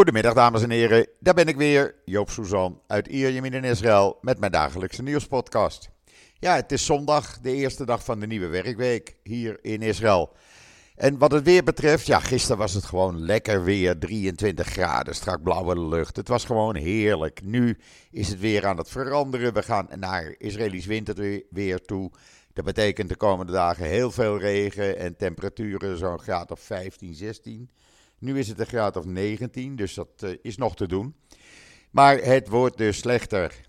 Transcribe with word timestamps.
Goedemiddag 0.00 0.34
dames 0.34 0.62
en 0.62 0.70
heren, 0.70 1.06
daar 1.18 1.34
ben 1.34 1.46
ik 1.46 1.56
weer, 1.56 1.94
Joop 2.04 2.30
Suzan 2.30 2.80
uit 2.86 3.06
Ierjemien 3.06 3.52
in 3.52 3.64
Israël 3.64 4.18
met 4.20 4.38
mijn 4.38 4.52
dagelijkse 4.52 5.02
nieuwspodcast. 5.02 5.90
Ja, 6.38 6.54
het 6.54 6.72
is 6.72 6.84
zondag, 6.84 7.38
de 7.40 7.52
eerste 7.52 7.84
dag 7.84 8.04
van 8.04 8.20
de 8.20 8.26
nieuwe 8.26 8.46
werkweek 8.46 9.16
hier 9.22 9.58
in 9.62 9.82
Israël. 9.82 10.32
En 10.96 11.18
wat 11.18 11.32
het 11.32 11.44
weer 11.44 11.64
betreft, 11.64 12.06
ja, 12.06 12.20
gisteren 12.20 12.58
was 12.58 12.72
het 12.72 12.84
gewoon 12.84 13.20
lekker 13.20 13.64
weer, 13.64 13.98
23 13.98 14.66
graden, 14.66 15.14
strak 15.14 15.42
blauwe 15.42 15.80
lucht. 15.80 16.16
Het 16.16 16.28
was 16.28 16.44
gewoon 16.44 16.76
heerlijk. 16.76 17.44
Nu 17.44 17.78
is 18.10 18.28
het 18.28 18.40
weer 18.40 18.66
aan 18.66 18.78
het 18.78 18.88
veranderen. 18.88 19.54
We 19.54 19.62
gaan 19.62 19.88
naar 19.96 20.34
Israëlisch 20.38 20.86
winterweer 20.86 21.80
toe. 21.80 22.10
Dat 22.52 22.64
betekent 22.64 23.08
de 23.08 23.16
komende 23.16 23.52
dagen 23.52 23.86
heel 23.86 24.10
veel 24.10 24.38
regen 24.38 24.98
en 24.98 25.16
temperaturen 25.16 25.98
zo'n 25.98 26.20
graad 26.20 26.50
of 26.50 26.60
15, 26.60 27.14
16. 27.14 27.70
Nu 28.20 28.38
is 28.38 28.48
het 28.48 28.60
een 28.60 28.66
graad 28.66 28.96
of 28.96 29.04
19, 29.04 29.76
dus 29.76 29.94
dat 29.94 30.08
uh, 30.24 30.30
is 30.42 30.56
nog 30.56 30.76
te 30.76 30.86
doen. 30.86 31.14
Maar 31.90 32.18
het 32.18 32.48
wordt 32.48 32.76
dus 32.76 32.98
slechter. 32.98 33.60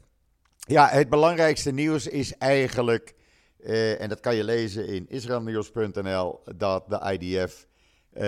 Ja, 0.57 0.87
het 0.87 1.09
belangrijkste 1.09 1.71
nieuws 1.71 2.07
is 2.07 2.37
eigenlijk, 2.37 3.15
uh, 3.59 4.01
en 4.01 4.09
dat 4.09 4.19
kan 4.19 4.35
je 4.35 4.43
lezen 4.43 4.87
in 4.87 5.09
israelnieuws.nl, 5.09 6.39
dat 6.55 6.89
de 6.89 7.17
IDF 7.19 7.67
uh, 8.13 8.21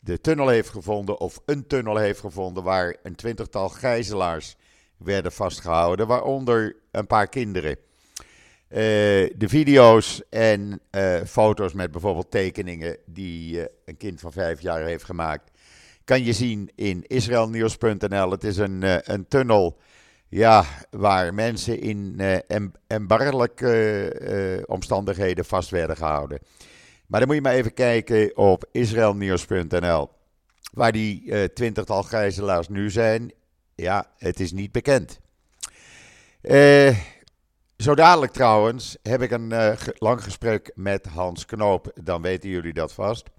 de 0.00 0.20
tunnel 0.20 0.48
heeft 0.48 0.68
gevonden, 0.68 1.20
of 1.20 1.42
een 1.46 1.66
tunnel 1.66 1.96
heeft 1.96 2.20
gevonden, 2.20 2.62
waar 2.62 2.96
een 3.02 3.14
twintigtal 3.14 3.68
gijzelaars 3.68 4.56
werden 4.96 5.32
vastgehouden, 5.32 6.06
waaronder 6.06 6.76
een 6.90 7.06
paar 7.06 7.28
kinderen. 7.28 7.76
Uh, 8.68 8.78
de 9.36 9.48
video's 9.48 10.22
en 10.30 10.80
uh, 10.90 11.20
foto's 11.26 11.72
met 11.72 11.90
bijvoorbeeld 11.90 12.30
tekeningen 12.30 12.96
die 13.04 13.56
uh, 13.56 13.64
een 13.84 13.96
kind 13.96 14.20
van 14.20 14.32
vijf 14.32 14.60
jaar 14.60 14.84
heeft 14.84 15.04
gemaakt, 15.04 15.50
kan 16.04 16.24
je 16.24 16.32
zien 16.32 16.70
in 16.74 17.04
israelnieuws.nl. 17.06 18.30
Het 18.30 18.44
is 18.44 18.56
een, 18.56 19.12
een 19.12 19.28
tunnel 19.28 19.78
ja, 20.28 20.64
waar 20.90 21.34
mensen 21.34 21.80
in 21.80 22.20
embargelijke 22.86 24.62
omstandigheden 24.66 25.44
vast 25.44 25.70
werden 25.70 25.96
gehouden. 25.96 26.38
Maar 27.06 27.20
dan 27.20 27.28
moet 27.28 27.36
je 27.36 27.42
maar 27.42 27.54
even 27.54 27.74
kijken 27.74 28.36
op 28.36 28.68
israelnieuws.nl, 28.72 30.10
waar 30.72 30.92
die 30.92 31.52
twintigtal 31.52 32.02
gijzelaars 32.02 32.68
nu 32.68 32.90
zijn. 32.90 33.32
Ja, 33.74 34.10
het 34.18 34.40
is 34.40 34.52
niet 34.52 34.72
bekend. 34.72 35.20
Eh 36.40 36.96
zo 37.76 37.94
dadelijk 37.94 38.32
trouwens 38.32 38.96
heb 39.02 39.22
ik 39.22 39.30
een 39.30 39.50
uh, 39.50 39.72
lang 39.98 40.22
gesprek 40.22 40.70
met 40.74 41.06
Hans 41.06 41.46
Knoop. 41.46 41.92
Dan 42.02 42.22
weten 42.22 42.48
jullie 42.48 42.72
dat 42.72 42.92
vast. 42.92 43.30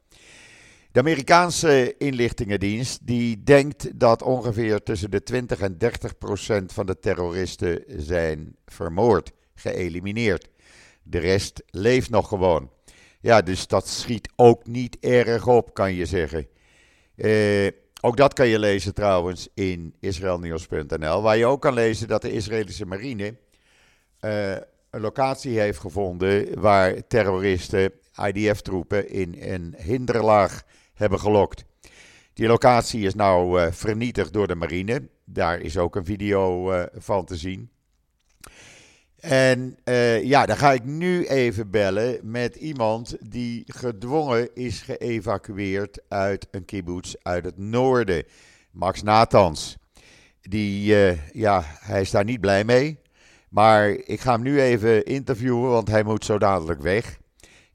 De 0.91 0.99
Amerikaanse 0.99 1.95
inlichtingendienst 1.97 3.07
die 3.07 3.43
denkt 3.43 3.99
dat 3.99 4.21
ongeveer 4.21 4.83
tussen 4.83 5.11
de 5.11 5.23
20 5.23 5.59
en 5.59 5.77
30 5.77 6.17
procent 6.17 6.73
van 6.73 6.85
de 6.85 6.99
terroristen 6.99 7.83
zijn 7.87 8.55
vermoord, 8.65 9.31
geëlimineerd. 9.55 10.47
De 11.03 11.19
rest 11.19 11.63
leeft 11.69 12.09
nog 12.09 12.27
gewoon. 12.27 12.71
Ja, 13.19 13.41
dus 13.41 13.67
dat 13.67 13.87
schiet 13.87 14.29
ook 14.35 14.67
niet 14.67 14.97
erg 14.99 15.47
op, 15.47 15.73
kan 15.73 15.93
je 15.93 16.05
zeggen. 16.05 16.47
Uh, 17.15 17.67
ook 18.01 18.17
dat 18.17 18.33
kan 18.33 18.47
je 18.47 18.59
lezen 18.59 18.93
trouwens 18.93 19.47
in 19.53 19.93
israelnieuws.nl, 19.99 21.21
waar 21.21 21.37
je 21.37 21.45
ook 21.45 21.61
kan 21.61 21.73
lezen 21.73 22.07
dat 22.07 22.21
de 22.21 22.31
Israëlische 22.31 22.85
marine 22.85 23.35
uh, 24.21 24.51
een 24.89 25.01
locatie 25.01 25.59
heeft 25.59 25.79
gevonden 25.79 26.59
waar 26.59 27.07
terroristen, 27.07 27.91
IDF-troepen, 28.25 29.09
in 29.09 29.35
een 29.39 29.75
hinderlaag 29.77 30.63
hebben 30.93 31.19
gelokt. 31.19 31.63
Die 32.33 32.47
locatie 32.47 33.05
is 33.05 33.15
nou 33.15 33.61
uh, 33.61 33.67
vernietigd 33.71 34.33
door 34.33 34.47
de 34.47 34.55
marine. 34.55 35.07
Daar 35.25 35.59
is 35.59 35.77
ook 35.77 35.95
een 35.95 36.05
video 36.05 36.73
uh, 36.73 36.83
van 36.93 37.25
te 37.25 37.35
zien. 37.35 37.69
En 39.17 39.77
ja, 40.23 40.45
dan 40.45 40.57
ga 40.57 40.71
ik 40.71 40.83
nu 40.83 41.25
even 41.25 41.71
bellen 41.71 42.19
met 42.23 42.55
iemand 42.55 43.17
die 43.31 43.63
gedwongen 43.65 44.55
is 44.55 44.81
geëvacueerd 44.81 45.99
uit 46.07 46.47
een 46.51 46.65
kibbutz 46.65 47.13
uit 47.21 47.45
het 47.45 47.57
noorden. 47.57 48.23
Max 48.71 49.03
Nathans. 49.03 49.77
Die, 50.41 50.95
ja, 51.31 51.63
hij 51.65 52.01
is 52.01 52.11
daar 52.11 52.23
niet 52.23 52.41
blij 52.41 52.63
mee. 52.63 52.99
Maar 53.57 53.89
ik 53.89 54.19
ga 54.19 54.31
hem 54.31 54.41
nu 54.41 54.61
even 54.61 55.05
interviewen, 55.05 55.69
want 55.69 55.87
hij 55.87 56.03
moet 56.03 56.25
zo 56.25 56.37
dadelijk 56.37 56.81
weg. 56.81 57.17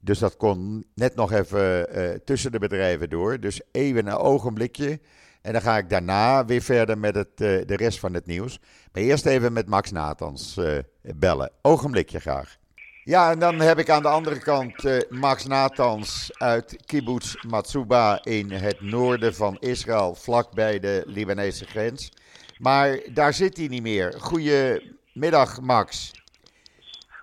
Dus 0.00 0.18
dat 0.18 0.36
kon 0.36 0.84
net 0.94 1.14
nog 1.14 1.32
even 1.32 1.98
uh, 1.98 2.10
tussen 2.24 2.52
de 2.52 2.58
bedrijven 2.58 3.10
door. 3.10 3.40
Dus 3.40 3.60
even 3.72 4.06
een 4.06 4.16
ogenblikje. 4.16 5.00
En 5.40 5.52
dan 5.52 5.62
ga 5.62 5.78
ik 5.78 5.90
daarna 5.90 6.44
weer 6.44 6.62
verder 6.62 6.98
met 6.98 7.14
het, 7.14 7.28
uh, 7.28 7.66
de 7.66 7.76
rest 7.76 7.98
van 7.98 8.14
het 8.14 8.26
nieuws. 8.26 8.60
Maar 8.92 9.02
eerst 9.02 9.26
even 9.26 9.52
met 9.52 9.66
Max 9.66 9.90
Nathans 9.90 10.56
uh, 10.58 10.78
bellen. 11.02 11.50
Ogenblikje 11.62 12.20
graag. 12.20 12.56
Ja, 13.04 13.30
en 13.30 13.38
dan 13.38 13.60
heb 13.60 13.78
ik 13.78 13.90
aan 13.90 14.02
de 14.02 14.08
andere 14.08 14.38
kant 14.38 15.08
Max 15.08 15.46
Nathans 15.46 16.30
uit 16.38 16.76
Kibbutz 16.86 17.34
Matsuba 17.48 18.24
in 18.24 18.50
het 18.50 18.80
noorden 18.80 19.34
van 19.34 19.56
Israël, 19.60 20.14
vlakbij 20.14 20.78
de 20.78 21.02
Libanese 21.06 21.64
grens. 21.64 22.12
Maar 22.58 22.98
daar 23.12 23.34
zit 23.34 23.56
hij 23.56 23.66
niet 23.66 23.82
meer. 23.82 24.14
Goeie, 24.18 24.91
Middag, 25.12 25.60
Max. 25.60 26.12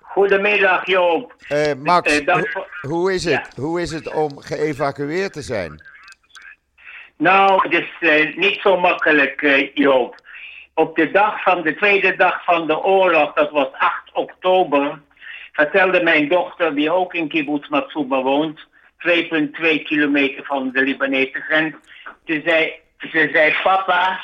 Goedemiddag, 0.02 0.86
Joop. 0.86 1.34
Uh, 1.50 1.74
Max, 1.74 2.20
uh, 2.20 2.36
ho 2.36 2.42
hoe, 2.82 3.14
is 3.14 3.24
het? 3.24 3.54
Ja. 3.56 3.62
hoe 3.62 3.82
is 3.82 3.92
het 3.92 4.14
om 4.14 4.40
geëvacueerd 4.40 5.34
te 5.34 5.42
zijn? 5.42 5.84
Nou, 7.18 7.70
het 7.70 7.82
is 7.82 7.90
uh, 8.00 8.38
niet 8.38 8.60
zo 8.62 8.80
makkelijk, 8.80 9.72
Joop. 9.74 10.16
Op 10.74 10.96
de 10.96 11.12
dag 11.12 11.44
van 11.44 11.62
de 11.62 11.76
tweede 11.76 12.16
dag 12.16 12.44
van 12.44 12.68
de 12.68 12.84
oorlog, 12.84 13.34
dat 13.34 13.52
was 13.52 13.68
8 13.72 14.14
oktober, 14.14 15.00
vertelde 15.52 16.04
mijn 16.04 16.28
dochter, 16.28 16.76
die 16.76 16.92
ook 16.92 17.14
in 17.14 17.28
Kibbutz 17.28 17.68
Matsuba 17.68 18.22
woont, 18.22 18.68
2,2 19.08 19.82
kilometer 19.84 20.46
van 20.46 20.72
de 20.72 20.82
Libanese 20.82 21.42
grens, 21.42 21.76
ze 22.26 22.42
zei, 22.46 22.74
ze 22.98 23.30
zei 23.34 23.56
papa, 23.64 24.24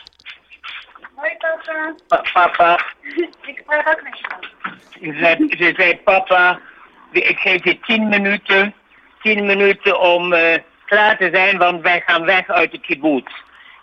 Hoi 1.25 1.38
papa. 1.38 1.96
Pa 2.08 2.22
papa. 2.34 2.80
Ik 3.52 3.63
praat 3.66 3.88
ook 3.88 4.03
met 4.03 4.19
je. 4.19 4.25
Ze 5.00 5.19
zei, 5.19 5.56
ze 5.58 5.74
zei 5.78 5.97
papa, 5.97 6.59
ik 7.12 7.38
geef 7.38 7.63
je 7.63 7.80
tien 7.80 8.09
minuten, 8.09 8.74
tien 9.22 9.46
minuten 9.46 10.00
om 10.00 10.34
uh, 10.34 10.53
klaar 10.86 11.18
te 11.18 11.30
zijn, 11.34 11.58
want 11.58 11.81
wij 11.81 12.03
gaan 12.06 12.25
weg 12.25 12.50
uit 12.50 12.72
de 12.72 12.80
kibbutz. 12.80 13.31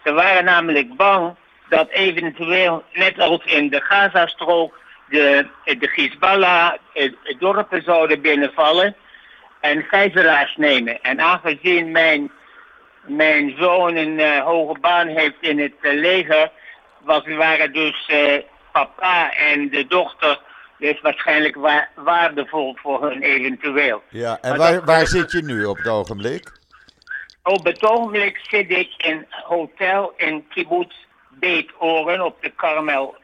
Ze 0.04 0.12
waren 0.12 0.44
namelijk 0.44 0.96
bang 0.96 1.34
dat 1.68 1.88
eventueel, 1.88 2.84
net 2.92 3.18
als 3.18 3.44
in 3.44 3.70
de 3.70 3.80
Gazastrook, 3.80 4.78
de, 5.08 5.46
de 5.64 5.90
Hezbollah 5.94 6.72
het 6.92 7.14
dorpen 7.38 7.82
zouden 7.82 8.20
binnenvallen 8.20 8.96
en 9.60 9.82
gijzelaars 9.82 10.56
nemen. 10.56 11.02
En 11.02 11.20
aangezien 11.20 11.90
mijn, 11.90 12.30
mijn 13.06 13.54
zoon 13.58 13.96
een 13.96 14.18
uh, 14.18 14.38
hoge 14.38 14.78
baan 14.80 15.06
heeft 15.06 15.36
in 15.40 15.58
het 15.58 15.74
uh, 15.80 16.00
leger, 16.00 16.50
was, 17.04 17.26
waren 17.26 17.72
dus 17.72 18.08
uh, 18.08 18.38
papa 18.72 19.34
en 19.34 19.68
de 19.68 19.86
dochter 19.86 20.40
dus 20.78 21.00
waarschijnlijk 21.00 21.54
wa 21.54 21.88
waardevol 21.94 22.76
voor 22.80 23.02
hun 23.02 23.22
eventueel. 23.22 24.02
Ja, 24.08 24.38
en 24.40 24.56
waar, 24.56 24.72
dat, 24.72 24.84
waar 24.84 25.06
zit 25.06 25.32
je 25.32 25.42
nu 25.42 25.64
op 25.64 25.76
het 25.76 25.88
ogenblik? 25.88 26.60
Op 27.42 27.64
het 27.64 27.84
ogenblik 27.84 28.40
zit 28.42 28.70
ik 28.70 28.94
in 28.96 29.26
hotel 29.28 30.12
in 30.16 30.48
Kibbutz 30.48 30.94
Beetoren 31.28 32.24
op 32.24 32.42
de 32.42 32.50
Karmel, 32.50 33.16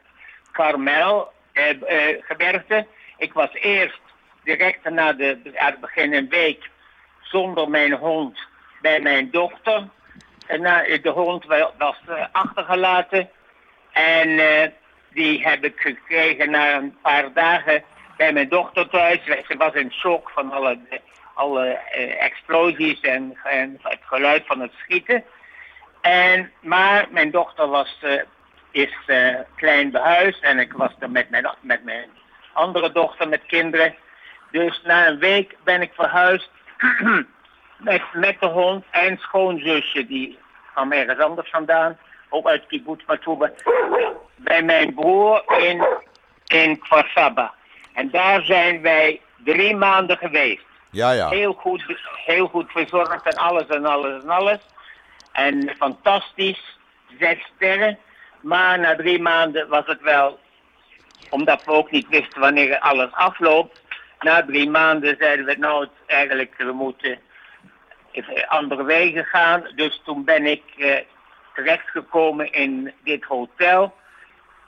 Karmel 0.51 1.31
eh, 1.53 1.69
eh, 1.69 2.17
gebergte. 2.21 2.87
Ik 3.17 3.33
was 3.33 3.53
eerst 3.53 3.99
direct 4.43 4.89
na 4.89 5.13
de, 5.13 5.39
aan 5.55 5.71
het 5.71 5.79
begin 5.79 6.13
een 6.13 6.29
week 6.29 6.69
zonder 7.21 7.69
mijn 7.69 7.93
hond 7.93 8.39
bij 8.81 8.99
mijn 8.99 9.31
dochter. 9.31 9.87
En 10.47 10.61
na, 10.61 10.83
de 11.01 11.09
hond 11.09 11.45
was 11.77 11.95
uh, 12.09 12.25
achtergelaten. 12.31 13.29
En 13.99 14.29
uh, 14.29 14.63
die 15.13 15.47
heb 15.47 15.63
ik 15.63 15.79
gekregen 15.79 16.49
na 16.49 16.75
een 16.75 16.97
paar 17.01 17.33
dagen 17.33 17.83
bij 18.17 18.33
mijn 18.33 18.49
dochter 18.49 18.89
thuis. 18.89 19.19
Ze 19.23 19.57
was 19.57 19.73
in 19.73 19.91
shock 19.91 20.29
van 20.29 20.51
alle, 20.51 20.79
alle 21.33 21.79
uh, 21.97 22.23
explosies 22.23 22.99
en, 22.99 23.37
en, 23.43 23.79
het 23.81 23.99
geluid 24.01 24.45
van 24.45 24.59
het 24.59 24.71
schieten. 24.77 25.23
En, 26.01 26.51
maar 26.61 27.07
mijn 27.09 27.31
dochter 27.31 27.67
was, 27.67 27.99
uh, 28.03 28.21
is 28.71 28.95
klein 29.55 29.91
behuisd 29.91 30.43
en 30.43 30.59
ik 30.59 30.73
was 30.73 30.91
er 30.99 31.11
met 31.11 31.29
mijn, 31.29 31.49
met 31.61 31.83
mijn 31.83 32.09
andere 32.53 32.91
dochter 32.91 33.29
met 33.29 33.45
kinderen. 33.45 33.95
Dus 34.51 34.81
na 34.83 35.07
een 35.07 35.19
week 35.19 35.55
ben 35.63 35.81
ik 35.81 35.91
verhuisd 35.93 36.49
met, 37.77 38.01
met 38.13 38.39
de 38.39 38.47
hond 38.47 38.85
en 38.91 39.17
schoonzusje, 39.17 40.07
die 40.07 40.39
kwam 40.73 40.91
ergens 40.91 41.19
anders 41.19 41.49
vandaan 41.49 41.97
ook 42.29 42.47
uit 42.47 42.67
Kibbutz 42.67 43.05
Matuba, 43.05 43.51
bij 44.35 44.63
mijn 44.63 44.93
broer 44.93 45.43
in, 45.57 45.85
in 46.47 46.79
Kwasaba. 46.79 47.53
En 47.93 48.09
daar 48.09 48.41
zijn 48.41 48.81
wij 48.81 49.21
drie 49.43 49.75
maanden 49.75 50.17
geweest. 50.17 50.65
Ja, 50.91 51.11
ja. 51.11 51.29
Heel 51.29 51.53
goed, 51.53 51.83
heel 52.25 52.47
goed 52.47 52.71
verzorgd 52.71 53.25
en 53.25 53.37
alles 53.37 53.67
en 53.67 53.85
alles 53.85 54.23
en 54.23 54.29
alles. 54.29 54.59
En 55.31 55.75
fantastisch. 55.77 56.77
zes 57.19 57.51
sterren. 57.55 57.97
Maar 58.41 58.79
na 58.79 58.95
drie 58.95 59.21
maanden 59.21 59.67
was 59.67 59.85
het 59.85 60.01
wel, 60.01 60.39
omdat 61.29 61.63
we 61.63 61.71
ook 61.71 61.91
niet 61.91 62.07
wisten 62.07 62.41
wanneer 62.41 62.79
alles 62.79 63.11
afloopt. 63.11 63.81
Na 64.19 64.45
drie 64.45 64.69
maanden 64.69 65.15
zeiden 65.19 65.45
we 65.45 65.55
nou 65.57 65.87
eigenlijk, 66.05 66.53
we 66.57 66.71
moeten 66.71 67.19
even 68.11 68.47
andere 68.47 68.83
wegen 68.83 69.25
gaan. 69.25 69.63
Dus 69.75 70.01
toen 70.05 70.23
ben 70.23 70.45
ik 70.45 70.63
eh, 70.77 70.95
terechtgekomen 71.63 72.51
in 72.51 72.93
dit 73.03 73.23
hotel. 73.23 73.93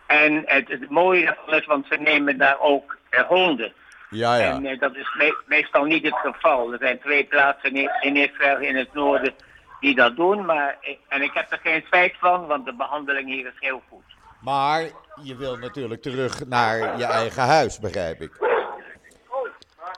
En 0.07 0.41
het, 0.45 0.67
het 0.67 0.89
mooie 0.89 1.37
is, 1.47 1.65
want 1.65 1.85
ze 1.89 1.95
nemen 1.97 2.37
daar 2.37 2.59
ook 2.59 2.97
eh, 3.09 3.21
honden. 3.27 3.73
Ja, 4.09 4.35
ja. 4.35 4.51
En 4.51 4.65
eh, 4.65 4.79
dat 4.79 4.95
is 4.95 5.15
me- 5.17 5.43
meestal 5.47 5.83
niet 5.83 6.03
het 6.03 6.15
geval. 6.23 6.71
Er 6.71 6.77
zijn 6.81 6.99
twee 6.99 7.23
plaatsen 7.25 7.75
in, 7.75 7.89
in 8.01 8.15
Israël 8.15 8.57
in 8.59 8.75
het 8.75 8.93
noorden 8.93 9.33
die 9.79 9.95
dat 9.95 10.15
doen. 10.15 10.45
Maar, 10.45 10.77
ik- 10.81 10.99
en 11.07 11.21
ik 11.21 11.31
heb 11.33 11.51
er 11.51 11.59
geen 11.63 11.83
spijt 11.85 12.15
van, 12.19 12.47
want 12.47 12.65
de 12.65 12.73
behandeling 12.75 13.27
hier 13.29 13.45
is 13.45 13.59
heel 13.59 13.81
goed. 13.89 14.03
Maar 14.41 14.81
je 15.23 15.35
wil 15.35 15.57
natuurlijk 15.57 16.01
terug 16.01 16.47
naar 16.47 16.97
je 16.97 17.05
eigen 17.05 17.43
huis, 17.43 17.79
begrijp 17.79 18.21
ik. 18.21 18.31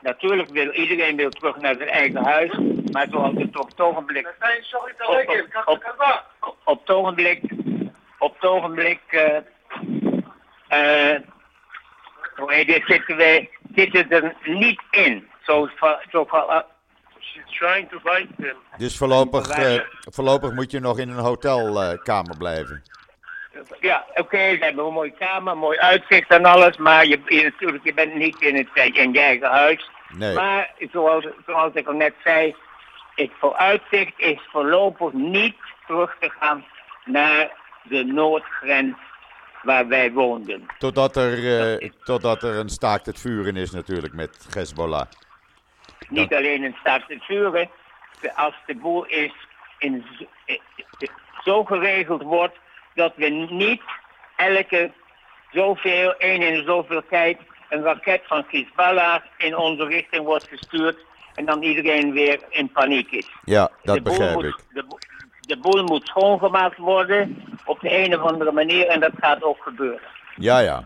Natuurlijk 0.03 0.49
wil 0.49 0.71
iedereen 0.71 1.15
wil 1.15 1.29
terug 1.29 1.57
naar 1.57 1.75
zijn 1.75 1.89
eigen 1.89 2.23
huis. 2.23 2.57
Maar 2.91 3.07
zoals 3.11 3.33
het 3.35 3.59
op 3.59 3.67
het 3.69 3.79
ogenblik... 3.79 4.35
Op, 5.65 5.65
op, 5.65 5.95
op, 6.39 6.57
op 6.63 6.79
het 6.79 6.95
ogenblik... 6.95 7.41
Op 8.17 8.33
het 8.33 8.49
ogenblik... 8.49 8.99
eh 9.07 9.37
eh, 10.73 11.19
hoe 12.35 12.53
heet 12.53 12.67
dit, 12.67 12.83
zitten 12.85 13.17
we 13.17 13.49
zitten 13.75 14.09
er 14.09 14.35
niet 14.43 14.81
in. 14.91 15.27
Zo, 15.45 15.69
zo, 16.11 16.27
trying 17.59 17.89
to 17.89 17.99
fight 17.99 18.27
them. 18.37 18.55
Dus 18.77 18.97
voorlopig, 18.97 19.49
eh, 19.49 19.79
voorlopig 19.99 20.53
moet 20.53 20.71
je 20.71 20.79
nog 20.79 20.99
in 20.99 21.09
een 21.09 21.19
hotelkamer 21.19 22.37
blijven. 22.37 22.83
Ja, 23.79 24.05
oké, 24.15 24.37
ze 24.37 24.57
hebben 24.59 24.85
een 24.85 24.93
mooie 24.93 25.13
kamer, 25.19 25.57
mooi 25.57 25.77
uitzicht 25.77 26.29
en 26.29 26.45
alles, 26.45 26.77
maar 26.77 27.05
je, 27.05 27.21
je, 27.25 27.43
natuurlijk, 27.43 27.83
je 27.83 27.93
bent 27.93 28.15
niet 28.15 28.41
in, 28.41 28.55
het, 28.55 28.67
in 28.73 29.13
je 29.13 29.19
eigen 29.19 29.49
huis. 29.49 29.89
Nee. 30.15 30.35
Maar 30.35 30.71
zoals, 30.91 31.27
zoals 31.45 31.73
ik 31.73 31.87
al 31.87 31.93
net 31.93 32.13
zei, 32.23 32.55
het 33.15 33.31
vooruitzicht 33.39 34.13
is 34.17 34.39
voorlopig 34.51 35.13
niet 35.13 35.55
terug 35.87 36.15
te 36.19 36.29
gaan 36.39 36.65
naar 37.05 37.51
de 37.83 38.03
noordgrens 38.03 38.95
waar 39.63 39.87
wij 39.87 40.11
woonden. 40.11 40.65
Totdat 40.77 41.15
er, 41.15 41.59
eh, 41.81 41.89
totdat 42.03 42.43
er 42.43 42.55
een 42.55 42.69
staakt 42.69 43.05
het 43.05 43.19
vuren 43.19 43.55
is 43.55 43.71
natuurlijk 43.71 44.13
met 44.13 44.47
Hezbollah. 44.53 45.05
Niet 46.09 46.33
alleen 46.33 46.63
in 46.63 46.75
staat 46.79 47.07
te 47.07 47.17
vuren, 47.19 47.69
als 48.35 48.55
de 48.65 48.75
boel 48.75 49.05
is 49.05 49.33
in, 49.77 50.05
eh, 50.45 50.59
eh, 50.97 51.09
zo 51.43 51.63
geregeld 51.63 52.21
wordt 52.21 52.55
dat 52.95 53.13
we 53.15 53.29
niet 53.49 53.81
elke 54.35 54.91
zoveel, 55.51 56.15
één 56.17 56.41
in 56.41 56.63
zoveel 56.63 57.03
tijd, 57.09 57.37
een 57.73 57.83
raket 57.83 58.21
van 58.23 58.45
Hezbollah 58.47 59.21
in 59.37 59.57
onze 59.57 59.85
richting 59.85 60.23
wordt 60.23 60.47
gestuurd 60.47 60.97
en 61.35 61.45
dan 61.45 61.61
iedereen 61.61 62.11
weer 62.11 62.39
in 62.49 62.71
paniek 62.71 63.11
is. 63.11 63.27
Ja, 63.45 63.69
dat 63.83 63.95
de 63.95 64.01
begrijp 64.01 64.33
moet, 64.33 64.45
ik. 64.45 64.55
De, 64.69 64.83
bo- 64.87 64.97
de 65.39 65.57
boel 65.57 65.83
moet 65.83 66.07
schoongemaakt 66.07 66.77
worden 66.77 67.43
op 67.65 67.79
de 67.79 67.97
een 67.97 68.19
of 68.19 68.31
andere 68.31 68.51
manier 68.51 68.87
en 68.87 68.99
dat 68.99 69.11
gaat 69.19 69.43
ook 69.43 69.63
gebeuren. 69.63 70.07
Ja, 70.35 70.59
ja. 70.59 70.83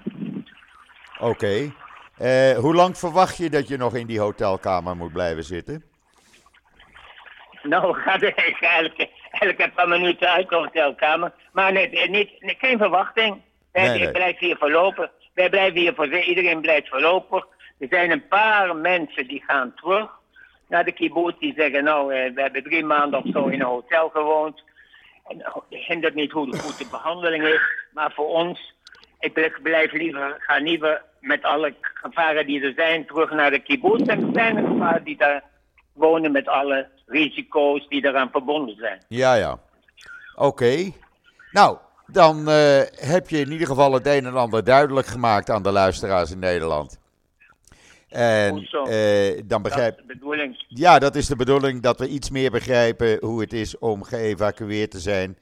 Oké. 1.20 1.72
Eh, 2.18 2.58
hoe 2.58 2.76
lang 2.76 2.98
verwacht 2.98 3.38
je 3.38 3.50
dat 3.50 3.68
je 3.68 3.78
nog 3.78 3.96
in 3.96 4.08
die 4.08 4.20
hotelkamer 4.20 4.96
moet 4.96 5.14
blijven 5.14 5.44
zitten? 5.44 5.84
Nou, 7.64 7.94
gaat 8.04 8.22
er 8.22 8.34
eigenlijk 8.36 9.10
elke 9.32 9.72
paar 9.76 9.88
minuten 9.88 10.30
uit 10.30 10.50
de 10.50 10.56
hotelkamer. 10.56 11.34
Maar 11.52 11.72
nee, 11.72 11.90
nee, 11.90 12.10
niet, 12.10 12.30
geen 12.40 12.78
verwachting. 12.78 13.42
Nee, 13.74 14.00
nee. 14.00 14.12
blijven 14.12 14.46
hier 14.46 14.58
voorlopig. 14.58 15.10
Wij 15.38 15.50
blijven 15.50 15.80
hier 15.80 15.94
voor 15.96 16.18
iedereen 16.18 16.62
blijft 16.62 16.90
voorlopig. 16.90 17.48
Er 17.80 17.88
zijn 17.90 18.12
een 18.12 18.28
paar 18.28 18.76
mensen 18.76 19.28
die 19.28 19.44
gaan 19.48 19.74
terug 19.76 20.10
naar 20.68 20.86
de 20.86 20.92
kibbutz. 20.92 21.40
Die 21.40 21.54
zeggen, 21.58 21.84
nou, 21.84 22.14
eh, 22.14 22.34
we 22.34 22.42
hebben 22.42 22.64
drie 22.64 22.84
maanden 22.86 23.24
of 23.24 23.32
zo 23.32 23.46
in 23.48 23.60
een 23.60 23.68
hotel 23.68 24.10
gewoond. 24.10 24.64
En 25.28 25.38
nou, 25.38 25.62
het 25.70 25.80
hindert 25.80 26.16
niet 26.16 26.32
hoe 26.32 26.58
goed 26.58 26.78
de 26.78 26.88
behandeling 26.92 27.44
is. 27.44 27.62
Maar 27.94 28.12
voor 28.12 28.28
ons, 28.28 28.74
ik 29.20 29.34
bl- 29.34 29.62
blijf 29.62 29.92
liever, 29.92 30.36
ga 30.40 30.58
liever 30.58 31.04
met 31.20 31.44
alle 31.44 31.76
gevaren 31.82 32.46
die 32.46 32.62
er 32.62 32.74
zijn 32.76 33.06
terug 33.06 33.32
naar 33.32 33.52
de 33.52 33.60
kibbutz. 33.60 34.08
En 34.08 34.22
er 34.24 34.34
zijn 34.34 34.78
paar 34.78 35.04
die 35.04 35.18
daar 35.18 35.44
wonen 35.94 36.32
met 36.32 36.48
alle 36.48 36.90
risico's 37.06 37.88
die 37.88 38.06
eraan 38.06 38.32
verbonden 38.32 38.76
zijn. 38.76 39.04
Ja, 39.08 39.34
ja. 39.34 39.60
Oké. 40.36 40.92
Nou, 41.52 41.78
dan 42.08 42.50
eh, 42.50 42.82
heb 42.96 43.30
je 43.30 43.40
in 43.40 43.52
ieder 43.52 43.68
geval 43.68 43.94
het 43.94 44.08
een 44.08 44.26
en 44.26 44.36
ander 44.36 44.64
duidelijk 44.64 45.08
gemaakt 45.08 45.50
aan 45.50 45.64
de 45.64 45.72
luisteraars 45.72 46.32
in 46.32 46.40
Nederland. 46.40 47.00
En 48.08 48.68
eh, 48.88 49.36
dan 49.36 49.48
Dat 49.48 49.62
begrijp 49.62 49.98
is 50.00 50.06
de 50.08 50.14
bedoeling. 50.14 50.66
Ja, 50.68 51.00
dat 51.00 51.16
is 51.16 51.28
de 51.28 51.36
bedoeling 51.36 51.82
dat 51.82 52.00
we 52.00 52.08
iets 52.08 52.30
meer 52.30 52.52
begrijpen 52.52 53.18
hoe 53.22 53.42
het 53.42 53.54
is 53.54 53.78
om 53.78 54.04
geëvacueerd 54.04 54.92
te 54.92 55.00
zijn. 55.00 55.38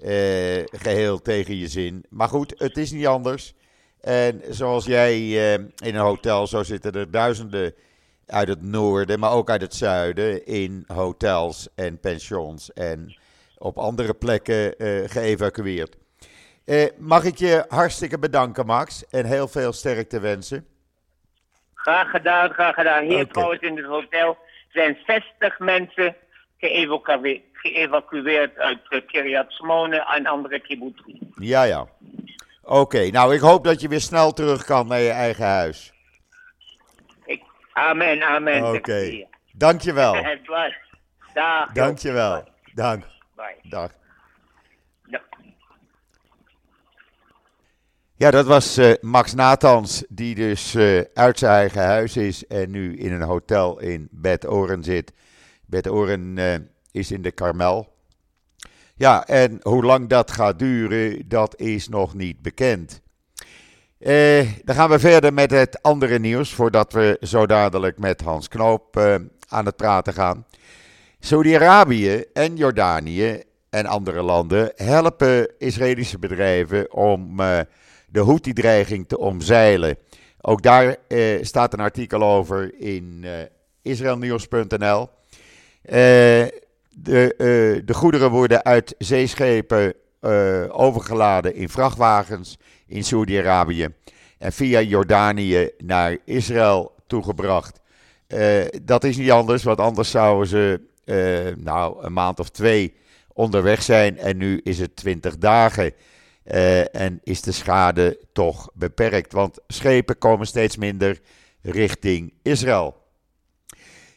eh, 0.00 0.62
geheel 0.64 1.22
tegen 1.22 1.56
je 1.56 1.68
zin. 1.68 2.04
Maar 2.08 2.28
goed, 2.28 2.54
het 2.58 2.76
is 2.76 2.90
niet 2.92 3.06
anders. 3.06 3.54
En 4.00 4.42
zoals 4.50 4.84
jij 4.84 5.30
in 5.30 5.72
een 5.76 5.96
hotel, 5.96 6.46
zo 6.46 6.62
zitten 6.62 6.92
er 6.92 7.10
duizenden 7.10 7.74
uit 8.26 8.48
het 8.48 8.62
noorden, 8.62 9.18
maar 9.18 9.32
ook 9.32 9.50
uit 9.50 9.60
het 9.60 9.74
zuiden, 9.74 10.46
in 10.46 10.84
hotels 10.86 11.68
en 11.74 12.00
pensions 12.00 12.72
en 12.72 13.16
op 13.58 13.78
andere 13.78 14.14
plekken 14.14 14.74
geëvacueerd. 15.10 15.96
Eh, 16.64 16.86
mag 16.98 17.24
ik 17.24 17.36
je 17.38 17.64
hartstikke 17.68 18.18
bedanken, 18.18 18.66
Max, 18.66 19.08
en 19.08 19.24
heel 19.24 19.48
veel 19.48 19.72
sterkte 19.72 20.20
wensen. 20.20 20.66
Graag 21.74 22.10
gedaan, 22.10 22.50
graag 22.52 22.74
gedaan. 22.74 23.04
Hier 23.04 23.20
Oké. 23.22 23.32
trouwens 23.32 23.60
in 23.62 23.76
het 23.76 23.86
hotel 23.86 24.38
zijn 24.68 24.98
60 25.06 25.58
mensen 25.58 26.16
geëvacueerd, 26.58 27.42
geëvacueerd 27.52 28.58
uit 28.58 28.78
uh, 28.90 29.00
Kiryat 29.06 29.52
Shmone 29.52 29.96
en 30.14 30.26
andere 30.26 30.60
kibbutzim. 30.60 31.18
Ja, 31.34 31.62
ja. 31.62 31.86
Oké, 32.62 33.10
nou 33.10 33.34
ik 33.34 33.40
hoop 33.40 33.64
dat 33.64 33.80
je 33.80 33.88
weer 33.88 34.00
snel 34.00 34.32
terug 34.32 34.64
kan 34.64 34.86
naar 34.86 35.00
je 35.00 35.10
eigen 35.10 35.44
huis. 35.46 35.92
Ik- 37.24 37.42
Amen, 37.72 38.22
amen. 38.22 38.74
Oké, 38.74 39.26
dankjewel. 39.52 40.14
Het 40.24 40.46
was. 40.46 40.74
Dag. 41.34 41.72
Dankjewel. 41.72 42.44
Dank. 42.74 43.04
Bye. 43.36 43.56
Dag. 43.62 43.90
Ja, 48.22 48.30
dat 48.30 48.46
was 48.46 48.76
eh, 48.76 48.92
Max 49.00 49.34
Nathans, 49.34 50.04
die 50.08 50.34
dus 50.34 50.74
eh, 50.74 51.00
uit 51.14 51.38
zijn 51.38 51.52
eigen 51.52 51.84
huis 51.84 52.16
is 52.16 52.46
en 52.46 52.70
nu 52.70 52.96
in 52.96 53.12
een 53.12 53.22
hotel 53.22 53.80
in 53.80 54.08
Bed 54.10 54.48
Oren 54.48 54.84
zit. 54.84 55.12
Bed 55.66 55.88
Oren 55.88 56.38
eh, 56.38 56.54
is 56.90 57.10
in 57.10 57.22
de 57.22 57.30
Karmel. 57.30 57.92
Ja, 58.94 59.26
en 59.26 59.58
hoe 59.62 59.84
lang 59.84 60.08
dat 60.08 60.30
gaat 60.30 60.58
duren, 60.58 61.28
dat 61.28 61.60
is 61.60 61.88
nog 61.88 62.14
niet 62.14 62.42
bekend. 62.42 63.00
Dan 64.64 64.74
gaan 64.74 64.90
we 64.90 64.98
verder 64.98 65.32
met 65.32 65.50
het 65.50 65.82
andere 65.82 66.18
nieuws, 66.18 66.54
voordat 66.54 66.92
we 66.92 67.16
zo 67.20 67.46
dadelijk 67.46 67.98
met 67.98 68.20
Hans 68.20 68.48
Knoop 68.48 68.96
aan 69.48 69.66
het 69.66 69.76
praten 69.76 70.12
gaan. 70.12 70.46
Saudi-Arabië 71.20 72.24
en 72.32 72.56
Jordanië 72.56 73.42
en 73.70 73.86
andere 73.86 74.22
landen 74.22 74.72
helpen 74.76 75.58
Israëlische 75.58 76.18
bedrijven 76.18 76.92
om 76.92 77.40
de 78.12 78.20
Houthi-dreiging 78.20 79.08
te 79.08 79.18
omzeilen. 79.18 79.96
Ook 80.40 80.62
daar 80.62 80.96
eh, 81.08 81.18
staat 81.40 81.72
een 81.72 81.80
artikel 81.80 82.22
over 82.22 82.80
in 82.80 83.20
eh 83.24 83.30
israelnieuws.nl. 83.82 85.08
Eh, 85.82 85.94
de, 86.90 87.34
eh, 87.38 87.86
de 87.86 87.94
goederen 87.94 88.30
worden 88.30 88.64
uit 88.64 88.94
zeeschepen 88.98 89.94
overgeladen 90.70 91.54
in 91.54 91.68
vrachtwagens 91.68 92.58
in 92.86 93.04
Saudi-Arabië 93.04 93.88
en 94.38 94.52
via 94.52 94.80
Jordanië 94.80 95.70
naar 95.78 96.16
Israël 96.24 96.94
toegebracht. 97.06 97.80
Dat 98.82 99.04
is 99.04 99.16
niet 99.16 99.30
anders, 99.30 99.62
want 99.62 99.78
anders 99.78 100.10
zouden 100.10 100.46
ze 100.46 100.80
nou, 101.58 102.04
een 102.04 102.12
maand 102.12 102.40
of 102.40 102.48
twee 102.48 102.94
onderweg 103.32 103.82
zijn 103.82 104.18
en 104.18 104.36
nu 104.36 104.60
is 104.64 104.78
het 104.78 104.96
20 104.96 105.38
dagen. 105.38 105.92
Eh, 106.44 106.94
en 106.94 107.20
is 107.22 107.42
de 107.42 107.52
schade 107.52 108.18
toch 108.32 108.70
beperkt, 108.74 109.32
want 109.32 109.58
schepen 109.66 110.18
komen 110.18 110.46
steeds 110.46 110.76
minder 110.76 111.20
richting 111.60 112.32
Israël. 112.42 112.96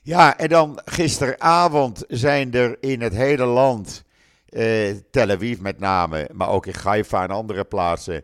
Ja, 0.02 0.38
en 0.38 0.50
dan 0.50 0.82
gisteravond 0.86 2.04
zijn 2.08 2.54
er 2.54 2.78
in 2.80 3.02
het 3.02 3.14
hele 3.14 3.46
land, 3.46 4.04
eh, 4.50 4.94
Tel 5.12 5.30
Aviv 5.30 5.60
met 5.60 5.80
name, 5.80 6.30
maar 6.34 6.50
ook 6.50 6.66
in 6.66 6.74
Haifa 6.84 7.24
en 7.24 7.30
andere 7.30 7.64
plaatsen, 7.64 8.24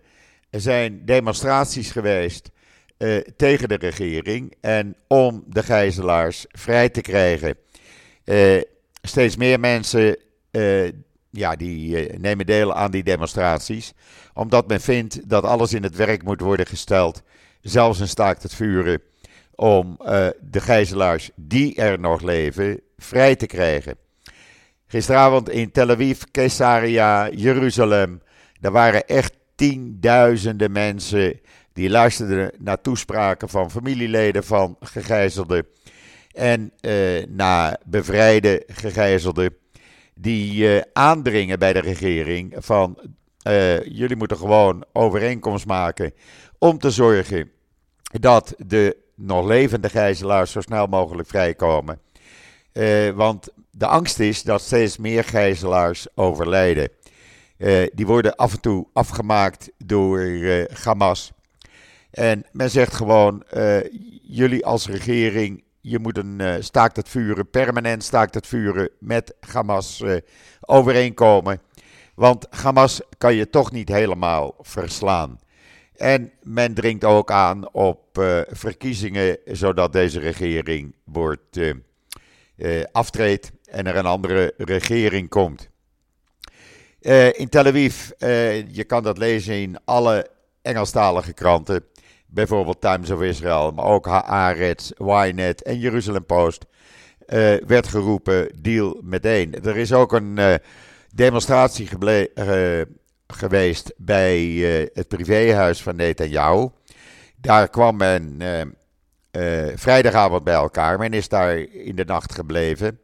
zijn 0.50 1.06
demonstraties 1.06 1.92
geweest 1.92 2.52
eh, 2.98 3.18
tegen 3.18 3.70
de 3.70 3.76
regering 3.76 4.56
en 4.62 4.96
om 5.08 5.44
de 5.48 5.64
gijzelaars 5.64 6.46
vrij 6.50 6.90
te 6.90 7.02
krijgen. 7.02 7.56
Steeds 9.02 9.36
meer 9.36 9.60
mensen 9.60 10.18
ja, 11.32 11.56
die 11.56 11.98
eh, 11.98 12.18
nemen 12.20 12.46
deel 12.46 12.74
aan 12.74 12.92
die 12.92 13.04
demonstraties. 13.04 13.94
Omdat 14.34 14.68
men 14.68 14.82
vindt 14.82 15.30
dat 15.30 15.44
alles 15.44 15.74
in 15.74 15.84
het 15.84 15.96
werk 15.96 16.24
moet 16.24 16.42
worden 16.42 16.66
gesteld. 16.66 17.22
Zelfs 17.62 18.00
een 18.00 18.08
staakt 18.08 18.44
het 18.44 18.54
vuren. 18.54 19.02
Om 19.56 19.96
eh, 20.00 20.28
de 20.42 20.62
gijzelaars 20.62 21.30
die 21.36 21.76
er 21.76 22.00
nog 22.00 22.22
leven 22.22 22.82
vrij 22.98 23.36
te 23.36 23.46
krijgen. 23.46 23.96
Gisteravond 24.88 25.50
in 25.50 25.72
Tel 25.72 25.90
Aviv, 25.90 26.22
Caesarea, 26.32 27.30
Jeruzalem. 27.30 28.22
Daar 28.60 28.72
waren 28.72 29.08
echt 29.08 29.34
tienduizenden 29.56 30.72
mensen. 30.72 31.40
Die 31.74 31.90
luisterden 31.90 32.52
naar 32.58 32.82
toespraken 32.82 33.50
van 33.50 33.72
familieleden 33.72 34.44
van 34.44 34.78
gegijzelden. 34.80 35.68
En 36.32 36.72
uh, 36.82 37.26
naar 37.28 37.78
bevrijde 37.86 38.64
gegijzelden 38.68 39.56
die 40.16 40.76
uh, 40.76 40.82
aandringen 40.94 41.60
bij 41.60 41.74
de 41.74 41.80
regering 41.80 42.56
van 42.58 42.98
uh, 43.48 43.84
jullie 43.84 44.16
moeten 44.16 44.38
gewoon 44.38 44.86
overeenkomst 44.94 45.66
maken 45.66 46.14
om 46.58 46.78
te 46.78 46.92
zorgen 46.92 47.52
dat 48.20 48.54
de 48.58 48.98
nog 49.16 49.46
levende 49.46 49.90
gijzelaars 49.90 50.52
zo 50.52 50.62
snel 50.62 50.88
mogelijk 50.88 51.28
vrijkomen. 51.28 52.00
Uh, 52.74 53.10
want 53.10 53.50
de 53.72 53.88
angst 53.88 54.20
is 54.20 54.44
dat 54.44 54.62
steeds 54.62 54.98
meer 54.98 55.24
gijzelaars 55.24 56.08
overlijden. 56.16 56.90
die 57.94 58.06
worden 58.06 58.36
af 58.36 58.54
en 58.54 58.62
toe 58.62 58.88
afgemaakt 58.94 59.72
door 59.78 60.26
Hamas. 60.84 61.32
En 62.12 62.46
men 62.52 62.70
zegt 62.70 62.94
gewoon: 62.94 63.44
jullie 64.22 64.66
als 64.66 64.88
regering 64.88 65.64
je 65.82 66.00
moet 66.00 66.18
een 66.18 66.40
uh, 66.40 66.56
staakt 66.60 66.96
het 66.96 67.10
vuren, 67.10 67.50
permanent 67.50 68.04
staakt 68.04 68.34
het 68.34 68.48
vuren 68.48 68.90
met 69.00 69.36
Hamas 69.40 70.02
uh, 70.02 70.16
overeenkomen. 70.62 71.62
Want 72.16 72.48
Hamas 72.50 73.02
kan 73.18 73.36
je 73.36 73.50
toch 73.50 73.72
niet 73.72 73.90
helemaal 73.90 74.56
verslaan. 74.60 75.40
En 75.96 76.32
men 76.44 76.74
dringt 76.74 77.04
ook 77.04 77.32
aan 77.32 77.74
op 77.74 78.18
uh, 78.18 78.42
verkiezingen, 78.48 79.38
zodat 79.46 79.94
deze 79.94 80.20
regering 80.20 80.96
wordt 81.04 81.60
aftreedt 82.92 83.52
en 83.66 83.88
er 83.88 83.96
een 83.96 84.06
andere 84.06 84.54
regering 84.58 85.30
komt. 85.30 85.70
in 87.32 87.50
Tel 87.50 87.66
Aviv, 87.66 88.10
je 88.68 88.84
kan 88.88 89.04
dat 89.04 89.18
lezen 89.18 89.62
in 89.62 89.78
alle 89.86 90.30
Engelstalige 90.62 91.34
kranten 91.34 91.84
bijvoorbeeld 92.34 92.82
Times 92.82 93.10
of 93.10 93.22
Israel, 93.22 93.72
maar 93.72 93.86
ook 93.86 94.06
Haaretz, 94.06 94.92
Ynet 94.98 95.64
en 95.64 95.80
Jeruzalem 95.80 96.26
Post, 96.26 96.66
uh, 97.28 97.56
werd 97.68 97.88
geroepen, 97.88 98.62
deal 98.62 99.00
meteen. 99.04 99.64
Er 99.64 99.78
is 99.78 99.94
ook 99.94 100.14
een 100.14 100.38
uh, 100.40 100.54
demonstratie 101.14 101.90
geweest 103.28 103.94
bij 103.98 104.40
het 104.94 105.08
privéhuis 105.08 105.82
van 105.82 105.96
Netanyahu. 105.96 106.70
Daar 107.36 107.70
kwam 107.70 107.98
men 107.98 108.38
vrijdagavond 109.76 110.44
bij 110.44 110.54
elkaar. 110.54 111.00
Men 111.00 111.14
is 111.14 111.28
daar 111.28 111.58
in 111.58 111.96
de 111.96 112.06
nacht 112.06 112.34
gebleven 112.34 113.00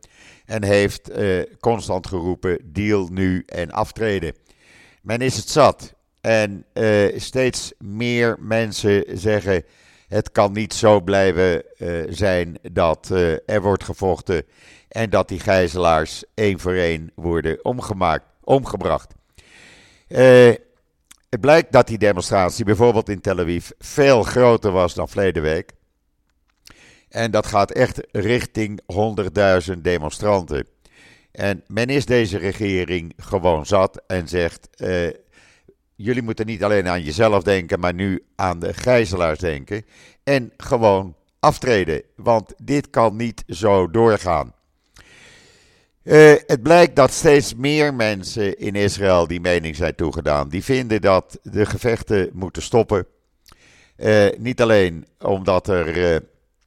en 0.45 0.63
heeft 0.63 1.11
constant 1.59 2.07
geroepen, 2.07 2.59
deal 2.63 3.07
nu 3.11 3.43
en 3.45 3.71
aftreden. 3.71 4.33
Men 5.01 5.19
is 5.19 5.35
het 5.35 5.49
zat. 5.49 5.93
En 6.21 6.65
uh, 6.73 7.19
steeds 7.19 7.73
meer 7.79 8.35
mensen 8.39 9.03
zeggen: 9.19 9.63
het 10.07 10.31
kan 10.31 10.51
niet 10.51 10.73
zo 10.73 11.01
blijven 11.01 11.63
uh, 11.77 12.03
zijn 12.09 12.57
dat 12.71 13.09
uh, 13.11 13.31
er 13.45 13.61
wordt 13.61 13.83
gevochten 13.83 14.43
en 14.87 15.09
dat 15.09 15.27
die 15.27 15.39
gijzelaars 15.39 16.23
één 16.33 16.59
voor 16.59 16.73
één 16.73 17.11
worden 17.15 17.65
omgemaakt, 17.65 18.25
omgebracht. 18.43 19.13
het 20.07 21.41
blijkt 21.41 21.71
dat 21.71 21.87
die 21.87 21.97
demonstratie 21.97 22.65
bijvoorbeeld 22.65 23.09
in 23.09 23.21
Tel 23.21 23.39
Aviv 23.39 23.69
veel 23.79 24.23
groter 24.23 24.71
was 24.71 24.93
dan 24.93 25.09
verleden 25.09 25.43
week. 25.43 25.71
En 27.09 27.31
dat 27.31 27.45
gaat 27.45 27.71
echt 27.71 28.07
richting 28.11 28.81
100.000 29.73 29.77
demonstranten. 29.81 30.67
En 31.31 31.63
men 31.67 31.87
is 31.87 32.05
deze 32.05 32.37
regering 32.37 33.13
gewoon 33.17 33.65
zat 33.65 34.01
en 34.07 34.27
zegt: 34.27 34.69
jullie 35.97 36.21
moeten 36.21 36.45
niet 36.45 36.63
alleen 36.63 36.87
aan 36.87 37.03
jezelf 37.03 37.43
denken, 37.43 37.79
maar 37.79 37.93
nu 37.93 38.23
aan 38.35 38.59
de 38.59 38.73
gijzelaars 38.73 39.39
denken. 39.39 39.85
En 40.23 40.51
gewoon 40.57 41.15
aftreden, 41.39 42.03
want 42.15 42.53
dit 42.57 42.89
kan 42.89 43.15
niet 43.15 43.43
zo 43.47 43.91
doorgaan. 43.91 44.53
Uh, 46.03 46.33
het 46.45 46.61
blijkt 46.63 46.95
dat 46.95 47.11
steeds 47.11 47.55
meer 47.55 47.93
mensen 47.93 48.59
in 48.59 48.75
Israël 48.75 49.27
die 49.27 49.39
mening 49.39 49.75
zijn 49.75 49.95
toegedaan. 49.95 50.49
Die 50.49 50.63
vinden 50.63 51.01
dat 51.01 51.39
de 51.43 51.65
gevechten 51.65 52.29
moeten 52.33 52.61
stoppen. 52.61 53.05
Uh, 53.97 54.27
niet 54.37 54.61
alleen 54.61 55.07
omdat 55.19 55.67
er 55.67 55.97
uh, 55.97 56.17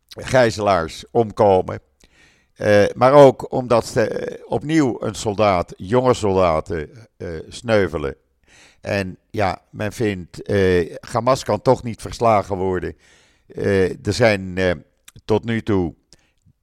gijzelaars 0.09 1.05
omkomen. 1.11 1.81
maar 2.95 3.13
ook 3.13 3.53
omdat 3.53 4.09
opnieuw 4.45 4.97
een 5.01 5.15
soldaat, 5.15 5.75
jonge 5.77 6.15
soldaten, 6.15 6.91
sneuvelen 7.49 8.17
en 8.81 9.19
ja, 9.31 9.63
men 9.71 9.93
vindt, 9.93 10.51
uh, 10.51 10.95
Hamas 11.01 11.45
kan 11.45 11.63
toch 11.63 11.83
niet 11.83 12.01
verslagen 12.01 12.57
worden. 12.57 12.97
Uh, 13.47 14.07
er 14.07 14.13
zijn 14.13 14.57
uh, 14.57 14.71
tot 15.25 15.45
nu 15.45 15.63
toe, 15.63 15.95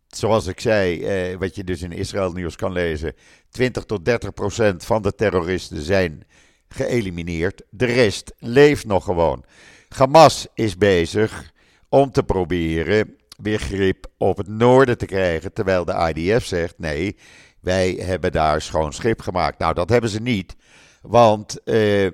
zoals 0.08 0.48
ik 0.48 0.60
zei, 0.60 1.38
wat 1.38 1.56
je 1.56 1.64
dus 1.64 1.82
in 1.82 1.92
Israël 1.92 2.32
nieuws 2.32 2.56
kan 2.56 2.72
lezen, 2.72 3.14
20 3.50 3.84
tot 3.84 4.06
30 4.06 4.34
procent 4.34 4.86
van 4.86 5.02
de 5.02 5.16
terroristen 5.16 5.82
zijn 5.82 6.24
geëlimineerd. 6.68 7.62
De 7.70 7.86
rest 7.86 8.34
leeft 8.38 8.86
nog 8.86 9.04
gewoon. 9.04 9.46
Hamas 9.90 10.48
is 10.54 10.78
bezig 10.78 11.52
om 11.90 12.12
te 12.12 12.24
proberen 12.24 13.16
weer 13.38 13.60
grip 13.60 14.08
op 14.18 14.38
het 14.38 14.48
noorden 14.48 14.98
te 14.98 15.06
krijgen, 15.06 15.54
terwijl 15.54 15.86
de 15.86 16.14
IDF 16.14 16.46
zegt 16.46 16.80
nee, 16.80 17.18
wij 17.60 17.92
hebben 17.92 18.32
daar 18.32 18.62
schoon 18.62 18.94
schip 18.94 19.22
gemaakt. 19.22 19.60
Nou, 19.60 19.74
dat 19.74 19.90
hebben 19.90 20.10
ze 20.10 20.22
niet. 20.22 20.56
Want 21.02 21.60
uh, 21.66 22.12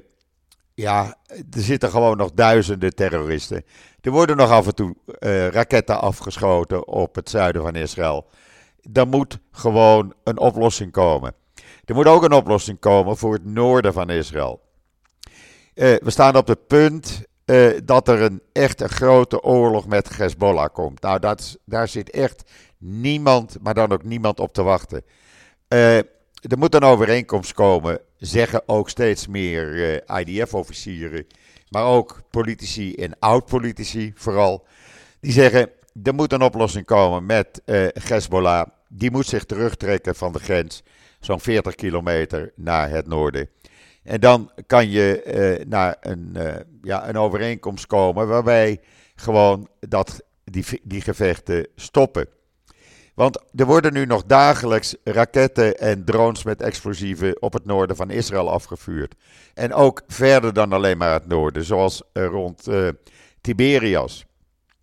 ja, 0.74 1.18
er 1.28 1.62
zitten 1.62 1.90
gewoon 1.90 2.18
nog 2.18 2.32
duizenden 2.32 2.96
terroristen. 2.96 3.64
Er 4.02 4.12
worden 4.12 4.38
nog 4.38 4.50
af 4.50 4.68
en 4.68 4.76
toe 4.76 4.96
uh, 5.20 5.48
raketten 5.48 6.02
afgeschoten 6.02 6.88
op 6.88 7.16
het 7.16 7.30
zuiden 7.30 7.62
van 7.62 7.76
Israël. 7.76 8.26
Er 8.94 9.08
moet 9.08 9.40
gewoon 9.52 10.14
een 10.24 10.38
oplossing 10.38 10.92
komen. 10.92 11.34
Er 11.86 11.96
moet 11.96 12.08
ook 12.08 12.24
een 12.24 12.34
oplossing 12.34 12.80
komen 12.80 13.18
voor 13.18 13.34
het 13.34 13.46
noorden 13.46 13.94
van 13.94 14.10
Israël. 14.10 14.62
Uh, 15.76 15.96
we 16.04 16.10
staan 16.10 16.36
op 16.36 16.48
het 16.48 16.68
punt 16.68 17.24
dat 17.84 18.08
er 18.08 18.22
een 18.22 18.42
echt 18.52 18.82
een 18.82 18.90
grote 18.90 19.42
oorlog 19.42 19.88
met 19.88 20.18
Hezbollah 20.18 20.74
komt. 20.74 21.02
Nou, 21.02 21.20
dat, 21.20 21.58
daar 21.66 21.88
zit 21.88 22.10
echt 22.10 22.52
niemand, 22.78 23.58
maar 23.62 23.74
dan 23.74 23.92
ook 23.92 24.04
niemand 24.04 24.40
op 24.40 24.54
te 24.54 24.64
wachten. 24.64 25.04
Er 26.50 26.58
moet 26.58 26.76
een 26.76 26.84
overeenkomst 26.84 27.54
komen, 27.54 28.00
zeggen 28.18 28.64
ook 28.66 28.90
steeds 28.90 29.28
meer 29.28 29.74
uh, 30.08 30.20
IDF-officieren, 30.20 31.28
maar 31.70 31.86
ook 31.86 32.22
politici 32.30 32.96
en 32.96 33.20
oud-politici 33.20 34.12
vooral. 34.16 34.66
Die 35.20 35.32
zeggen, 35.32 35.70
er 36.04 36.14
moet 36.14 36.34
een 36.34 36.42
oplossing 36.42 36.86
komen 36.86 37.26
met 37.26 37.62
uh, 37.66 37.88
Hezbollah. 37.94 38.68
Die 38.90 39.12
moet 39.12 39.26
zich 39.26 39.46
terugtrekken 39.46 40.16
van 40.16 40.32
de 40.32 40.40
grens, 40.40 40.84
zo'n 41.20 41.40
40 41.40 41.76
kilometer 41.76 42.52
naar 42.56 42.90
het 42.90 43.08
noorden. 43.08 43.50
En 44.04 44.20
dan 44.20 44.52
kan 44.68 44.90
je 44.90 45.24
uh, 45.60 45.66
naar 45.66 45.98
een, 46.00 46.38
ja, 46.82 47.10
een 47.10 47.18
overeenkomst 47.18 47.88
komen 47.88 48.28
waarbij 48.28 48.80
gewoon 49.16 49.68
dat, 49.80 50.24
die, 50.44 50.66
die 50.84 51.02
gevechten 51.02 51.68
stoppen. 51.76 52.28
Want 53.14 53.44
er 53.56 53.66
worden 53.66 53.94
nu 53.94 54.06
nog 54.06 54.24
dagelijks 54.24 54.96
raketten 55.04 55.78
en 55.78 56.06
drones 56.06 56.44
met 56.44 56.62
explosieven 56.62 57.42
op 57.42 57.54
het 57.54 57.66
noorden 57.66 57.96
van 57.96 58.10
Israël 58.10 58.50
afgevuurd. 58.50 59.16
En 59.54 59.74
ook 59.74 60.02
verder 60.08 60.54
dan 60.54 60.74
alleen 60.74 60.98
maar 60.98 61.14
het 61.14 61.28
noorden, 61.28 61.64
zoals 61.64 62.02
rond 62.14 62.68
uh, 62.68 62.90
Tiberias 63.42 64.26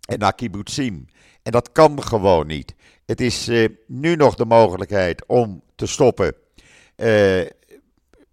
en 0.07 0.19
naar 0.19 0.35
Kibbutzim. 0.35 1.05
En 1.43 1.51
dat 1.51 1.71
kan 1.71 2.03
gewoon 2.03 2.47
niet. 2.47 2.75
Het 3.05 3.21
is 3.21 3.49
uh, 3.49 3.69
nu 3.87 4.15
nog 4.15 4.35
de 4.35 4.45
mogelijkheid 4.45 5.25
om 5.25 5.63
te 5.75 5.85
stoppen 5.85 6.35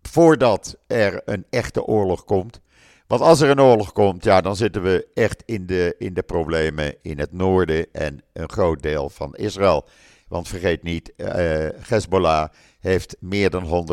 voordat 0.02 0.76
er 0.86 1.22
een 1.24 1.44
echte 1.50 1.84
oorlog 1.84 2.24
komt. 2.24 2.60
Want 3.08 3.20
als 3.20 3.40
er 3.40 3.50
een 3.50 3.60
oorlog 3.60 3.92
komt, 3.92 4.24
ja, 4.24 4.40
dan 4.40 4.56
zitten 4.56 4.82
we 4.82 5.06
echt 5.14 5.42
in 5.46 5.66
de, 5.66 5.94
in 5.98 6.14
de 6.14 6.22
problemen 6.22 6.94
in 7.02 7.18
het 7.18 7.32
noorden 7.32 7.86
en 7.92 8.22
een 8.32 8.50
groot 8.50 8.82
deel 8.82 9.08
van 9.08 9.34
Israël. 9.34 9.84
Want 10.28 10.48
vergeet 10.48 10.82
niet, 10.82 11.12
uh, 11.16 11.26
Hezbollah 11.88 12.48
heeft 12.80 13.16
meer 13.20 13.50
dan 13.50 13.88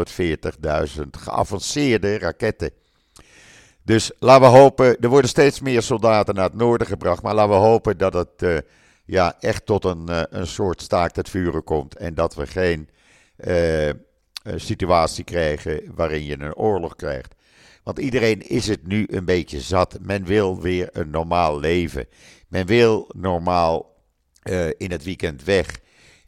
140.000 0.97 1.01
geavanceerde 1.11 2.17
raketten. 2.17 2.71
Dus 3.83 4.11
laten 4.19 4.51
we 4.51 4.57
hopen, 4.57 4.99
er 4.99 5.09
worden 5.09 5.29
steeds 5.29 5.59
meer 5.59 5.81
soldaten 5.81 6.35
naar 6.35 6.43
het 6.43 6.57
noorden 6.57 6.87
gebracht, 6.87 7.21
maar 7.21 7.35
laten 7.35 7.53
we 7.53 7.59
hopen 7.59 7.97
dat 7.97 8.13
het 8.13 8.41
uh, 8.41 8.57
ja, 9.05 9.35
echt 9.39 9.65
tot 9.65 9.85
een, 9.85 10.05
uh, 10.09 10.21
een 10.29 10.47
soort 10.47 10.81
staakt 10.81 11.15
het 11.15 11.29
vuren 11.29 11.63
komt 11.63 11.95
en 11.95 12.13
dat 12.13 12.35
we 12.35 12.47
geen 12.47 12.89
een 14.43 14.61
situatie 14.61 15.23
krijgen 15.23 15.81
waarin 15.95 16.23
je 16.23 16.39
een 16.39 16.55
oorlog 16.55 16.95
krijgt. 16.95 17.34
Want 17.85 17.99
iedereen 17.99 18.41
is 18.41 18.67
het 18.67 18.87
nu 18.87 19.05
een 19.09 19.25
beetje 19.25 19.61
zat. 19.61 19.97
Men 20.01 20.25
wil 20.25 20.61
weer 20.61 20.89
een 20.91 21.09
normaal 21.09 21.59
leven. 21.59 22.07
Men 22.47 22.65
wil 22.65 23.09
normaal 23.15 23.95
uh, 24.43 24.67
in 24.77 24.91
het 24.91 25.03
weekend 25.03 25.43
weg. 25.43 25.79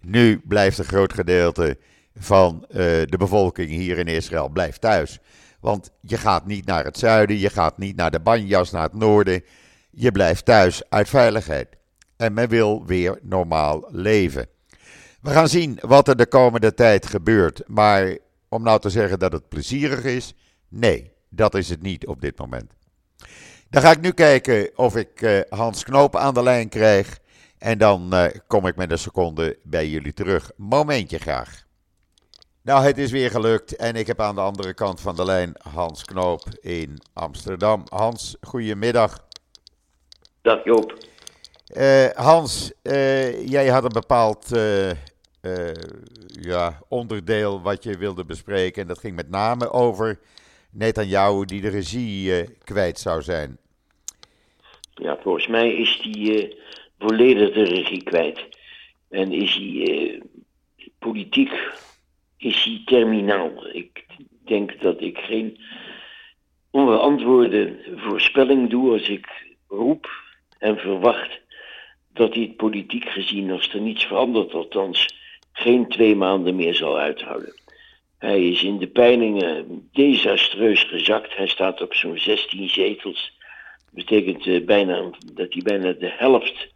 Nu 0.01 0.41
blijft 0.47 0.77
een 0.77 0.85
groot 0.85 1.13
gedeelte 1.13 1.77
van 2.15 2.65
uh, 2.69 2.75
de 3.05 3.17
bevolking 3.17 3.69
hier 3.69 3.97
in 3.97 4.07
Israël 4.07 4.49
blijft 4.49 4.81
thuis. 4.81 5.19
Want 5.59 5.91
je 6.01 6.17
gaat 6.17 6.45
niet 6.45 6.65
naar 6.65 6.83
het 6.83 6.97
zuiden, 6.97 7.37
je 7.37 7.49
gaat 7.49 7.77
niet 7.77 7.95
naar 7.95 8.11
de 8.11 8.19
banjas, 8.19 8.71
naar 8.71 8.83
het 8.83 8.93
noorden. 8.93 9.43
Je 9.89 10.11
blijft 10.11 10.45
thuis 10.45 10.81
uit 10.89 11.09
veiligheid. 11.09 11.67
En 12.17 12.33
men 12.33 12.49
wil 12.49 12.85
weer 12.85 13.19
normaal 13.21 13.87
leven. 13.91 14.47
We 15.21 15.29
gaan 15.29 15.49
zien 15.49 15.79
wat 15.81 16.07
er 16.07 16.17
de 16.17 16.27
komende 16.27 16.73
tijd 16.73 17.05
gebeurt. 17.05 17.61
Maar 17.67 18.17
om 18.49 18.63
nou 18.63 18.79
te 18.79 18.89
zeggen 18.89 19.19
dat 19.19 19.31
het 19.31 19.49
plezierig 19.49 20.03
is, 20.03 20.33
nee, 20.69 21.15
dat 21.37 21.55
is 21.55 21.69
het 21.69 21.81
niet 21.81 22.07
op 22.07 22.21
dit 22.21 22.37
moment. 22.37 22.71
Dan 23.69 23.81
ga 23.81 23.91
ik 23.91 24.01
nu 24.01 24.11
kijken 24.11 24.71
of 24.75 24.95
ik 24.95 25.21
uh, 25.21 25.39
Hans 25.49 25.83
Knoop 25.83 26.15
aan 26.15 26.33
de 26.33 26.43
lijn 26.43 26.69
krijg. 26.69 27.19
En 27.57 27.77
dan 27.77 28.13
uh, 28.13 28.25
kom 28.47 28.67
ik 28.67 28.75
met 28.75 28.91
een 28.91 28.99
seconde 28.99 29.57
bij 29.63 29.87
jullie 29.87 30.13
terug. 30.13 30.51
Momentje 30.55 31.19
graag. 31.19 31.65
Nou, 32.61 32.83
het 32.83 32.97
is 32.97 33.11
weer 33.11 33.29
gelukt 33.29 33.75
en 33.75 33.95
ik 33.95 34.07
heb 34.07 34.21
aan 34.21 34.35
de 34.35 34.41
andere 34.41 34.73
kant 34.73 35.01
van 35.01 35.15
de 35.15 35.25
lijn 35.25 35.55
Hans 35.73 36.03
Knoop 36.03 36.43
in 36.61 37.01
Amsterdam. 37.13 37.83
Hans, 37.89 38.37
goedemiddag. 38.41 39.27
Dag 40.41 40.63
Joop. 40.63 40.97
Uh, 41.73 42.05
Hans, 42.05 42.71
jij 43.45 43.67
had 43.67 43.83
een 43.83 43.89
bepaald 43.89 44.49
ja, 46.27 46.81
onderdeel 46.87 47.61
wat 47.61 47.83
je 47.83 47.97
wilde 47.97 48.25
bespreken. 48.25 48.81
En 48.81 48.87
dat 48.87 48.99
ging 48.99 49.15
met 49.15 49.29
name 49.29 49.71
over 49.71 50.19
Netanyahu 50.77 51.45
die 51.45 51.61
de 51.61 51.69
regie 51.69 52.43
kwijt 52.63 52.99
zou 52.99 53.21
zijn. 53.21 53.57
Ja, 54.93 55.17
volgens 55.21 55.47
mij 55.47 55.73
is 55.73 55.99
die 56.01 56.57
volledig 56.99 57.53
de 57.53 57.63
regie 57.63 58.03
kwijt. 58.03 58.45
En 59.09 59.31
is 59.31 59.55
hij 59.55 60.21
politiek 60.99 61.51
is 62.37 62.63
hij 62.63 62.81
terminaal. 62.85 63.67
Ik 63.71 64.05
denk 64.45 64.81
dat 64.81 65.01
ik 65.01 65.17
geen 65.17 65.59
onbeantwoorde 66.69 67.75
voorspelling 67.95 68.69
doe 68.69 68.91
als 68.91 69.09
ik 69.09 69.27
roep 69.67 70.09
en 70.59 70.77
verwacht 70.77 71.39
dat 72.13 72.33
hij 72.33 72.43
het 72.43 72.55
politiek 72.55 73.05
gezien, 73.05 73.51
als 73.51 73.73
er 73.73 73.81
niets 73.81 74.05
verandert, 74.05 74.53
althans 74.53 75.15
geen 75.51 75.87
twee 75.87 76.15
maanden 76.15 76.55
meer 76.55 76.75
zal 76.75 76.97
uithouden. 76.97 77.53
Hij 78.17 78.47
is 78.47 78.63
in 78.63 78.77
de 78.77 78.87
peilingen 78.87 79.89
desastreus 79.91 80.83
gezakt. 80.83 81.35
Hij 81.35 81.47
staat 81.47 81.81
op 81.81 81.93
zo'n 81.93 82.17
16 82.17 82.69
zetels. 82.69 83.37
Dat 83.85 84.05
betekent 84.05 84.45
uh, 84.45 84.65
bijna, 84.65 85.09
dat 85.33 85.53
hij 85.53 85.61
bijna 85.63 85.91
de 85.91 86.11
helft 86.17 86.67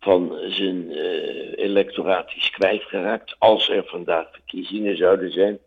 van 0.00 0.38
zijn 0.48 0.90
uh, 0.90 1.58
electoraat 1.58 2.32
is 2.36 2.50
kwijtgeraakt. 2.50 3.36
Als 3.38 3.68
er 3.68 3.84
vandaag 3.86 4.26
verkiezingen 4.32 4.96
zouden 4.96 5.32
zijn. 5.32 5.58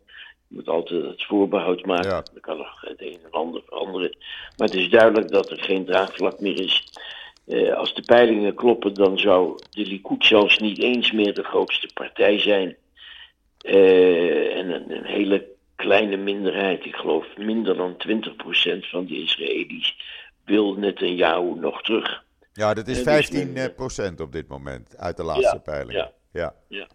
Je 0.48 0.58
moet 0.58 0.68
altijd 0.68 1.02
het 1.02 1.24
voorbehoud 1.24 1.86
maken. 1.86 2.10
Ja. 2.10 2.24
Er 2.34 2.40
kan 2.40 2.56
nog 2.56 2.80
het 2.80 3.00
een 3.00 3.18
en 3.24 3.30
ander 3.30 3.62
veranderen. 3.66 4.16
Maar 4.56 4.68
het 4.68 4.76
is 4.76 4.90
duidelijk 4.90 5.30
dat 5.30 5.50
er 5.50 5.62
geen 5.62 5.84
draagvlak 5.84 6.40
meer 6.40 6.60
is. 6.60 6.92
Uh, 7.46 7.74
als 7.74 7.94
de 7.94 8.02
peilingen 8.02 8.54
kloppen, 8.54 8.94
dan 8.94 9.18
zou 9.18 9.58
de 9.70 9.86
Likud 9.86 10.24
zelfs 10.24 10.58
niet 10.58 10.78
eens 10.78 11.12
meer 11.12 11.34
de 11.34 11.42
grootste 11.42 11.88
partij 11.94 12.38
zijn. 12.38 12.76
Uh, 13.62 14.56
en 14.56 14.70
een, 14.70 14.90
een, 14.90 15.04
hele 15.04 15.46
kleine 15.76 16.16
minderheid, 16.16 16.84
ik 16.84 16.94
geloof 16.94 17.26
minder 17.36 17.76
dan 17.76 17.96
20% 18.08 18.88
van 18.88 19.06
de 19.06 19.22
Israëli's, 19.22 19.96
wil 20.44 20.74
Netanyahu 20.74 21.54
nog 21.60 21.82
terug. 21.82 22.24
Ja, 22.52 22.74
dat 22.74 22.88
is 22.88 23.02
15 23.02 23.54
dus 23.54 23.68
procent 23.76 24.20
op 24.20 24.32
dit 24.32 24.48
moment 24.48 24.96
uit 24.96 25.16
de 25.16 25.22
laatste 25.22 25.54
ja, 25.54 25.72
peiling. 25.72 25.98
Ja, 25.98 26.12
ja. 26.32 26.54
ja. 26.68 26.86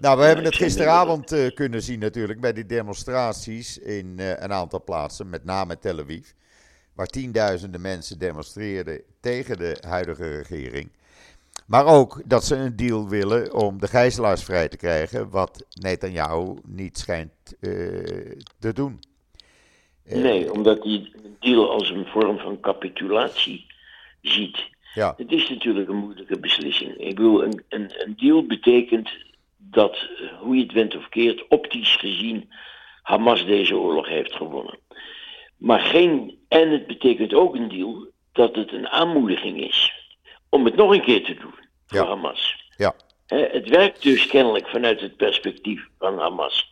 Nou, 0.00 0.18
we 0.18 0.24
hebben 0.24 0.44
het 0.44 0.56
gisteravond 0.56 1.32
uh, 1.32 1.54
kunnen 1.54 1.82
zien 1.82 1.98
natuurlijk 1.98 2.40
bij 2.40 2.52
die 2.52 2.66
demonstraties 2.66 3.78
in 3.78 4.16
uh, 4.18 4.30
een 4.30 4.52
aantal 4.52 4.82
plaatsen, 4.84 5.28
met 5.28 5.44
name 5.44 5.78
Tel 5.78 5.98
Aviv, 5.98 6.30
waar 6.94 7.06
tienduizenden 7.06 7.80
mensen 7.80 8.18
demonstreerden 8.18 9.02
tegen 9.20 9.58
de 9.58 9.76
huidige 9.88 10.36
regering. 10.36 10.90
Maar 11.66 11.86
ook 11.86 12.22
dat 12.24 12.44
ze 12.44 12.56
een 12.56 12.76
deal 12.76 13.08
willen 13.08 13.54
om 13.54 13.80
de 13.80 13.86
gijzelaars 13.86 14.44
vrij 14.44 14.68
te 14.68 14.76
krijgen, 14.76 15.30
wat 15.30 15.66
Netanyahu 15.80 16.54
niet 16.66 16.98
schijnt 16.98 17.56
uh, 17.60 17.70
te 18.58 18.72
doen. 18.72 19.00
Nee, 20.04 20.52
omdat 20.52 20.84
hij 20.84 20.92
een 20.92 21.36
deal 21.40 21.70
als 21.70 21.90
een 21.90 22.06
vorm 22.06 22.38
van 22.38 22.60
capitulatie 22.60 23.66
ziet. 24.20 24.72
Ja. 24.94 25.14
Het 25.16 25.32
is 25.32 25.48
natuurlijk 25.48 25.88
een 25.88 25.96
moeilijke 25.96 26.40
beslissing. 26.40 26.96
Ik 26.96 27.14
bedoel, 27.14 27.44
een, 27.44 27.62
een, 27.68 27.92
een 28.04 28.14
deal 28.16 28.46
betekent 28.46 29.10
dat, 29.56 30.08
hoe 30.40 30.56
je 30.56 30.62
het 30.62 30.72
went 30.72 30.96
of 30.96 31.08
keert, 31.08 31.48
optisch 31.48 31.96
gezien 31.96 32.50
Hamas 33.02 33.46
deze 33.46 33.76
oorlog 33.76 34.08
heeft 34.08 34.32
gewonnen. 34.32 34.78
Maar 35.56 35.80
geen, 35.80 36.38
en 36.48 36.70
het 36.70 36.86
betekent 36.86 37.34
ook 37.34 37.54
een 37.54 37.68
deal 37.68 38.06
dat 38.32 38.54
het 38.54 38.72
een 38.72 38.88
aanmoediging 38.88 39.60
is 39.60 40.03
om 40.54 40.64
het 40.64 40.76
nog 40.76 40.92
een 40.92 41.02
keer 41.02 41.24
te 41.24 41.34
doen 41.34 41.54
voor 41.86 41.98
Ja. 41.98 42.06
Hamas. 42.06 42.70
Ja. 42.76 42.94
Het 43.26 43.68
werkt 43.68 44.02
dus 44.02 44.26
kennelijk 44.26 44.68
vanuit 44.68 45.00
het 45.00 45.16
perspectief 45.16 45.88
van 45.98 46.18
Hamas. 46.18 46.70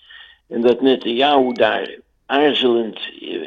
En 0.48 0.60
dat 0.60 0.80
Netanyahu 0.80 1.52
daar 1.52 1.98
aarzelend 2.26 2.98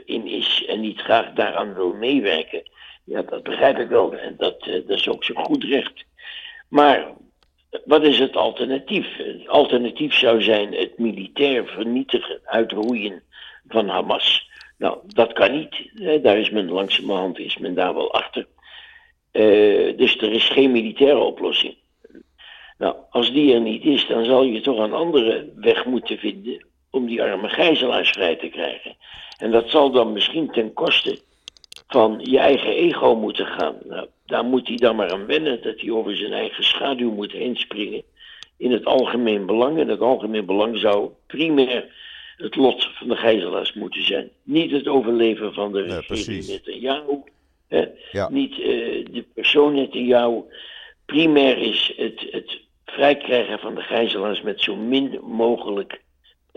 in 0.06 0.28
is 0.28 0.66
en 0.68 0.80
niet 0.80 1.00
graag 1.00 1.34
daaraan 1.34 1.74
wil 1.74 1.94
meewerken, 1.94 2.64
ja, 3.04 3.22
dat 3.22 3.44
begrijp 3.44 3.78
ik 3.78 3.88
wel. 3.88 4.14
En 4.14 4.36
dat, 4.38 4.68
eh, 4.68 4.74
dat 4.88 4.98
is 4.98 5.10
ook 5.10 5.24
zo 5.24 5.34
goed 5.34 5.64
recht. 5.64 6.06
Maar 6.68 7.08
wat 7.86 8.04
is 8.04 8.20
het 8.20 8.36
alternatief? 8.36 9.18
Het 9.18 9.48
alternatief 9.48 10.14
zou 10.14 10.42
zijn 10.42 10.74
het 10.74 10.98
militair 10.98 11.66
vernietigen, 11.66 12.40
uitroeien 12.44 13.24
van 13.68 13.88
Hamas. 13.88 14.50
Nou, 14.78 14.98
dat 15.08 15.34
kan 15.34 15.52
niet. 15.52 15.92
Daar 16.24 16.38
is 16.38 16.50
men 16.50 16.70
langzamerhand 16.70 17.40
is 17.40 17.58
men 17.58 17.74
daar 17.74 17.94
wel 17.94 18.14
achter. 18.14 18.48
Eh, 19.36 19.98
dus 19.98 20.18
er 20.18 20.32
is 20.32 20.50
geen 20.50 20.72
militaire 20.72 21.20
oplossing. 21.20 21.76
Nou, 22.78 22.96
als 23.10 23.32
die 23.32 23.54
er 23.54 23.62
niet 23.62 23.84
is, 23.84 24.08
dan 24.08 24.26
zal 24.26 24.44
je 24.44 24.62
toch 24.62 24.80
een 24.80 24.94
andere 24.94 25.52
weg 25.56 25.86
moeten 25.86 26.18
vinden 26.18 26.66
om 26.90 27.06
die 27.06 27.22
arme 27.22 27.50
gijzelaars 27.50 28.10
vrij 28.10 28.36
te 28.36 28.48
krijgen. 28.48 28.96
En 29.38 29.52
dat 29.52 29.70
zal 29.70 29.92
dan 29.92 30.14
misschien 30.14 30.52
ten 30.52 30.74
koste 30.74 31.20
van 31.88 32.20
je 32.24 32.40
eigen 32.40 32.72
ego 32.72 33.16
moeten 33.16 33.46
gaan. 33.46 33.76
Nou, 33.84 34.08
daar 34.26 34.46
moet 34.46 34.68
hij 34.68 34.78
dan 34.78 34.96
maar 34.96 35.12
aan 35.12 35.26
wennen 35.26 35.62
dat 35.62 35.82
hij 35.82 35.92
over 35.92 36.18
zijn 36.18 36.34
eigen 36.34 36.64
schaduw 36.64 37.12
moet 37.12 37.32
heen 37.32 37.56
springen. 37.56 38.04
In 38.58 38.72
het 38.72 38.86
algemeen 38.86 39.46
belang. 39.46 39.80
En 39.80 39.88
het 39.88 40.02
algemeen 40.02 40.46
belang 40.46 40.78
zou 40.78 41.10
primair 41.28 41.94
het 42.38 42.56
lot 42.56 42.90
van 42.94 43.08
de 43.08 43.16
gijzelaars 43.16 43.74
moeten 43.74 44.04
zijn. 44.06 44.30
Niet 44.44 44.72
het 44.72 44.88
overleven 44.88 45.54
van 45.54 45.72
de 45.72 45.82
regering 45.82 46.06
precies. 46.06 46.48
Netanyahu. 46.48 47.34
Hè? 47.76 47.86
Ja. 48.12 48.30
Niet 48.30 48.52
eh, 48.52 49.06
de 49.12 49.26
persoon 49.34 49.74
Netanyahu. 49.74 50.42
Primair 51.06 51.58
is 51.58 51.94
het, 51.98 52.28
het 52.32 52.62
vrijkrijgen 52.86 53.60
van 53.60 53.76
de 53.76 53.82
gijzelaars 53.82 54.42
met 54.42 54.62
zo 54.62 54.76
min 54.76 55.20
mogelijk 55.24 56.02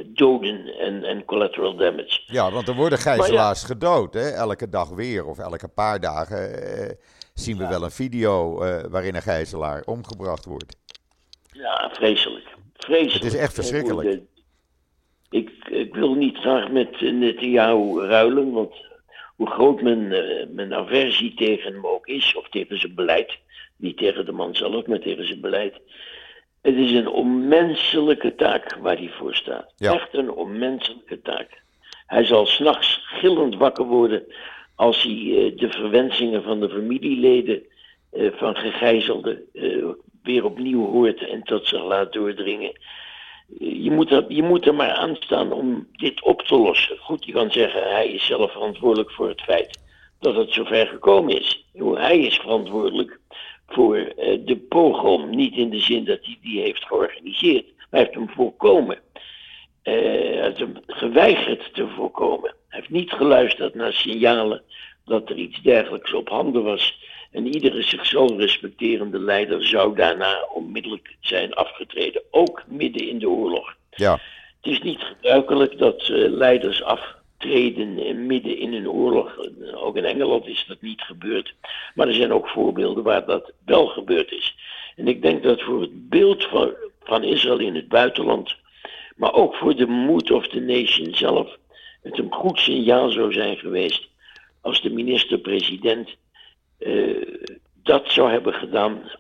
doden 0.07 0.79
en, 0.79 1.05
en 1.05 1.25
collateral 1.25 1.77
damage. 1.77 2.21
Ja, 2.27 2.51
want 2.51 2.69
er 2.69 2.75
worden 2.75 2.99
gijzelaars 2.99 3.63
gedood, 3.65 4.15
hè? 4.15 4.31
elke 4.31 4.69
dag 4.69 4.89
weer 4.89 5.27
of 5.27 5.39
elke 5.39 5.69
paar 5.69 6.01
dagen 6.01 6.63
eh, 6.63 6.91
zien 7.35 7.57
we 7.57 7.67
wel 7.67 7.83
een 7.83 7.91
video 7.91 8.63
eh, 8.63 8.85
waarin 8.91 9.15
een 9.15 9.23
gijzelaar 9.23 9.83
omgebracht 9.87 10.45
wordt. 10.45 10.77
Ja, 11.53 11.91
vreselijk. 11.93 12.47
Vreselijk. 12.75 13.25
Het 13.25 13.33
is 13.33 13.41
echt 13.41 13.55
verschrikkelijk. 13.55 14.09
Ik, 14.09 14.23
ik, 15.31 15.51
ik 15.71 15.95
wil 15.95 16.15
niet 16.15 16.37
graag 16.37 16.71
met 16.71 17.01
Netanyahu 17.01 18.07
ruilen, 18.07 18.53
want 18.53 18.75
hoe 19.39 19.51
groot 19.51 19.83
mijn, 19.83 20.13
eh, 20.13 20.47
mijn 20.49 20.75
aversie 20.75 21.35
tegen 21.35 21.73
hem 21.73 21.87
ook 21.87 22.07
is, 22.07 22.35
of 22.37 22.49
tegen 22.49 22.79
zijn 22.79 22.95
beleid, 22.95 23.39
niet 23.77 23.97
tegen 23.97 24.27
de 24.27 24.33
man 24.33 24.55
zelf, 24.55 24.87
maar 24.87 24.99
tegen 24.99 25.27
zijn 25.27 25.41
beleid. 25.41 25.75
Het 26.63 26.75
is 26.75 26.93
een 26.93 27.09
onmenselijke 27.09 28.35
taak 28.35 28.77
waar 28.81 28.97
hij 28.97 29.09
voor 29.09 29.35
staat. 29.35 29.73
Ja. 29.77 29.93
Echt 29.93 30.15
een 30.15 30.31
onmenselijke 30.31 31.23
taak. 31.23 31.63
Hij 32.07 32.25
zal 32.25 32.47
s'nachts 32.47 33.01
gillend 33.03 33.57
wakker 33.57 33.85
worden 33.85 34.25
als 34.75 35.03
hij 35.03 35.13
eh, 35.13 35.57
de 35.57 35.69
verwensingen 35.71 36.43
van 36.43 36.61
de 36.61 36.69
familieleden 36.69 37.63
eh, 38.11 38.33
van 38.33 38.57
gegijzelden 38.57 39.43
weer 40.23 40.45
opnieuw 40.45 40.87
hoort 40.87 41.29
en 41.29 41.43
tot 41.43 41.67
zich 41.67 41.85
laat 41.85 42.13
doordringen. 42.13 42.73
Je 43.57 43.91
moet, 43.91 44.11
er, 44.11 44.25
je 44.29 44.43
moet 44.43 44.67
er 44.67 44.75
maar 44.75 44.91
aan 44.93 45.17
staan 45.21 45.53
om 45.53 45.89
dit 45.93 46.23
op 46.23 46.43
te 46.43 46.57
lossen. 46.57 46.99
Goed, 46.99 47.25
je 47.25 47.33
kan 47.33 47.51
zeggen, 47.51 47.83
hij 47.83 48.09
is 48.09 48.27
zelf 48.27 48.53
verantwoordelijk 48.53 49.11
voor 49.11 49.29
het 49.29 49.41
feit 49.43 49.79
dat 50.21 50.35
het 50.35 50.53
zover 50.53 50.87
gekomen 50.87 51.41
is. 51.41 51.65
Hij 51.95 52.19
is 52.19 52.37
verantwoordelijk 52.37 53.21
voor 53.67 53.97
eh, 53.97 54.39
de 54.45 54.57
pogrom, 54.57 55.31
niet 55.31 55.55
in 55.57 55.71
de 55.71 55.81
zin 55.81 56.05
dat 56.05 56.19
hij 56.23 56.39
die 56.43 56.61
heeft 56.61 56.85
georganiseerd, 56.85 57.65
maar 57.77 57.87
hij 57.91 58.01
heeft 58.01 58.15
hem 58.15 58.29
voorkomen. 58.31 58.99
eh, 59.83 60.43
had 60.43 60.59
hem 60.59 60.77
geweigerd 60.87 61.75
te 61.75 61.89
voorkomen. 61.89 62.55
Hij 62.69 62.79
heeft 62.79 62.91
niet 62.91 63.13
geluisterd 63.13 63.75
naar 63.75 63.93
signalen 63.93 64.63
dat 65.05 65.31
er 65.31 65.37
iets 65.37 65.63
dergelijks 65.63 66.13
op 66.13 66.29
handen 66.29 66.63
was. 66.65 66.98
En 67.33 67.47
iedere 67.47 67.83
zichzelf 67.83 68.37
respecterende 68.37 69.19
leider 69.19 69.65
zou 69.67 69.97
daarna 69.97 70.47
onmiddellijk 70.55 71.17
zijn 71.21 71.55
afgetreden, 71.55 72.23
ook 72.31 72.65
midden 72.67 73.09
in 73.09 73.19
de 73.19 73.29
oorlog. 73.29 73.77
Ja, 73.91 74.13
Het 74.61 74.73
is 74.73 74.83
niet 74.83 75.01
gebruikelijk 75.01 75.79
dat 75.79 76.03
eh, 76.03 76.09
leiders 76.31 76.83
aftreden 76.83 78.27
midden 78.27 78.59
in 78.59 78.73
een 78.73 78.91
oorlog. 78.91 79.37
Eh, 79.37 79.85
Ook 79.85 79.97
in 79.97 80.05
Engeland 80.05 80.47
is 80.47 80.65
dat 80.69 80.81
niet 80.81 81.01
gebeurd. 81.03 81.55
Maar 81.95 82.07
er 82.09 82.15
zijn 82.15 82.33
ook 82.33 82.49
voorbeelden 82.49 83.05
waar 83.05 83.27
dat 83.27 83.53
wel 83.65 83.87
gebeurd 83.87 84.33
is. 84.33 84.57
En 84.97 85.09
ik 85.09 85.23
denk 85.23 85.43
dat 85.43 85.63
voor 85.63 85.81
het 85.81 86.09
beeld 86.09 86.45
van, 86.45 86.75
van 87.03 87.25
Israël 87.25 87.59
in 87.59 87.75
het 87.75 87.89
buitenland, 87.89 88.57
maar 89.17 89.33
ook 89.33 89.55
voor 89.55 89.77
de 89.77 89.87
mood 89.87 90.31
of 90.31 90.49
the 90.49 90.61
nation 90.61 91.15
zelf, 91.15 91.57
het 92.03 92.19
een 92.19 92.33
goed 92.33 92.59
signaal 92.59 93.11
zou 93.11 93.33
zijn 93.33 93.57
geweest 93.57 94.09
als 94.61 94.83
de 94.83 94.91
minister-president 94.91 96.17
eh, 96.79 97.51
dat 97.83 98.11
zou 98.11 98.31
hebben 98.31 98.55
gedaan 98.55 99.11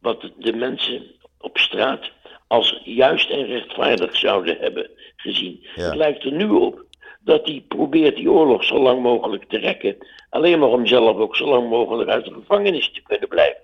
wat 0.00 0.30
de 0.38 0.52
mensen 0.52 1.02
op 1.38 1.58
straat 1.58 2.10
als 2.46 2.80
juist 2.84 3.30
en 3.30 3.46
rechtvaardig 3.46 4.16
zouden 4.16 4.56
hebben 4.58 4.90
gezien. 5.16 5.66
Ja. 5.74 5.82
Het 5.82 5.94
lijkt 5.94 6.24
er 6.24 6.32
nu 6.32 6.48
op 6.48 6.84
dat 7.20 7.46
hij 7.46 7.64
probeert 7.68 8.16
die 8.16 8.30
oorlog 8.30 8.64
zo 8.64 8.78
lang 8.78 9.02
mogelijk 9.02 9.44
te 9.44 9.58
rekken, 9.58 9.96
alleen 10.30 10.58
maar 10.58 10.68
om 10.68 10.86
zelf 10.86 11.16
ook 11.16 11.36
zo 11.36 11.46
lang 11.46 11.68
mogelijk 11.68 12.10
uit 12.10 12.24
de 12.24 12.32
gevangenis 12.32 12.90
te 12.92 13.02
kunnen 13.02 13.28
blijven. 13.28 13.60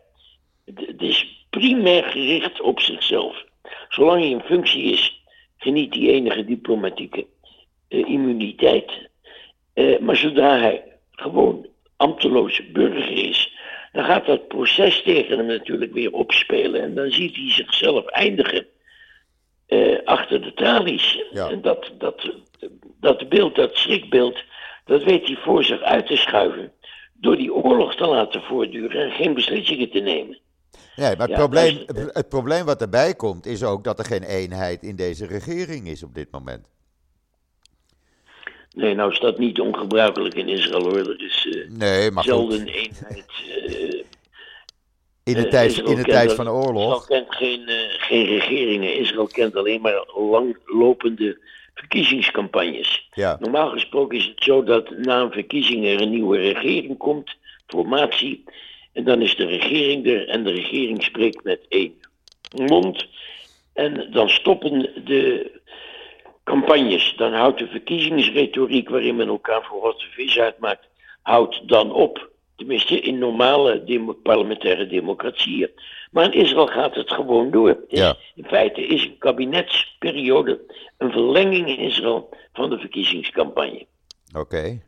Het, 0.65 0.87
het 0.87 1.03
is 1.03 1.47
primair 1.51 2.05
gericht 2.05 2.61
op 2.61 2.81
zichzelf. 2.81 3.45
Zolang 3.89 4.21
hij 4.21 4.31
in 4.31 4.41
functie 4.41 4.83
is, 4.83 5.23
geniet 5.57 5.95
hij 5.95 6.03
enige 6.03 6.45
diplomatieke 6.45 7.27
eh, 7.89 8.09
immuniteit. 8.09 9.09
Eh, 9.73 9.99
maar 9.99 10.17
zodra 10.17 10.59
hij 10.59 10.85
gewoon 11.11 11.67
ambteloos 11.97 12.71
burger 12.73 13.11
is, 13.11 13.53
dan 13.93 14.05
gaat 14.05 14.27
dat 14.27 14.49
proces 14.49 15.03
tegen 15.03 15.37
hem 15.37 15.47
natuurlijk 15.47 15.93
weer 15.93 16.13
opspelen. 16.13 16.83
En 16.83 16.95
dan 16.95 17.11
ziet 17.11 17.37
hij 17.37 17.51
zichzelf 17.51 18.07
eindigen 18.07 18.67
eh, 19.67 19.99
achter 20.05 20.43
de 20.43 20.55
tralies. 20.55 21.23
Ja. 21.33 21.49
En 21.49 21.63
dat, 21.63 21.91
dat, 21.99 22.31
dat 23.01 23.29
beeld, 23.29 23.55
dat 23.55 23.77
schrikbeeld, 23.77 24.45
dat 24.85 25.03
weet 25.03 25.27
hij 25.27 25.37
voor 25.37 25.65
zich 25.65 25.81
uit 25.81 26.07
te 26.07 26.17
schuiven. 26.17 26.73
Door 27.13 27.37
die 27.37 27.55
oorlog 27.55 27.95
te 27.95 28.07
laten 28.07 28.43
voortduren 28.43 29.03
en 29.03 29.11
geen 29.11 29.35
beslissingen 29.35 29.91
te 29.91 29.99
nemen. 29.99 30.39
nee, 30.97 31.17
maar 31.17 31.29
het, 31.29 31.31
Ja, 31.31 31.37
probleem, 31.37 31.79
het 32.13 32.29
probleem 32.29 32.65
wat 32.65 32.81
erbij 32.81 33.15
komt 33.15 33.47
is 33.47 33.63
ook 33.63 33.85
dat 33.85 33.99
er 33.99 34.05
geen 34.05 34.23
eenheid 34.23 34.83
in 34.83 34.97
deze 34.97 35.27
regering 35.27 35.89
is 35.89 36.03
op 36.03 36.15
dit 36.15 36.31
moment. 36.31 36.72
Nee, 38.75 38.95
nou 38.95 39.13
is 39.13 39.21
dat 39.21 39.39
niet 39.39 39.61
ongebruikelijk 39.61 40.35
in 40.35 40.49
Israël 40.49 40.83
hoor. 40.83 40.97
Er 40.99 41.23
is 41.23 41.47
eh, 41.51 41.71
Nee, 41.71 42.11
maar 42.11 42.25
zelden 42.25 42.59
goed, 42.59 42.69
eenheid. 42.69 43.25
eh, 43.67 44.03
in 45.25 45.35
de 45.35 45.45
eh, 45.45 45.51
tijd, 45.51 45.71
Israël 45.71 45.91
in 45.91 45.97
de 45.97 46.05
tijd 46.05 46.33
van 46.33 46.45
de 46.45 46.51
Israël 46.51 46.67
oorlog. 46.67 47.07
kent 47.07 47.35
geen, 47.35 47.63
geen 47.99 48.25
regeringen. 48.27 48.97
Israël 48.97 49.27
kent 49.27 49.57
alleen 49.57 49.81
maar 49.81 50.05
langlopende 50.15 51.39
verkiezingscampagnes. 51.75 53.09
Ja, 53.13 53.37
Normaal 53.41 53.71
gesproken 53.71 54.19
is 54.19 54.25
het 54.27 54.43
zo 54.43 54.63
dat 54.65 54.91
na 54.91 55.21
een 55.21 55.33
verkiezing 55.33 55.87
er 55.87 56.01
een 56.01 56.11
nieuwe 56.11 56.39
regering 56.39 56.99
komt, 56.99 57.37
formatie, 57.67 58.45
en 58.93 59.05
dan 59.05 59.23
is 59.23 59.37
de 59.37 59.47
regering 59.47 60.07
er 60.07 60.29
en 60.29 60.45
de 60.45 60.51
regering 60.53 61.03
spreekt 61.03 61.45
met 61.45 61.61
één 61.69 61.95
mond. 62.57 63.07
En 63.73 64.09
dan 64.13 64.29
stoppen 64.29 64.91
de 65.05 65.51
campagnes. 66.45 67.15
Dan 67.17 67.33
houdt 67.33 67.59
de 67.59 67.67
verkiezingsretoriek 67.67 68.89
waarin 68.89 69.17
men 69.17 69.29
elkaar 69.29 69.65
voor 69.65 69.81
wat 69.81 69.99
de 70.01 70.07
vis 70.11 70.39
uitmaakt, 70.39 70.89
houdt 71.23 71.69
dan 71.69 71.93
op. 71.93 72.31
Tenminste, 72.57 73.01
in 73.01 73.19
normale 73.19 73.85
demo- 73.85 74.13
parlementaire 74.23 74.87
democratieën. 74.87 75.71
Maar 76.11 76.25
in 76.25 76.41
Israël 76.41 76.67
gaat 76.67 76.95
het 76.95 77.11
gewoon 77.13 77.51
door. 77.51 77.85
Ja. 77.89 78.17
In 78.35 78.45
feite 78.45 78.87
is 78.87 79.05
een 79.05 79.19
kabinetsperiode 79.19 80.61
een 80.99 81.11
verlenging 81.11 81.69
in 81.69 81.79
Israël 81.79 82.29
van 82.53 82.71
de 82.71 82.79
verkiezingscampagne. 82.79 83.87
oké. 84.37 84.81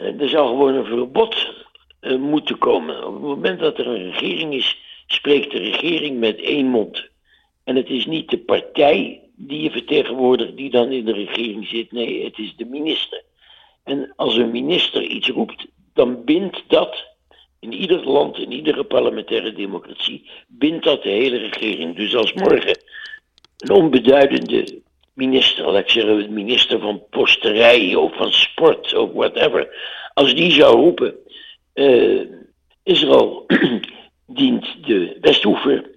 Eh, 0.00 0.20
Er 0.20 0.28
zou 0.28 0.48
gewoon 0.48 0.74
een 0.74 0.84
verbod 0.84 1.64
eh, 2.00 2.16
moeten 2.16 2.58
komen. 2.58 3.06
Op 3.06 3.12
het 3.12 3.22
moment 3.22 3.60
dat 3.60 3.78
er 3.78 3.86
een 3.86 4.10
regering 4.10 4.54
is, 4.54 4.78
spreekt 5.06 5.50
de 5.50 5.58
regering 5.58 6.18
met 6.18 6.38
één 6.40 6.66
mond. 6.66 7.08
En 7.64 7.76
het 7.76 7.88
is 7.88 8.06
niet 8.06 8.30
de 8.30 8.38
partij 8.38 9.20
die 9.36 9.62
je 9.62 9.70
vertegenwoordigt 9.70 10.56
die 10.56 10.70
dan 10.70 10.92
in 10.92 11.04
de 11.04 11.12
regering 11.12 11.66
zit. 11.66 11.92
Nee, 11.92 12.24
het 12.24 12.38
is 12.38 12.56
de 12.56 12.64
minister. 12.64 13.22
En 13.84 14.12
als 14.16 14.36
een 14.36 14.50
minister 14.50 15.02
iets 15.02 15.28
roept, 15.28 15.66
dan 15.94 16.24
bindt 16.24 16.62
dat 16.68 17.04
in 17.60 17.72
ieder 17.72 18.04
land, 18.08 18.38
in 18.38 18.52
iedere 18.52 18.84
parlementaire 18.84 19.52
democratie, 19.52 20.30
bindt 20.46 20.84
dat 20.84 21.02
de 21.02 21.08
hele 21.08 21.36
regering. 21.36 21.96
Dus 21.96 22.16
als 22.16 22.32
morgen 22.32 22.78
een 23.56 23.70
onbeduidende 23.70 24.82
minister, 25.12 25.64
laat 25.64 25.82
ik 25.82 25.90
zeggen, 25.90 26.18
de 26.18 26.28
minister 26.28 26.80
van 26.80 27.02
posterij 27.10 27.94
of 27.94 28.16
van 28.16 28.32
sport 28.32 28.94
of 28.94 29.12
whatever, 29.12 29.68
als 30.14 30.34
die 30.34 30.52
zou 30.52 30.76
roepen, 30.76 31.14
eh, 31.72 32.20
Israël 32.82 33.46
dient 34.26 34.86
de 34.86 35.16
Westhoever 35.20 35.90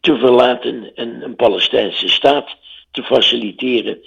te 0.00 0.16
verlaten 0.16 0.94
en 0.94 1.22
een 1.22 1.36
Palestijnse 1.36 2.08
staat 2.08 2.56
te 2.90 3.02
faciliteren, 3.02 3.98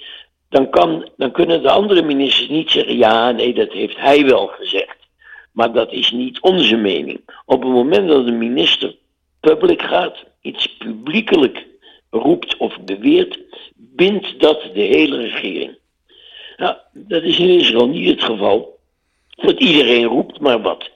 dan, 0.48 0.70
kan, 0.70 1.08
dan 1.16 1.32
kunnen 1.32 1.62
de 1.62 1.70
andere 1.70 2.02
ministers 2.02 2.48
niet 2.48 2.70
zeggen, 2.70 2.96
ja, 2.96 3.30
nee, 3.30 3.54
dat 3.54 3.72
heeft 3.72 3.96
hij 3.96 4.24
wel 4.24 4.46
gezegd. 4.46 4.96
Maar 5.52 5.72
dat 5.72 5.92
is 5.92 6.10
niet 6.10 6.40
onze 6.40 6.76
mening. 6.76 7.20
Op 7.44 7.62
het 7.62 7.72
moment 7.72 8.08
dat 8.08 8.26
een 8.26 8.38
minister 8.38 8.96
public 9.40 9.82
gaat, 9.82 10.24
iets 10.40 10.76
publiekelijk 10.76 11.66
roept 12.10 12.56
of 12.56 12.80
beweert, 12.80 13.38
bindt 13.74 14.40
dat 14.40 14.62
de 14.74 14.80
hele 14.80 15.16
regering. 15.16 15.78
Nou, 16.56 16.76
dat 16.92 17.22
is 17.22 17.38
in 17.38 17.48
Israël 17.48 17.88
niet 17.88 18.08
het 18.08 18.22
geval. 18.22 18.78
Want 19.36 19.60
iedereen 19.60 20.04
roept 20.04 20.40
maar 20.40 20.62
wat. 20.62 20.90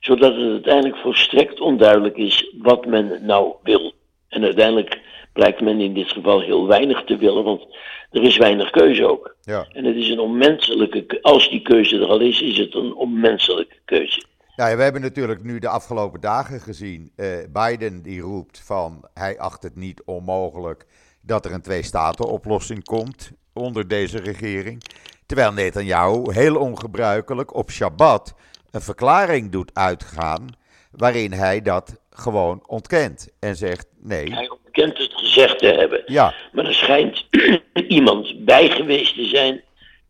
Zodat 0.00 0.34
het 0.36 0.50
uiteindelijk 0.50 0.96
volstrekt 0.96 1.60
onduidelijk 1.60 2.16
is 2.16 2.54
wat 2.58 2.86
men 2.86 3.18
nou 3.26 3.52
wil. 3.62 3.92
En 4.28 4.44
uiteindelijk 4.44 5.00
blijkt 5.32 5.60
men 5.60 5.80
in 5.80 5.94
dit 5.94 6.08
geval 6.10 6.40
heel 6.40 6.66
weinig 6.66 7.04
te 7.04 7.16
willen, 7.16 7.44
want 7.44 7.66
er 8.10 8.22
is 8.22 8.36
weinig 8.36 8.70
keuze 8.70 9.06
ook. 9.06 9.36
Ja. 9.42 9.66
En 9.72 9.84
het 9.84 9.96
is 9.96 10.08
een 10.08 10.18
onmenselijke, 10.20 11.04
ke- 11.06 11.18
als 11.22 11.50
die 11.50 11.62
keuze 11.62 11.96
er 11.98 12.06
al 12.08 12.20
is, 12.20 12.40
is 12.42 12.58
het 12.58 12.74
een 12.74 12.94
onmenselijke 12.94 13.76
keuze. 13.84 14.22
Nou 14.56 14.70
ja, 14.70 14.76
we 14.76 14.82
hebben 14.82 15.02
natuurlijk 15.02 15.42
nu 15.44 15.58
de 15.58 15.68
afgelopen 15.68 16.20
dagen 16.20 16.60
gezien. 16.60 17.12
eh, 17.16 17.26
Biden 17.52 18.02
die 18.02 18.20
roept 18.20 18.62
van 18.64 19.04
hij 19.14 19.38
acht 19.38 19.62
het 19.62 19.76
niet 19.76 20.02
onmogelijk 20.04 20.86
dat 21.22 21.44
er 21.44 21.52
een 21.52 21.62
twee-staten-oplossing 21.62 22.84
komt 22.84 23.30
onder 23.52 23.88
deze 23.88 24.18
regering. 24.18 24.82
Terwijl 25.26 25.52
Netanyahu 25.52 26.32
heel 26.32 26.56
ongebruikelijk 26.56 27.54
op 27.54 27.70
Shabbat 27.70 28.34
een 28.70 28.80
verklaring 28.80 29.50
doet 29.50 29.70
uitgaan 29.74 30.46
waarin 30.90 31.32
hij 31.32 31.62
dat 31.62 32.00
gewoon 32.10 32.62
ontkent 32.66 33.28
en 33.40 33.56
zegt 33.56 33.86
nee. 34.00 34.32
Hij 34.34 34.48
ontkent 34.50 34.98
het 34.98 35.12
gezegd 35.32 35.58
te 35.58 35.66
hebben. 35.66 36.02
Ja, 36.06 36.34
Maar 36.52 36.64
er 36.66 36.74
schijnt 36.74 37.26
iemand 37.88 38.44
bij 38.44 38.70
geweest 38.70 39.14
te 39.14 39.24
zijn 39.24 39.62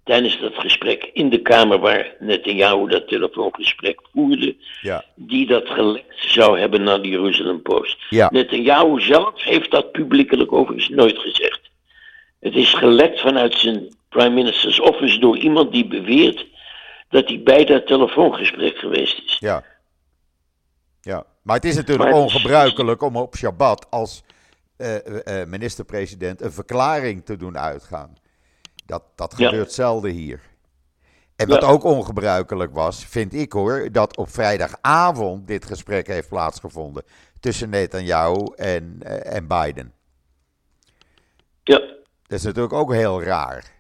tijdens 0.05 0.41
dat 0.41 0.53
gesprek 0.55 1.11
in 1.13 1.29
de 1.29 1.43
kamer 1.43 1.79
waar 1.79 2.15
Netanyahu 2.19 2.89
dat 2.89 3.09
telefoongesprek 3.09 4.01
voerde, 4.13 4.57
ja, 4.81 5.05
die 5.15 5.47
dat 5.47 5.69
gelekt 5.69 6.15
zou 6.17 6.59
hebben 6.61 6.83
naar 6.83 7.03
de 7.03 7.09
Jeruzalem 7.09 7.63
Post. 7.63 7.97
ja, 8.11 8.29
Netanyahu 8.33 9.01
zelf 9.01 9.43
heeft 9.45 9.71
dat 9.71 9.93
publiekelijk 9.93 10.53
overigens 10.53 10.89
nooit 10.89 11.19
gezegd. 11.19 11.61
Het 12.41 12.55
is 12.55 12.75
gelekt 12.75 13.21
vanuit 13.21 13.55
zijn 13.59 13.97
prime 14.09 14.31
minister's 14.35 14.81
office 14.81 15.19
door 15.19 15.37
iemand 15.39 15.73
die 15.73 15.87
beweert 15.87 16.47
dat 17.09 17.29
hij 17.29 17.41
bij 17.43 17.65
dat 17.65 17.87
telefoongesprek 17.87 18.77
geweest 18.79 19.23
is. 19.27 19.37
ja. 19.41 19.65
Ja, 21.05 21.25
maar 21.43 21.57
het 21.57 21.65
is 21.65 21.75
natuurlijk 21.77 22.09
Maar 22.11 22.19
het 22.21 22.29
is- 22.29 22.35
ongebruikelijk 22.35 23.03
om 23.03 23.17
op 23.17 23.37
Shabbat 23.37 23.87
als 23.91 24.23
minister-president 25.47 26.41
een 26.41 26.53
verklaring 26.53 27.25
te 27.25 27.37
doen 27.37 27.59
uitgaan. 27.59 28.17
Dat, 28.87 29.03
dat 29.15 29.35
Ja. 29.37 29.49
gebeurt 29.49 29.73
zelden 29.73 30.11
hier. 30.11 30.41
En 31.37 31.49
wat 31.49 31.63
Ja. 31.63 31.69
ook 31.69 31.85
ongebruikelijk 31.85 32.73
was, 32.75 33.05
vind 33.07 33.35
ik 33.35 33.53
hoor, 33.53 33.89
dat 33.93 34.17
op 34.17 34.29
vrijdagavond 34.29 35.47
dit 35.47 35.65
gesprek 35.65 36.07
heeft 36.07 36.29
plaatsgevonden 36.29 37.03
tussen 37.41 37.71
Netanyahu 37.71 38.45
en, 38.57 38.97
eh, 39.01 39.37
en 39.37 39.47
Biden. 39.47 39.93
Ja. 41.65 41.79
Dat 42.27 42.39
is 42.39 42.43
natuurlijk 42.43 42.73
ook 42.75 42.93
heel 42.93 43.23
raar. 43.23 43.71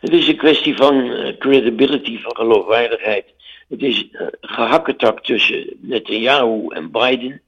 Het 0.00 0.12
is 0.12 0.28
een 0.28 0.36
kwestie 0.36 0.76
van 0.76 1.10
eh, 1.10 1.38
credibility, 1.38 2.20
van 2.20 2.36
geloofwaardigheid. 2.36 3.24
Het 3.68 3.82
is 3.82 4.08
uh, 4.12 4.26
gehakketak 4.40 5.24
tussen 5.24 5.76
Netanyahu 5.80 6.66
en 6.68 6.90
Biden. 6.90 7.42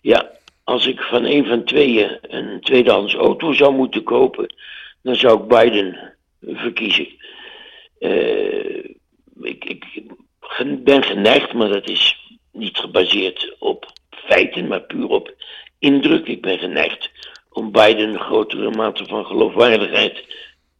Ja, 0.00 0.30
als 0.64 0.86
ik 0.86 1.00
van 1.00 1.24
een 1.24 1.46
van 1.46 1.64
tweeën 1.64 2.18
een 2.20 2.60
tweedehands 2.60 3.14
auto 3.14 3.52
zou 3.52 3.74
moeten 3.74 4.02
kopen, 4.02 4.54
dan 5.02 5.16
zou 5.16 5.42
ik 5.42 5.48
Biden 5.48 6.14
verkiezen. 6.40 7.08
Eh, 7.98 8.84
ik, 9.42 9.64
ik 9.64 10.84
ben 10.84 11.02
geneigd, 11.02 11.52
maar 11.52 11.68
dat 11.68 11.88
is 11.88 12.16
niet 12.52 12.78
gebaseerd 12.78 13.56
op 13.58 13.92
feiten, 14.10 14.66
maar 14.66 14.80
puur 14.80 15.08
op 15.08 15.34
indruk. 15.78 16.26
Ik 16.26 16.42
ben 16.42 16.58
geneigd 16.58 17.10
om 17.50 17.72
Biden 17.72 18.08
een 18.08 18.20
grotere 18.20 18.70
mate 18.70 19.04
van 19.04 19.26
geloofwaardigheid 19.26 20.24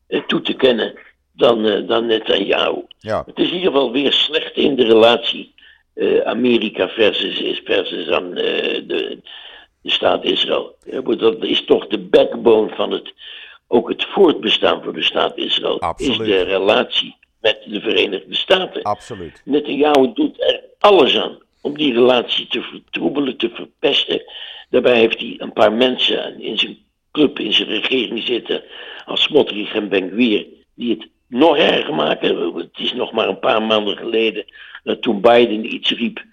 eh, 0.06 0.20
toe 0.26 0.40
te 0.40 0.54
kennen 0.54 0.98
dan, 1.32 1.66
uh, 1.66 1.88
dan 1.88 2.06
Netanyahu. 2.06 2.82
Ja. 2.98 3.22
Het 3.26 3.38
is 3.38 3.48
in 3.48 3.54
ieder 3.54 3.72
geval 3.72 3.92
weer 3.92 4.12
slecht 4.12 4.56
in 4.56 4.74
de 4.76 4.84
relatie 4.84 5.52
Amerika 6.24 6.88
versus, 6.88 7.60
versus 7.64 8.08
aan 8.08 8.34
de, 8.34 9.18
de 9.84 9.90
staat 9.90 10.24
Israël. 10.24 10.76
Maar 11.04 11.16
dat 11.16 11.44
is 11.44 11.64
toch 11.64 11.86
de 11.86 11.98
backbone 11.98 12.74
van 12.74 12.90
het, 12.90 13.12
ook 13.66 13.88
het 13.88 14.04
voortbestaan 14.04 14.82
voor 14.82 14.92
de 14.92 15.02
staat 15.02 15.36
Israël. 15.36 15.80
Absoluut. 15.80 16.20
Is 16.20 16.26
de 16.26 16.42
relatie 16.42 17.16
met 17.40 17.58
de 17.66 17.80
Verenigde 17.80 18.34
Staten. 18.34 18.82
Absoluut. 18.82 19.42
Netanyahu 19.44 20.12
doet 20.14 20.42
er 20.42 20.60
alles 20.78 21.18
aan 21.18 21.38
om 21.60 21.76
die 21.76 21.92
relatie 21.92 22.46
te 22.46 22.62
vertroebelen, 22.62 23.36
te 23.36 23.50
verpesten. 23.54 24.22
Daarbij 24.70 24.98
heeft 24.98 25.18
hij 25.18 25.34
een 25.38 25.52
paar 25.52 25.72
mensen 25.72 26.40
in 26.40 26.58
zijn 26.58 26.78
club, 27.12 27.38
in 27.38 27.52
zijn 27.52 27.68
regering 27.68 28.22
zitten, 28.22 28.62
als 29.04 29.22
Smotrich 29.22 29.74
en 29.74 29.88
Ben-Gvir, 29.88 30.46
die 30.74 30.90
het 30.90 31.08
nog 31.26 31.56
erger 31.56 31.94
maken. 31.94 32.54
Het 32.56 32.78
is 32.78 32.92
nog 32.92 33.12
maar 33.12 33.28
een 33.28 33.38
paar 33.38 33.62
maanden 33.62 33.96
geleden 33.96 34.44
dat 34.82 35.02
toen 35.02 35.20
Biden 35.20 35.74
iets 35.74 35.90
riep, 35.90 36.24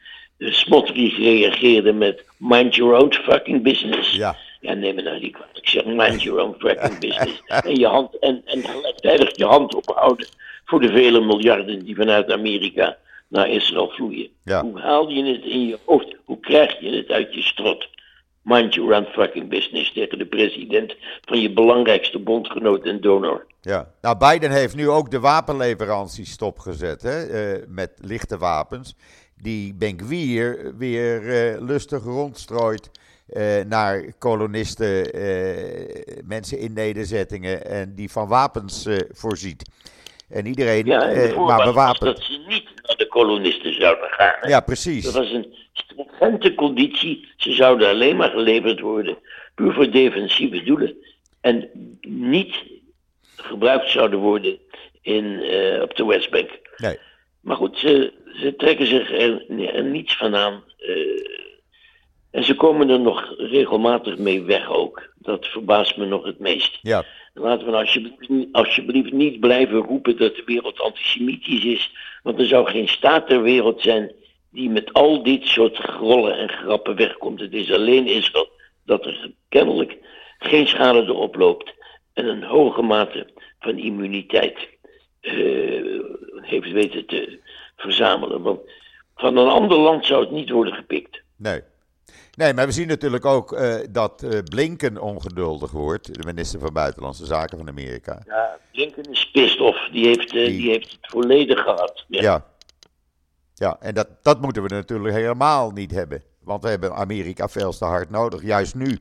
Smotrich 0.49 1.17
reageerde 1.17 1.93
met 1.93 2.23
mind 2.38 2.75
your 2.75 2.93
own 2.93 3.13
fucking 3.13 3.63
business. 3.63 4.12
Ja. 4.12 4.36
Ja, 4.60 4.73
neem 4.73 4.95
me 4.95 5.01
nou 5.01 5.19
niet 5.19 5.34
kwalijk. 5.34 5.58
Ik 5.58 5.67
zeg 5.67 5.86
mind 5.86 6.23
your 6.23 6.41
own 6.41 6.56
fucking 6.60 6.99
business. 6.99 7.41
En, 7.65 7.75
je 7.75 7.88
hand, 7.88 8.19
en, 8.19 8.41
en 8.45 8.63
gelijktijdig 8.63 9.38
je 9.38 9.45
hand 9.45 9.75
ophouden 9.75 10.27
voor 10.65 10.80
de 10.80 10.88
vele 10.88 11.21
miljarden 11.21 11.86
die 11.86 11.95
vanuit 11.95 12.32
Amerika 12.32 12.97
naar 13.27 13.49
Israël 13.49 13.89
vloeien. 13.89 14.30
Ja. 14.43 14.62
Hoe 14.62 14.80
haal 14.80 15.10
je 15.10 15.23
het 15.23 15.43
in 15.43 15.67
je 15.67 15.80
hoofd? 15.86 16.15
Hoe 16.25 16.39
krijg 16.39 16.80
je 16.80 16.95
het 16.95 17.10
uit 17.12 17.34
je 17.34 17.41
strot? 17.41 17.89
Mind 18.41 18.73
your 18.73 18.95
own 18.95 19.08
fucking 19.12 19.49
business 19.49 19.93
tegen 19.93 20.17
de 20.17 20.25
president 20.25 20.95
van 21.25 21.39
je 21.39 21.54
belangrijkste 21.54 22.19
bondgenoot 22.19 22.86
en 22.86 23.01
donor. 23.01 23.45
Ja, 23.62 23.91
nou 24.01 24.17
Biden 24.17 24.51
heeft 24.51 24.75
nu 24.75 24.89
ook 24.89 25.12
de 25.12 25.19
wapenleveranties 25.19 26.32
stopgezet 26.32 27.01
hè, 27.01 27.25
eh, 27.25 27.63
met 27.67 27.91
lichte 28.01 28.38
wapens. 28.38 28.95
Die 29.41 29.73
Ben-Gvir 29.73 30.73
weer 30.77 31.30
eh, 31.30 31.62
lustig 31.62 32.04
rondstrooit 32.04 32.89
eh, 33.27 33.43
naar 33.67 34.13
kolonisten, 34.17 35.13
eh, 35.13 36.23
mensen 36.25 36.60
in 36.60 36.73
nederzettingen 36.73 37.65
en 37.65 37.95
die 37.95 38.10
van 38.12 38.27
wapens 38.27 38.88
voorziet. 39.12 39.69
En 40.30 40.45
iedereen 40.45 40.86
Ja, 40.86 41.10
en 41.10 41.41
maar 41.43 41.63
bewapend. 41.63 42.01
dat 42.15 42.21
ze 42.23 42.43
niet 42.47 42.63
naar 42.88 42.97
de 42.97 43.08
kolonisten 43.08 43.73
zouden 43.73 44.10
gaan. 44.10 44.34
hè. 44.39 44.47
Ja, 44.47 44.56
Dat 44.56 44.65
precies. 44.65 45.12
was 45.12 45.32
een 45.32 45.54
stringente 45.73 46.56
conditie. 46.56 47.27
Ze 47.38 47.51
zouden 47.54 47.89
alleen 47.89 48.15
maar 48.15 48.30
geleverd 48.30 48.80
worden 48.80 49.17
puur 49.56 49.73
voor 49.73 49.91
defensieve 49.91 50.63
doelen. 50.63 50.95
En 51.41 51.69
niet 52.01 52.56
gebruikt 53.36 53.89
zouden 53.89 54.19
worden 54.19 54.58
in, 55.01 55.25
op 55.82 55.95
de 55.95 56.06
Westbank. 56.06 56.49
Nee. 56.77 56.97
Maar 57.41 57.56
goed, 57.56 57.77
ze, 57.77 58.13
ze 58.41 58.56
trekken 58.56 58.88
zich 58.88 59.12
er, 59.12 59.45
er 59.73 59.84
niets 59.84 60.17
van 60.17 60.36
aan. 60.36 60.63
eh, 60.77 61.30
en 62.32 62.43
ze 62.43 62.56
komen 62.56 62.89
er 62.89 62.99
nog 62.99 63.34
regelmatig 63.38 64.17
mee 64.17 64.41
weg 64.43 64.69
ook. 64.69 65.13
Dat 65.15 65.47
verbaast 65.47 65.97
me 65.97 66.06
nog 66.06 66.23
het 66.25 66.39
meest. 66.39 66.80
Ja, 66.82 67.06
Laten 67.34 67.65
we 67.65 67.71
nou 67.71 67.84
alsjeblieft, 67.84 68.30
niet- 68.30 68.49
alsjeblieft 68.51 69.12
niet 69.12 69.39
blijven 69.39 69.77
roepen 69.77 70.17
dat 70.17 70.36
de 70.36 70.43
wereld 70.45 70.80
antisemitisch 70.80 71.63
is. 71.63 71.91
Want 72.23 72.39
er 72.39 72.45
zou 72.45 72.67
geen 72.69 72.88
staat 72.88 73.27
ter 73.27 73.41
wereld 73.41 73.82
zijn 73.82 74.12
die 74.51 74.69
met 74.69 74.93
al 74.93 75.23
dit 75.23 75.45
soort 75.45 75.77
grollen 75.77 76.38
en 76.38 76.49
grappen 76.49 76.95
wegkomt. 76.95 77.39
Het 77.39 77.54
is 77.54 77.71
alleen 77.71 78.08
Israël 78.08 78.49
dat 78.86 79.06
er 79.06 79.32
kennelijk 79.49 79.97
geen 80.39 80.67
schade 80.67 81.01
erop 81.01 81.36
loopt. 81.36 81.73
En 82.13 82.25
een 82.27 82.43
hoge 82.43 82.82
mate 82.82 83.27
van 83.60 83.77
immuniteit 83.77 84.69
eh, 85.21 85.34
heeft 86.41 86.71
weten 86.71 87.05
te 87.05 87.39
verzamelen. 87.77 88.41
Want 88.41 88.60
van 89.15 89.38
een 89.38 89.47
ander 89.47 89.77
land 89.77 90.05
zou 90.05 90.21
het 90.21 90.31
niet 90.31 90.49
worden 90.49 90.73
gepikt. 90.73 91.21
nee. 91.36 91.62
Nee, 92.36 92.53
maar 92.53 92.65
we 92.65 92.71
zien 92.71 92.88
natuurlijk 92.88 93.25
ook 93.25 93.53
eh, 93.53 93.75
dat 93.89 94.23
eh, 94.23 94.39
Blinken 94.49 95.01
ongeduldig 95.01 95.71
wordt, 95.71 96.13
de 96.21 96.25
minister 96.25 96.60
van 96.60 96.73
Buitenlandse 96.73 97.25
Zaken 97.25 97.57
van 97.57 97.67
Amerika. 97.67 98.21
Ja, 98.25 98.57
Blinken 98.71 99.03
is 99.12 99.31
pissed 99.31 99.60
off. 99.60 99.89
Die 99.91 100.05
heeft, 100.07 100.25
eh, 100.34 100.45
Die- 100.45 100.57
die 100.57 100.69
heeft 100.69 100.91
het 100.91 101.12
volledig 101.12 101.60
gehad. 101.63 102.05
Ja. 102.07 102.21
Ja. 102.21 102.45
Ja, 103.53 103.77
en 103.79 103.93
dat, 103.93 104.07
dat 104.21 104.41
moeten 104.41 104.63
we 104.63 104.69
natuurlijk 104.69 105.13
helemaal 105.15 105.71
niet 105.71 105.91
hebben. 105.91 106.23
Want 106.43 106.63
we 106.63 106.69
hebben 106.69 106.93
Amerika 106.95 107.47
veel 107.47 107.71
te 107.71 107.86
hard 107.86 108.10
nodig. 108.10 108.41
Juist 108.43 108.75
nu. 108.75 108.97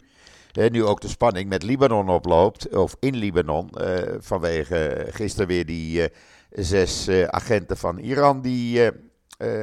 Nu 0.52 0.84
ook 0.84 1.00
de 1.00 1.08
spanning 1.08 1.48
met 1.48 1.62
Libanon 1.62 2.08
oploopt. 2.08 2.76
Of 2.76 2.96
in 3.00 3.16
Libanon. 3.16 3.68
eh, 3.70 4.14
vanwege 4.18 5.06
gisteren 5.10 5.48
weer 5.48 5.66
die 5.66 6.02
eh, 6.02 6.08
zes 6.50 7.06
eh, 7.08 7.24
agenten 7.24 7.76
van 7.76 7.98
Iran 7.98 8.40
die 8.42 8.90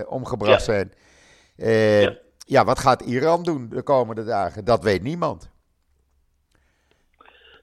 omgebracht 0.08 0.66
Ja. 0.66 0.74
zijn. 0.74 0.92
Ja. 2.02 2.18
ja, 2.46 2.66
wat 2.66 2.80
gaat 2.80 3.02
Iran 3.02 3.44
doen 3.44 3.70
de 3.70 3.82
komende 3.82 4.24
dagen? 4.26 4.66
Dat 4.66 4.84
weet 4.84 5.02
niemand. 5.02 5.50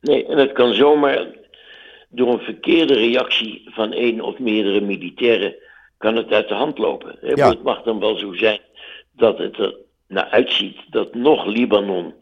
Nee, 0.00 0.26
en 0.26 0.38
het 0.38 0.52
kan 0.52 0.74
zomaar 0.74 1.26
door 2.08 2.32
een 2.32 2.44
verkeerde 2.44 2.94
reactie 2.94 3.62
van 3.70 3.92
één 3.92 4.20
of 4.20 4.38
meerdere 4.38 4.80
militairen 4.80 5.54
kan 5.98 6.16
het 6.16 6.30
uit 6.32 6.48
de 6.48 6.54
hand 6.54 6.78
lopen. 6.78 7.18
Ja. 7.37 7.48
Het 7.48 7.62
mag 7.62 7.82
dan 7.82 8.00
wel 8.00 8.18
zo 8.18 8.32
zijn 8.32 8.60
dat 9.12 9.38
het 9.38 9.58
er 9.58 9.74
naar 10.08 10.28
uitziet 10.28 10.76
dat 10.90 11.14
nog 11.14 11.44
Libanon, 11.46 12.14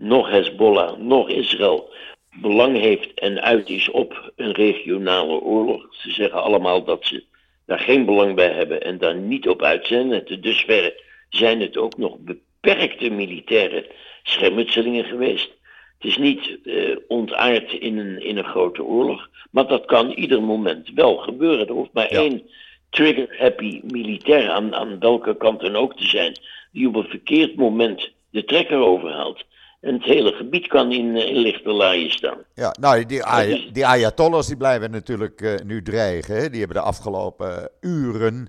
nog 0.00 0.30
Hezbollah, 0.30 0.98
nog 0.98 1.28
Israël 1.28 1.92
belang 2.40 2.78
heeft 2.78 3.14
en 3.14 3.42
uit 3.42 3.68
is 3.68 3.90
op 3.90 4.32
een 4.36 4.52
regionale 4.52 5.40
oorlog. 5.40 5.86
Ze 5.90 6.10
zeggen 6.10 6.42
allemaal 6.42 6.84
dat 6.84 7.04
ze 7.06 7.24
daar 7.66 7.78
geen 7.78 8.04
belang 8.04 8.34
bij 8.34 8.50
hebben 8.50 8.82
en 8.82 8.98
daar 8.98 9.16
niet 9.16 9.48
op 9.48 9.62
uit 9.62 9.86
zijn. 9.86 10.12
En 10.12 10.24
te 10.24 10.40
dusverre 10.40 11.02
zijn 11.28 11.60
het 11.60 11.76
ook 11.76 11.96
nog 11.96 12.16
beperkte 12.18 13.10
militaire 13.10 13.86
schermutselingen 14.22 15.04
geweest. 15.04 15.50
Het 15.98 16.10
is 16.10 16.16
niet 16.16 16.58
eh, 16.64 16.96
ontaard 17.08 17.72
in 17.72 17.98
een, 17.98 18.22
in 18.22 18.36
een 18.36 18.44
grote 18.44 18.84
oorlog, 18.84 19.28
maar 19.50 19.66
dat 19.66 19.84
kan 19.84 20.10
ieder 20.10 20.42
moment 20.42 20.90
wel 20.94 21.16
gebeuren. 21.16 21.66
Er 21.66 21.74
hoeft 21.74 21.92
maar 21.92 22.12
Ja. 22.12 22.18
één 22.20 22.50
trigger-happy 22.90 23.80
militair 23.84 24.50
aan, 24.50 24.74
aan 24.74 24.98
welke 24.98 25.36
kant 25.36 25.60
dan 25.60 25.76
ook 25.76 25.96
te 25.96 26.04
zijn, 26.06 26.38
die 26.72 26.88
op 26.88 26.94
een 26.94 27.08
verkeerd 27.08 27.56
moment 27.56 28.10
de 28.30 28.44
trekker 28.44 28.78
overhaalt. 28.78 29.44
En 29.80 29.94
het 29.94 30.02
hele 30.04 30.32
gebied 30.32 30.66
kan 30.66 30.92
in, 30.92 31.16
eh, 31.16 31.28
in 31.28 31.36
lichte 31.36 31.70
laaien 31.70 32.10
staan. 32.10 32.38
Ja, 32.54 32.74
nou, 32.80 33.06
die, 33.06 33.24
Ay- 33.24 33.50
is- 33.52 33.68
die 33.72 33.86
Ayatollahs 33.86 34.46
die 34.46 34.56
blijven 34.56 34.90
natuurlijk 34.90 35.40
eh, 35.40 35.54
nu 35.64 35.82
dreigen. 35.82 36.34
Hè. 36.36 36.50
Die 36.50 36.58
hebben 36.58 36.76
de 36.76 36.82
afgelopen 36.82 37.70
uren 37.80 38.48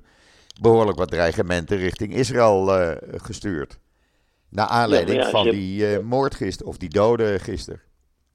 behoorlijk 0.61 0.97
wat 0.97 1.11
dreigementen 1.11 1.77
richting 1.77 2.13
Israël 2.15 2.73
eh, 2.73 2.97
gestuurd. 3.21 3.79
Naar 4.49 4.67
aanleiding 4.67 5.17
Ja, 5.17 5.23
maar 5.23 5.31
ja, 5.31 5.43
van 5.43 5.49
die 5.51 5.87
eh, 5.87 5.99
moord 6.03 6.35
gisteren, 6.35 6.71
of 6.71 6.77
die 6.77 6.89
doden 6.89 7.39
gisteren. 7.39 7.81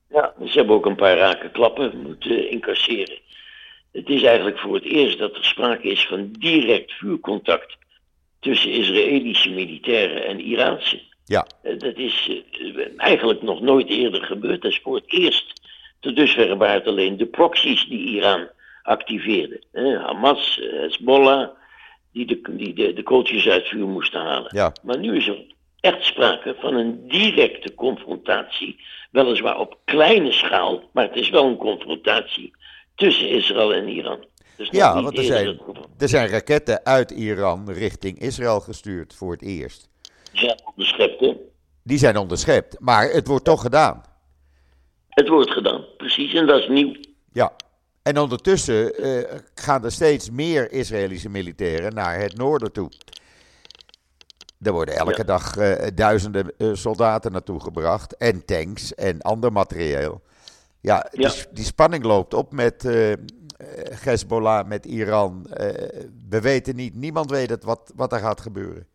Ja, 0.09 0.35
ze 0.45 0.59
hebben 0.59 0.77
ook 0.77 0.87
een 0.87 0.97
paar 0.97 1.17
rake 1.17 1.51
klappen 1.51 2.03
moeten 2.03 2.51
incasseren. 2.51 3.19
Het 3.93 4.09
is 4.09 4.23
eigenlijk 4.23 4.59
voor 4.59 4.75
het 4.75 4.85
eerst 4.85 5.19
dat 5.19 5.37
er 5.37 5.45
sprake 5.45 5.89
is 5.91 6.07
van 6.07 6.29
direct 6.39 6.93
vuurcontact 6.93 7.77
tussen 8.41 8.71
Israëlische 8.71 9.51
militairen 9.51 10.27
en 10.27 10.41
Iraanse. 10.41 11.03
Ja, 11.29 11.47
Eh, 11.63 11.79
Dat 11.79 11.97
is 11.97 12.43
eh, 12.53 12.87
eigenlijk 12.97 13.43
nog 13.43 13.61
nooit 13.61 13.89
eerder 13.89 14.23
gebeurd. 14.25 14.63
Dat 14.63 14.71
is 14.71 14.81
voor 14.83 14.95
het 14.95 15.13
eerst. 15.13 15.53
Tot 16.01 16.17
dusver 16.17 16.57
waren 16.57 16.75
het 16.75 16.87
alleen 16.87 17.17
de 17.17 17.27
proxies 17.27 17.87
die 17.89 18.09
Iran 18.09 18.49
activeerde. 18.83 19.63
Eh, 19.73 20.05
Hamas, 20.05 20.61
Hezbollah, 20.71 21.49
die, 22.13 22.27
de, 22.27 22.41
die 22.51 22.75
de, 22.75 22.93
de 22.93 23.03
kooltjes 23.03 23.47
uit 23.49 23.61
het 23.63 23.69
vuur 23.71 23.87
moesten 23.87 24.21
halen. 24.21 24.51
ja, 24.55 24.73
Maar 24.83 24.99
nu 24.99 25.17
is 25.17 25.27
er 25.29 25.45
echt 25.81 26.05
sprake 26.05 26.57
van 26.61 26.75
een 26.75 27.09
directe 27.09 27.75
confrontatie. 27.75 28.81
Weliswaar 29.11 29.59
op 29.59 29.79
kleine 29.85 30.33
schaal, 30.33 30.83
maar 30.93 31.05
het 31.07 31.17
is 31.17 31.31
wel 31.31 31.45
een 31.47 31.57
confrontatie 31.57 32.53
tussen 32.95 33.29
Israël 33.29 33.75
en 33.75 33.89
Iran. 33.89 34.25
Dus 34.57 34.69
ja 34.71 35.03
want 35.03 35.19
er 35.19 35.25
zijn, 35.25 35.61
er 35.99 36.09
zijn 36.09 36.29
raketten 36.29 36.85
uit 36.85 37.11
Iran 37.11 37.71
richting 37.73 38.19
Israël 38.19 38.61
gestuurd 38.61 39.15
voor 39.15 39.33
het 39.33 39.43
eerst. 39.43 39.89
Zijn 40.39 40.61
onderschept, 40.65 41.21
hè? 41.21 41.37
Die 41.83 41.99
zijn 41.99 42.17
onderschept, 42.17 42.81
maar 42.81 43.11
het 43.11 43.27
wordt 43.27 43.45
toch 43.45 43.61
gedaan. 43.61 44.03
Het 45.09 45.29
wordt 45.29 45.51
gedaan, 45.51 45.85
precies, 45.97 46.35
en 46.35 46.47
dat 46.47 46.59
is 46.61 46.69
nieuw. 46.69 46.95
Ja. 47.33 47.53
En 48.03 48.19
ondertussen 48.19 48.95
eh, 48.95 49.39
gaan 49.55 49.85
er 49.85 49.93
steeds 49.93 50.31
meer 50.31 50.73
Israëlische 50.73 51.29
militairen 51.29 51.95
naar 51.95 52.19
het 52.21 52.37
noorden 52.37 52.73
toe. 52.73 52.91
Er 54.63 54.73
worden 54.73 54.97
elke 54.97 55.17
Ja. 55.17 55.25
dag 55.25 55.57
eh, 55.57 55.87
duizenden 55.95 56.53
eh, 56.59 56.69
soldaten 56.73 57.33
naartoe 57.33 57.61
gebracht. 57.61 58.17
En 58.17 58.45
tanks 58.45 58.95
en 58.95 59.21
ander 59.23 59.53
materieel. 59.53 60.23
Ja, 60.81 61.07
Ja. 61.13 61.29
Die, 61.29 61.45
die 61.53 61.65
spanning 61.65 62.05
loopt 62.05 62.35
op 62.35 62.53
met 62.53 62.85
eh, 62.85 63.13
Hezbollah, 64.05 64.67
met 64.67 64.85
Iran. 64.87 65.47
We 66.29 66.41
weten 66.41 66.77
niet, 66.77 66.95
niemand 66.95 67.31
weet 67.31 67.51
het 67.51 67.65
wat, 67.65 67.93
wat 67.97 68.13
er 68.13 68.19
gaat 68.19 68.41
gebeuren. 68.41 68.87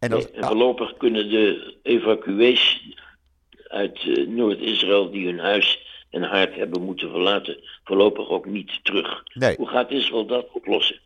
En 0.00 0.12
als, 0.12 0.30
en 0.30 0.44
voorlopig 0.44 0.96
kunnen 0.96 1.28
de 1.28 1.76
evacuees 1.82 2.94
uit 3.68 3.98
eh, 3.98 4.26
Noord-Israël 4.26 5.10
die 5.10 5.26
hun 5.26 5.38
huis 5.38 5.88
en 6.10 6.22
haard 6.22 6.54
hebben 6.54 6.82
moeten 6.82 7.10
verlaten, 7.10 7.56
voorlopig 7.84 8.28
ook 8.28 8.46
niet 8.46 8.80
terug. 8.82 9.22
nee. 9.34 9.56
Hoe 9.56 9.68
gaat 9.68 9.90
Israël 9.90 10.26
dat 10.26 10.46
oplossen? 10.52 11.00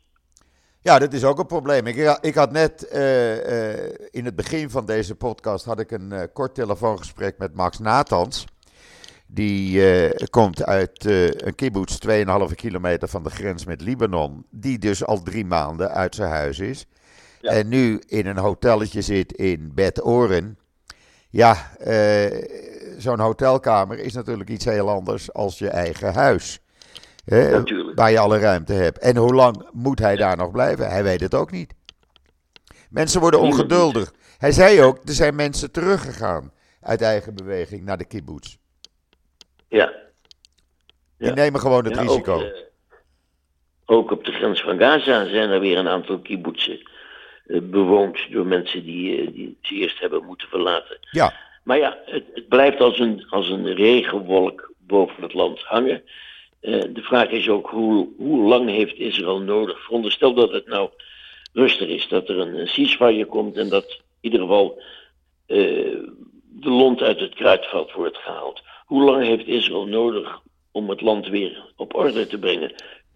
Ja, 0.83 0.99
dat 0.99 1.13
is 1.13 1.25
ook 1.25 1.39
een 1.39 1.47
probleem. 1.47 1.87
Ik, 1.87 2.19
ik 2.21 2.35
had 2.35 2.53
net 2.53 2.89
eh, 2.89 3.73
eh, 3.73 3.95
in 4.11 4.25
het 4.25 4.37
begin 4.37 4.71
van 4.71 4.87
deze 4.87 5.15
podcast 5.15 5.65
had 5.65 5.81
ik 5.81 5.91
een 5.91 6.13
eh, 6.13 6.23
kort 6.33 6.55
telefoongesprek 6.55 7.39
met 7.39 7.55
Max 7.55 7.79
Nathans. 7.79 8.45
Die 9.27 9.93
eh, 9.93 10.27
komt 10.31 10.65
uit 10.65 11.07
eh, 11.07 11.27
een 11.27 11.55
kibbutz 11.55 11.99
2,5 12.49 12.55
kilometer 12.55 13.09
van 13.09 13.23
de 13.23 13.31
grens 13.31 13.65
met 13.65 13.81
Libanon. 13.81 14.47
Die 14.51 14.79
dus 14.79 15.05
al 15.05 15.23
drie 15.23 15.45
maanden 15.45 15.91
uit 15.91 16.15
zijn 16.15 16.31
huis 16.31 16.59
is. 16.59 16.87
Ja. 17.45 17.51
En 17.51 17.69
nu 17.69 18.03
in 18.07 18.27
een 18.27 18.39
hotelletje 18.39 19.03
zit 19.03 19.33
in 19.33 19.73
Bet 19.75 20.05
Oren. 20.05 20.59
Ja, 21.31 21.77
eh, 21.79 22.45
zo'n 22.99 23.19
hotelkamer 23.21 23.99
is 23.99 24.13
natuurlijk 24.13 24.51
iets 24.51 24.65
heel 24.65 24.89
anders 24.91 25.33
als 25.33 25.59
je 25.59 25.69
eigen 25.69 26.15
huis. 26.15 26.61
Hè. 27.25 27.63
Waar 27.95 28.11
je 28.11 28.19
alle 28.19 28.39
ruimte 28.39 28.73
hebt. 28.73 28.99
En 28.99 29.17
hoe 29.17 29.35
lang 29.35 29.69
moet 29.73 29.99
hij 29.99 30.17
daar 30.17 30.37
nog 30.37 30.51
blijven? 30.51 30.91
Hij 30.91 31.03
weet 31.03 31.21
het 31.21 31.35
ook 31.35 31.51
niet. 31.51 31.75
Mensen 32.91 33.21
worden 33.21 33.41
ongeduldig. 33.41 34.13
Hij 34.39 34.53
zei 34.53 34.83
ook, 34.83 34.99
er 35.05 35.13
zijn 35.15 35.35
mensen 35.35 35.71
teruggegaan 35.73 36.53
uit 36.81 37.03
eigen 37.03 37.35
beweging 37.35 37.85
naar 37.85 37.99
de 37.99 38.05
kibbutz. 38.05 38.57
Ja. 39.69 39.93
Die 41.19 41.29
Ja. 41.29 41.35
nemen 41.35 41.61
gewoon 41.61 41.85
het 41.85 41.95
Ja, 41.95 42.01
risico. 42.01 42.35
Ook, 42.35 42.43
eh, 42.43 42.49
ook 43.85 44.11
op 44.11 44.25
de 44.25 44.33
grens 44.33 44.63
van 44.63 44.79
Gaza 44.79 45.27
zijn 45.29 45.51
er 45.51 45.61
weer 45.61 45.79
een 45.79 45.89
aantal 45.89 46.19
kibbutzen 46.21 46.89
bewoond 47.47 48.19
door 48.31 48.47
mensen 48.47 48.85
die, 48.85 49.21
eh, 49.21 49.29
die 49.33 49.57
ze 49.63 49.75
eerst 49.75 50.01
hebben 50.01 50.25
moeten 50.25 50.49
verlaten. 50.49 50.99
ja, 51.11 51.33
Maar 51.63 51.79
ja, 51.79 51.99
het, 52.05 52.25
het 52.35 52.49
blijft 52.49 52.81
als 52.81 52.99
een, 52.99 53.27
als 53.29 53.49
een 53.49 53.75
regenwolk 53.75 54.73
boven 54.79 55.23
het 55.23 55.35
land 55.35 55.61
hangen. 55.61 56.03
Eh, 56.61 56.81
de 56.81 57.03
vraag 57.03 57.31
is 57.31 57.49
ook 57.49 57.71
hoe, 57.71 58.09
hoe 58.17 58.49
lang 58.49 58.71
heeft 58.71 58.99
Israël 58.99 59.41
nodig? 59.41 59.85
Veronderstel 59.85 60.35
dat 60.35 60.53
het 60.53 60.67
nou 60.67 60.91
rustig 61.53 61.89
is, 61.89 62.09
dat 62.09 62.29
er 62.29 62.39
een, 62.39 62.59
een 62.59 62.69
ceasefire 62.69 63.25
komt 63.25 63.57
en 63.57 63.69
dat 63.69 63.91
in 63.91 64.01
ieder 64.21 64.41
geval 64.41 64.83
eh, 65.47 65.57
de 66.51 66.71
lont 66.71 67.03
uit 67.03 67.21
het 67.21 67.35
kruidvat 67.35 67.93
wordt 67.93 68.17
gehaald. 68.17 68.63
Hoe 68.87 69.03
lang 69.03 69.25
heeft 69.25 69.47
Israël 69.47 69.87
nodig 69.87 70.41
om 70.71 70.91
het 70.91 71.01
land 71.01 71.29
weer 71.29 71.73
op 71.77 71.95
orde 71.95 72.27
te 72.27 72.39
brengen? 72.39 72.73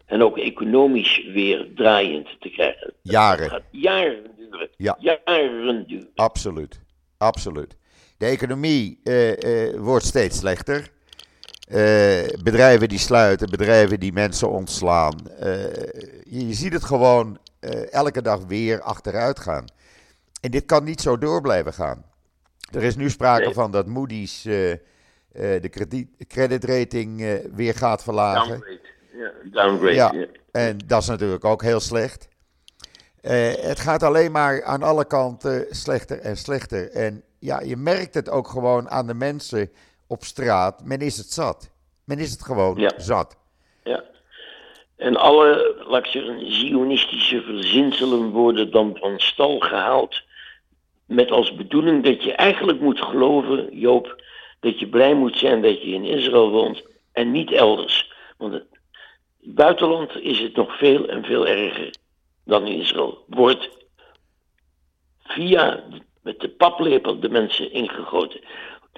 En 0.09 0.23
ook 0.23 0.39
economisch 0.39 1.27
weer 1.33 1.69
draaiend 1.75 2.29
te 2.41 2.49
krijgen. 2.49 2.93
Jaren. 3.03 3.49
gaat 3.51 3.63
jaren 3.71 4.31
duren. 4.37 4.69
Ja. 4.77 4.97
Jaren 5.01 5.87
duren. 5.87 6.09
Absoluut. 6.15 6.81
Absoluut. 7.19 7.77
De 8.17 8.27
economie 8.27 9.01
eh, 9.05 9.69
eh, 9.69 9.81
wordt 9.81 10.05
steeds 10.05 10.39
slechter. 10.39 10.91
Eh, 11.69 12.27
bedrijven 12.43 12.89
die 12.89 12.99
sluiten, 12.99 13.51
bedrijven 13.51 14.01
die 14.01 14.13
mensen 14.13 14.51
ontslaan. 14.51 15.15
Je, 16.25 16.47
je 16.47 16.55
ziet 16.55 16.73
het 16.73 16.85
gewoon 16.85 17.39
elke 17.91 18.23
dag 18.23 18.45
weer 18.47 18.81
achteruit 18.81 19.41
gaan. 19.41 19.65
En 20.41 20.51
dit 20.51 20.67
kan 20.67 20.85
niet 20.85 21.01
zo 21.01 21.19
door 21.19 21.41
blijven 21.41 21.73
gaan. 21.73 22.05
Er 22.73 22.83
is 22.83 22.97
nu 22.97 23.11
sprake 23.11 23.45
Nee. 23.45 23.55
van 23.55 23.71
dat 23.71 23.87
Moody's 23.87 24.43
de 24.43 25.69
krediet, 25.71 26.09
creditrating 26.29 27.41
weer 27.55 27.75
gaat 27.75 28.03
verlagen. 28.03 28.49
Downgrade. 28.49 28.81
Ja, 29.19 29.33
downgrade. 29.45 29.95
Ja. 29.95 30.13
ja. 30.13 30.27
En 30.53 30.79
dat 30.87 31.03
is 31.03 31.09
natuurlijk 31.09 31.45
ook 31.45 31.63
heel 31.63 31.81
slecht. 31.81 32.29
Eh, 33.21 33.53
het 33.55 33.81
gaat 33.81 34.03
alleen 34.03 34.33
maar 34.33 34.65
aan 34.65 34.83
alle 34.83 35.05
kanten 35.07 35.67
slechter 35.71 36.19
en 36.21 36.37
slechter. 36.37 36.91
En 36.91 37.23
ja, 37.39 37.61
je 37.61 37.77
merkt 37.77 38.15
het 38.15 38.31
ook 38.31 38.49
gewoon 38.49 38.91
aan 38.91 39.07
de 39.07 39.15
mensen 39.15 39.71
op 40.07 40.25
straat. 40.25 40.85
Men 40.85 40.99
is 41.01 41.17
het 41.17 41.33
zat. 41.33 41.71
Men 42.05 42.19
is 42.19 42.31
het 42.31 42.43
gewoon 42.45 42.77
Ja. 42.77 42.93
zat. 42.97 43.37
Ja. 43.85 44.05
En 44.97 45.17
alle, 45.17 45.77
laat 45.89 46.05
ik 46.05 46.11
zeggen, 46.11 46.53
zionistische 46.53 47.43
verzinselen 47.43 48.31
worden 48.31 48.71
dan 48.71 48.97
van 49.01 49.19
stal 49.21 49.59
gehaald. 49.59 50.23
Met 51.07 51.31
als 51.31 51.55
bedoeling 51.55 52.05
dat 52.05 52.23
je 52.25 52.33
eigenlijk 52.33 52.81
moet 52.81 53.01
geloven, 53.01 53.79
Joop, 53.79 54.23
dat 54.61 54.79
je 54.81 54.89
blij 54.89 55.15
moet 55.15 55.37
zijn 55.39 55.63
dat 55.63 55.83
je 55.83 55.89
in 55.89 56.05
Israël 56.05 56.51
woont 56.51 56.83
en 57.13 57.31
niet 57.31 57.53
elders. 57.53 58.13
Want 58.37 58.63
buitenland 59.55 60.21
is 60.21 60.39
het 60.39 60.57
nog 60.57 60.79
veel 60.79 61.09
en 61.09 61.25
veel 61.25 61.47
erger 61.47 61.95
dan 62.45 62.67
in 62.67 62.81
Israël. 62.81 63.25
Wordt 63.27 63.69
via 65.25 65.85
met 66.23 66.41
de 66.41 66.49
paplepel 66.49 67.21
de 67.21 67.29
mensen 67.29 67.73
ingegoten. 67.73 68.41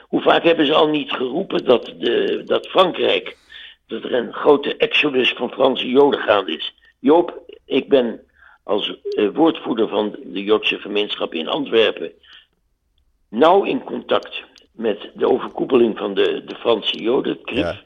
Hoe 0.01 0.21
vaak 0.23 0.43
hebben 0.43 0.67
ze 0.67 0.75
al 0.75 0.89
niet 0.89 1.13
geroepen 1.13 1.65
dat, 1.65 1.85
de, 1.99 2.43
dat 2.45 2.67
Frankrijk, 2.67 3.37
dat 3.87 4.05
er 4.05 4.15
een 4.15 4.33
grote 4.33 4.77
exodus 4.77 5.33
van 5.33 5.51
Franse 5.51 5.89
Joden 5.89 6.21
gaande 6.21 6.57
is? 6.57 6.75
Joop, 6.99 7.43
ik 7.65 7.89
ben 7.89 8.21
als 8.63 9.01
eh, 9.03 9.29
woordvoerder 9.35 9.89
van 9.89 10.17
de 10.25 10.45
Joodse 10.45 10.79
gemeenschap 10.79 11.35
in 11.35 11.49
Antwerpen 11.49 12.13
nauw 13.31 13.65
in 13.65 13.85
contact 13.85 14.43
met 14.73 15.11
de 15.15 15.29
overkoepeling 15.29 15.99
van 15.99 16.15
de, 16.15 16.45
de 16.45 16.55
Franse 16.55 17.03
Joden. 17.03 17.39
Ja. 17.45 17.81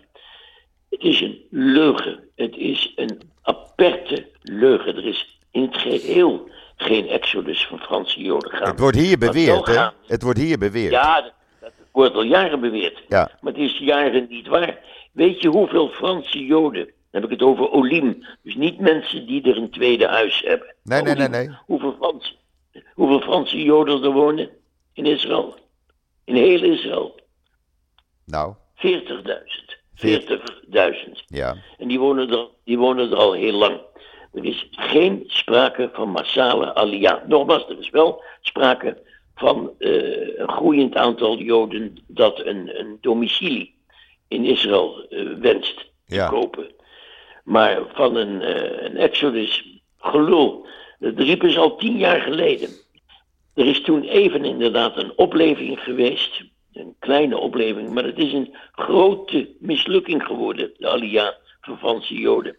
Het 0.94 1.02
is 1.02 1.20
een 1.20 1.46
leugen. 1.50 2.28
Het 2.34 2.56
is 2.56 2.92
een 2.96 3.20
aperte 3.42 4.26
leugen. 4.42 4.96
Er 4.96 5.06
is 5.06 5.38
in 5.50 5.62
het 5.62 5.76
geheel 5.76 6.48
geen 6.76 7.08
exodus 7.08 7.66
van 7.66 7.78
Franse 7.78 8.20
Joden 8.20 8.50
gaande. 8.50 8.70
Het 8.70 8.80
wordt 8.80 8.96
hier 8.96 9.18
beweerd, 9.18 9.66
hè? 9.66 9.88
Het 10.06 10.22
wordt 10.22 10.38
hier 10.38 10.58
beweerd. 10.58 10.92
Ja, 10.92 11.20
dat, 11.20 11.32
dat 11.60 11.72
wordt 11.92 12.14
al 12.14 12.22
jaren 12.22 12.60
beweerd. 12.60 13.02
Ja. 13.08 13.30
Maar 13.40 13.52
het 13.52 13.62
is 13.62 13.78
jaren 13.78 14.26
niet 14.28 14.46
waar. 14.46 14.78
Weet 15.12 15.40
je 15.40 15.48
hoeveel 15.48 15.88
Franse 15.88 16.44
Joden, 16.44 16.84
dan 16.84 17.22
heb 17.22 17.24
ik 17.24 17.30
het 17.30 17.42
over 17.42 17.70
Olim, 17.70 18.26
dus 18.42 18.54
niet 18.54 18.80
mensen 18.80 19.26
die 19.26 19.42
er 19.42 19.56
een 19.56 19.70
tweede 19.70 20.06
huis 20.06 20.42
hebben. 20.46 20.74
Nee, 20.82 21.02
nee, 21.02 21.14
nee, 21.14 21.28
nee. 21.28 21.50
Hoeveel 21.66 21.94
Franse, 21.98 22.32
hoeveel 22.94 23.20
Franse 23.20 23.62
Joden 23.62 24.02
er 24.02 24.12
wonen 24.12 24.50
in 24.92 25.06
Israël? 25.06 25.58
In 26.24 26.34
heel 26.34 26.62
Israël? 26.62 27.20
Nou, 28.24 28.54
40.000. 28.76 29.83
40.000. 29.96 31.24
ja. 31.26 31.56
En 31.78 31.88
die 31.88 31.98
wonen, 31.98 32.30
er, 32.30 32.48
die 32.64 32.78
wonen 32.78 33.10
er 33.10 33.16
al 33.16 33.32
heel 33.32 33.52
lang. 33.52 33.80
Er 34.32 34.44
is 34.44 34.66
geen 34.70 35.24
sprake 35.26 35.90
van 35.92 36.08
massale 36.08 36.74
alia. 36.74 37.22
Nogmaals, 37.26 37.68
er 37.68 37.78
is 37.78 37.90
wel 37.90 38.22
sprake 38.40 39.02
van 39.34 39.70
eh, 39.78 40.38
een 40.38 40.48
groeiend 40.48 40.96
aantal 40.96 41.38
Joden 41.38 41.96
dat 42.06 42.40
een, 42.44 42.80
een 42.80 42.98
domicilie 43.00 43.74
in 44.28 44.44
Israël 44.44 45.06
eh, 45.08 45.26
wenst 45.40 45.90
te 46.06 46.26
kopen. 46.30 46.70
Maar 47.44 47.82
van 47.92 48.16
een, 48.16 48.42
eh, 48.42 48.84
een 48.84 48.96
exodus 48.96 49.80
gelul, 49.98 50.66
dat 50.98 51.18
riepen 51.18 51.52
ze 51.52 51.58
al 51.58 51.76
tien 51.76 51.96
jaar 51.96 52.20
geleden. 52.20 52.68
Er 53.54 53.66
is 53.66 53.80
toen 53.80 54.02
even 54.02 54.44
inderdaad 54.44 54.96
een 54.96 55.12
opleving 55.16 55.80
geweest. 55.80 56.42
Een 56.74 56.94
kleine 56.98 57.38
opleving, 57.38 57.90
maar 57.90 58.04
het 58.04 58.18
is 58.18 58.32
een 58.32 58.54
grote 58.72 59.48
mislukking 59.58 60.22
geworden, 60.22 60.72
de 60.78 60.88
Alia 60.88 61.36
van 61.60 61.78
Franse 61.78 62.14
Joden. 62.14 62.56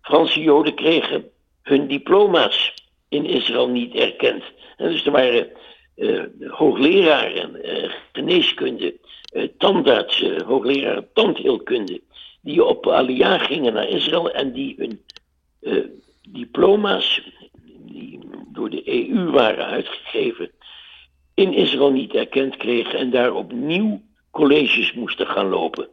Franse 0.00 0.40
Joden 0.40 0.74
kregen 0.74 1.30
hun 1.62 1.86
diploma's 1.86 2.74
in 3.08 3.24
Israël 3.24 3.68
niet 3.68 3.94
erkend. 3.94 4.42
En 4.76 4.90
dus 4.90 5.06
er 5.06 5.12
waren 5.12 5.50
eh, 5.94 6.22
hoogleraren 6.48 7.62
eh, 7.62 7.90
geneeskunde, 8.12 8.94
eh, 9.32 9.48
tandartsen, 9.58 10.44
hoogleraren 10.44 11.08
tandheelkunde, 11.12 12.00
die 12.40 12.64
op 12.64 12.88
Alia 12.88 13.38
gingen 13.38 13.72
naar 13.72 13.88
Israël 13.88 14.30
en 14.30 14.52
die 14.52 14.74
hun 14.78 15.00
diploma's, 16.28 17.22
die 17.78 18.18
door 18.52 18.70
de 18.70 19.08
EU 19.08 19.30
waren 19.30 19.66
uitgegeven, 19.66 20.50
in 21.34 21.52
Israël 21.52 21.90
niet 21.90 22.14
erkend 22.14 22.56
kregen 22.56 22.98
en 22.98 23.10
daar 23.10 23.32
opnieuw 23.34 24.00
colleges 24.30 24.92
moesten 24.92 25.26
gaan 25.26 25.48
lopen. 25.48 25.88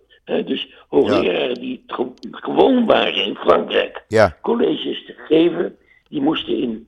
Dus 0.46 0.68
hoogleraren 0.88 1.56
die 1.60 1.84
ge- 1.88 2.12
gewoon 2.32 2.86
waren 2.86 3.26
in 3.26 3.36
Frankrijk 3.36 4.04
Ja, 4.08 4.38
colleges 4.42 5.06
te 5.06 5.14
geven, 5.28 5.78
die 6.10 6.22
moesten 6.22 6.58
in 6.58 6.88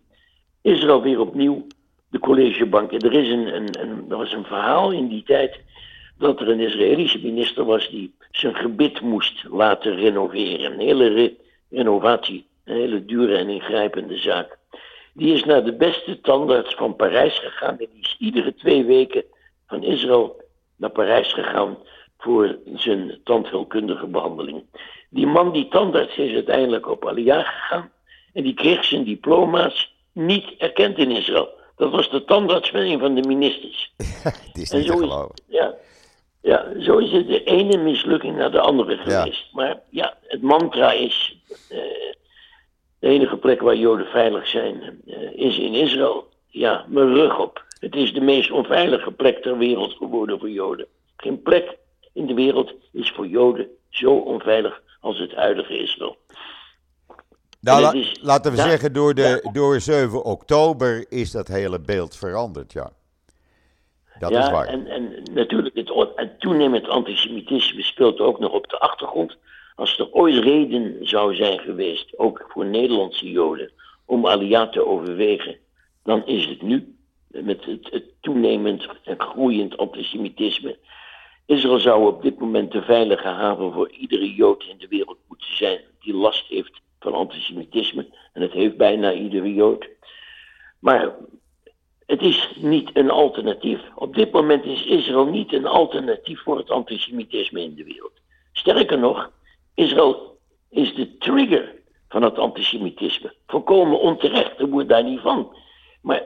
Israël 0.62 1.02
weer 1.02 1.20
opnieuw 1.20 1.68
de 2.10 2.20
collegebanken. 2.20 3.00
Er, 3.00 3.14
is 3.14 3.30
een, 3.30 3.56
een, 3.56 3.80
een, 3.82 4.06
er 4.10 4.18
was 4.18 4.34
een 4.34 4.44
verhaal 4.46 4.92
in 4.92 5.08
die 5.08 5.24
tijd 5.24 5.60
dat 6.18 6.40
er 6.42 6.50
een 6.50 6.60
Israëlische 6.60 7.20
minister 7.24 7.66
was 7.66 7.90
die 7.90 8.14
zijn 8.32 8.56
gebit 8.56 9.02
moest 9.02 9.44
laten 9.52 9.96
renoveren. 9.96 10.72
Een 10.74 10.80
hele 10.80 11.08
re- 11.08 11.34
renovatie, 11.70 12.46
een 12.66 12.76
hele 12.76 13.06
dure 13.06 13.38
en 13.38 13.50
ingrijpende 13.50 14.18
zaak. 14.18 14.58
Die 15.14 15.34
is 15.34 15.44
naar 15.44 15.64
de 15.64 15.74
beste 15.76 16.22
tandarts 16.22 16.76
van 16.76 16.96
Parijs 16.96 17.40
gegaan. 17.40 17.80
En 17.80 17.88
die 17.92 18.02
is 18.02 18.16
iedere 18.20 18.54
twee 18.54 18.86
weken 18.86 19.24
van 19.68 19.84
Israël 19.84 20.42
naar 20.76 20.90
Parijs 20.90 21.34
gegaan 21.34 21.78
voor 22.18 22.58
zijn 22.76 23.20
tandheelkundige 23.24 24.08
behandeling. 24.08 24.64
Die 25.10 25.28
man, 25.28 25.52
die 25.52 25.68
tandarts, 25.68 26.16
is 26.16 26.34
uiteindelijk 26.34 26.88
op 26.88 27.08
Aliyah 27.08 27.46
gegaan. 27.46 27.92
En 28.34 28.44
die 28.44 28.54
kreeg 28.54 28.84
zijn 28.84 29.04
diploma's 29.04 29.94
niet 30.12 30.54
erkend 30.58 30.98
in 30.98 31.12
Israël. 31.12 31.50
Dat 31.76 31.92
was 31.92 32.10
de 32.10 32.26
tandarts 32.26 32.70
van 32.70 32.80
een 32.80 33.00
van 33.00 33.16
de 33.16 33.28
ministers. 33.28 33.94
Het 34.24 34.58
is 34.58 34.72
niet 34.72 34.88
te 34.88 35.04
is, 35.04 35.44
ja, 35.48 35.76
ja, 36.42 36.66
zo 36.80 36.98
is 36.98 37.12
het 37.12 37.28
de 37.28 37.44
ene 37.44 37.78
mislukking 37.78 38.38
naar 38.38 38.52
de 38.52 38.60
andere 38.60 38.96
Ja. 38.96 39.02
geweest. 39.22 39.54
Maar 39.54 39.82
ja, 39.90 40.18
het 40.28 40.42
mantra 40.42 40.92
is: 40.92 41.38
eh, 41.70 41.80
de 43.04 43.10
enige 43.10 43.38
plek 43.38 43.62
waar 43.62 43.76
Joden 43.76 44.06
veilig 44.06 44.48
zijn 44.48 45.02
eh, 45.08 45.32
is 45.34 45.58
in 45.58 45.74
Israël. 45.74 46.28
Ja, 46.48 46.86
mijn 46.88 47.14
rug 47.14 47.40
op. 47.40 47.66
Het 47.80 47.96
is 47.96 48.14
de 48.14 48.22
meest 48.22 48.52
onveilige 48.52 49.12
plek 49.12 49.42
ter 49.42 49.58
wereld 49.58 49.94
geworden 49.94 50.40
voor 50.40 50.50
Joden. 50.50 50.86
Geen 51.18 51.42
plek 51.42 51.78
in 52.14 52.26
de 52.26 52.34
wereld 52.34 52.74
is 52.92 53.12
voor 53.12 53.28
Joden 53.28 53.68
zo 53.90 54.14
onveilig 54.16 54.82
als 55.00 55.20
het 55.20 55.36
huidige 55.36 55.78
Israël. 55.78 56.18
Nou, 57.62 57.82
la- 57.82 57.94
is- 57.94 58.20
laten 58.22 58.52
we 58.52 58.58
ja, 58.58 58.64
zeggen, 58.64 58.94
door, 58.94 59.14
de, 59.14 59.40
ja. 59.44 59.52
door 59.52 59.80
7 59.80 60.24
oktober 60.24 61.06
is 61.10 61.32
dat 61.32 61.48
hele 61.48 61.80
beeld 61.80 62.18
veranderd, 62.18 62.74
ja. 62.74 62.92
Dat 64.20 64.30
ja, 64.32 64.44
is 64.44 64.50
waar. 64.52 64.68
En, 64.68 64.88
en 64.88 65.24
natuurlijk, 65.34 65.76
het 66.16 66.40
toenemend 66.40 66.88
antisemitisme 66.88 67.84
speelt 67.84 68.20
ook 68.20 68.40
nog 68.40 68.52
op 68.52 68.70
de 68.70 68.80
achtergrond. 68.80 69.38
Als 69.76 70.00
er 70.00 70.12
ooit 70.12 70.44
reden 70.44 71.08
zou 71.08 71.36
zijn 71.36 71.60
geweest, 71.60 72.18
ook 72.18 72.46
voor 72.48 72.66
Nederlandse 72.66 73.32
Joden, 73.32 73.72
om 74.06 74.28
Aliyah 74.28 74.72
te 74.72 74.86
overwegen, 74.86 75.58
dan 76.04 76.26
is 76.26 76.46
het 76.46 76.62
nu. 76.62 76.96
Met 77.28 77.66
het, 77.66 77.88
het 77.92 78.04
toenemend 78.22 78.88
en 79.04 79.20
groeiend 79.20 79.78
antisemitisme. 79.78 80.78
Israël 81.46 81.80
zou 81.80 82.08
op 82.08 82.22
dit 82.22 82.40
moment 82.40 82.72
de 82.72 82.82
veilige 82.82 83.28
haven 83.28 83.74
voor 83.74 83.92
iedere 83.92 84.34
Jood 84.34 84.64
in 84.64 84.78
de 84.78 84.88
wereld 84.88 85.18
moeten 85.28 85.56
zijn 85.56 85.80
die 86.00 86.14
last 86.14 86.48
heeft 86.48 86.82
van 87.00 87.14
antisemitisme. 87.14 88.08
En 88.34 88.42
dat 88.42 88.52
heeft 88.52 88.78
bijna 88.78 89.14
iedere 89.14 89.54
Jood. 89.54 89.90
Maar 90.80 91.16
het 92.06 92.22
is 92.22 92.52
niet 92.56 92.90
een 92.94 93.10
alternatief. 93.10 93.82
Op 93.96 94.16
dit 94.16 94.32
moment 94.32 94.66
is 94.66 94.86
Israël 94.86 95.26
niet 95.26 95.54
een 95.54 95.66
alternatief 95.66 96.42
voor 96.42 96.58
het 96.58 96.70
antisemitisme 96.70 97.62
in 97.62 97.76
de 97.76 97.84
wereld. 97.84 98.22
Sterker 98.52 99.00
nog, 99.00 99.32
Israël 99.74 100.38
is 100.70 100.96
de 100.96 101.18
trigger 101.18 101.76
van 102.10 102.22
het 102.22 102.38
antisemitisme. 102.38 103.34
Volkomen 103.48 104.00
onterecht, 104.00 104.60
er 104.60 104.70
wordt 104.70 104.90
daar 104.90 105.04
niet 105.04 105.20
van. 105.20 105.56
Maar 106.02 106.24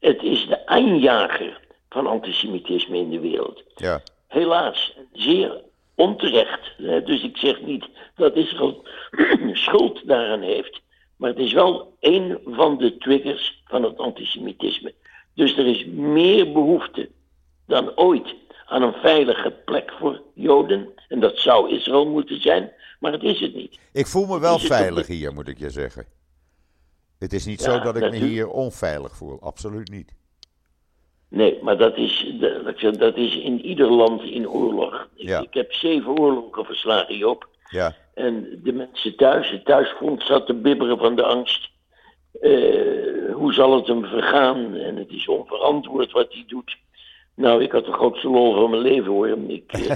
het 0.00 0.22
is 0.22 0.46
de 0.46 0.66
aanjager 0.66 1.60
van 1.88 2.06
antisemitisme 2.06 2.96
in 2.96 3.10
de 3.10 3.20
wereld. 3.20 3.62
Ja. 3.74 4.02
Helaas, 4.26 4.96
zeer 5.12 5.62
onterecht. 5.94 6.72
Dus 6.78 7.22
ik 7.22 7.36
zeg 7.36 7.62
niet 7.62 7.88
dat 8.16 8.36
Israël 8.36 8.82
schuld 9.52 10.06
daaraan 10.06 10.42
heeft. 10.42 10.80
Maar 11.16 11.30
het 11.30 11.38
is 11.38 11.52
wel 11.52 11.96
een 12.00 12.38
van 12.44 12.78
de 12.78 12.96
triggers 12.96 13.62
van 13.64 13.82
het 13.82 13.98
antisemitisme. 13.98 14.94
Dus 15.34 15.56
er 15.56 15.66
is 15.66 15.84
meer 15.84 16.52
behoefte 16.52 17.08
dan 17.66 17.96
ooit 17.96 18.34
aan 18.66 18.82
een 18.82 18.92
veilige 18.92 19.50
plek 19.64 19.92
voor 19.98 20.20
Joden. 20.34 20.88
En 21.08 21.20
dat 21.20 21.38
zou 21.38 21.70
Israël 21.74 22.06
moeten 22.06 22.40
zijn, 22.40 22.72
maar 23.00 23.12
het 23.12 23.22
is 23.22 23.40
het 23.40 23.54
niet. 23.54 23.78
Ik 23.92 24.06
voel 24.06 24.26
me 24.26 24.40
wel 24.40 24.58
veilig 24.58 25.06
hier, 25.06 25.32
moet 25.34 25.48
ik 25.48 25.58
je 25.58 25.70
zeggen. 25.70 26.06
Het 27.18 27.32
is 27.32 27.46
niet 27.46 27.62
Ja, 27.64 27.72
zo 27.72 27.80
dat 27.80 27.96
ik 27.96 28.10
me 28.10 28.16
hier 28.16 28.48
onveilig 28.48 29.16
voel. 29.16 29.40
Absoluut 29.40 29.90
niet. 29.90 30.12
Nee, 31.28 31.58
maar 31.62 31.76
dat 31.78 31.96
is, 31.96 32.34
dat, 32.98 33.16
is 33.16 33.36
in 33.36 33.60
ieder 33.64 33.90
land 33.90 34.22
in 34.22 34.48
oorlog. 34.48 35.08
Ik, 35.14 35.28
Ja. 35.28 35.40
ik 35.40 35.54
heb 35.54 35.72
zeven 35.72 36.18
oorlogen 36.18 36.64
verslagen, 36.64 37.16
Joop. 37.16 37.48
Ja, 37.68 37.94
En 38.14 38.60
de 38.62 38.72
mensen 38.72 39.16
thuis, 39.16 39.50
het 39.50 39.64
thuisfront 39.64 40.22
zat 40.22 40.46
te 40.46 40.54
bibberen 40.54 40.98
van 40.98 41.16
de 41.16 41.22
angst. 41.22 41.70
Eh, 42.40 43.34
hoe 43.34 43.52
zal 43.52 43.76
het 43.76 43.86
hem 43.86 44.04
vergaan? 44.04 44.74
En 44.74 44.96
het 44.96 45.10
is 45.10 45.28
onverantwoord 45.28 46.12
wat 46.12 46.32
hij 46.32 46.44
doet. 46.46 46.76
Nou, 47.36 47.62
ik 47.62 47.72
had 47.72 47.84
de 47.84 47.92
grootste 47.92 48.28
lol 48.28 48.54
van 48.54 48.70
mijn 48.70 48.82
leven 48.82 49.10
hoor. 49.12 49.28
Ik, 49.28 49.72
eh, 49.72 49.80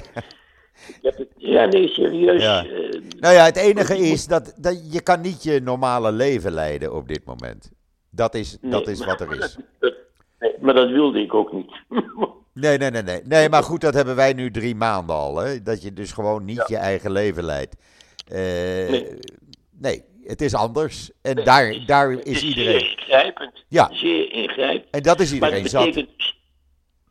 ik 0.95 0.99
heb 1.03 1.17
het, 1.17 1.29
ja, 1.37 1.65
nee, 1.65 1.89
serieus. 1.89 2.43
Ja. 2.43 2.65
Eh, 2.65 3.01
Nou 3.21 3.35
ja, 3.35 3.45
het 3.45 3.57
enige 3.57 3.99
is 3.99 4.27
dat, 4.27 4.55
dat 4.57 4.93
je 4.93 5.01
kan 5.03 5.21
niet 5.21 5.43
je 5.43 5.61
normale 5.61 6.13
leven 6.13 6.53
leiden 6.53 6.95
op 6.95 7.09
dit 7.09 7.25
moment. 7.25 7.71
Dat 8.11 8.35
is, 8.35 8.59
dat 8.61 8.89
is 8.89 8.99
maar- 8.99 9.09
wat 9.09 9.21
er 9.21 9.33
is. 9.45 9.57
dat- 9.79 9.95
nee, 10.39 10.53
maar 10.61 10.75
dat 10.75 10.89
wilde 10.91 11.21
ik 11.21 11.35
ook 11.35 11.53
niet. 11.53 11.73
Nee, 12.55 12.79
nee, 12.79 12.91
nee, 12.91 13.03
nee. 13.03 13.21
Nee, 13.25 13.49
maar 13.49 13.63
goed, 13.63 13.81
dat 13.81 13.95
hebben 13.95 14.17
wij 14.17 14.33
nu 14.33 14.51
drie 14.51 14.75
maanden 14.75 15.17
al. 15.17 15.37
Hè? 15.37 15.63
Dat 15.63 15.83
je 15.83 15.93
dus 15.93 16.13
gewoon 16.13 16.45
niet 16.45 16.65
je 16.69 16.77
eigen 16.77 17.11
leven 17.13 17.45
leidt. 17.45 17.77
Eh, 18.27 18.37
Nee. 18.91 19.07
nee. 19.79 20.05
het 20.25 20.41
is 20.43 20.55
anders. 20.55 21.11
En 21.23 21.35
daar, 21.45 21.83
daar 21.87 22.11
is 22.13 22.41
zeer 22.41 22.49
iedereen. 22.49 22.81
ingrijpend. 22.91 23.65
Ja. 23.69 23.89
Zeer 23.93 24.33
ingrijpend. 24.33 24.91
En 24.91 25.03
dat 25.03 25.21
is 25.21 25.27
Maar 25.31 25.35
iedereen 25.39 25.63
het 25.63 25.71
zat. 25.71 25.85
betekent 25.85 26.17
dus, 26.17 26.38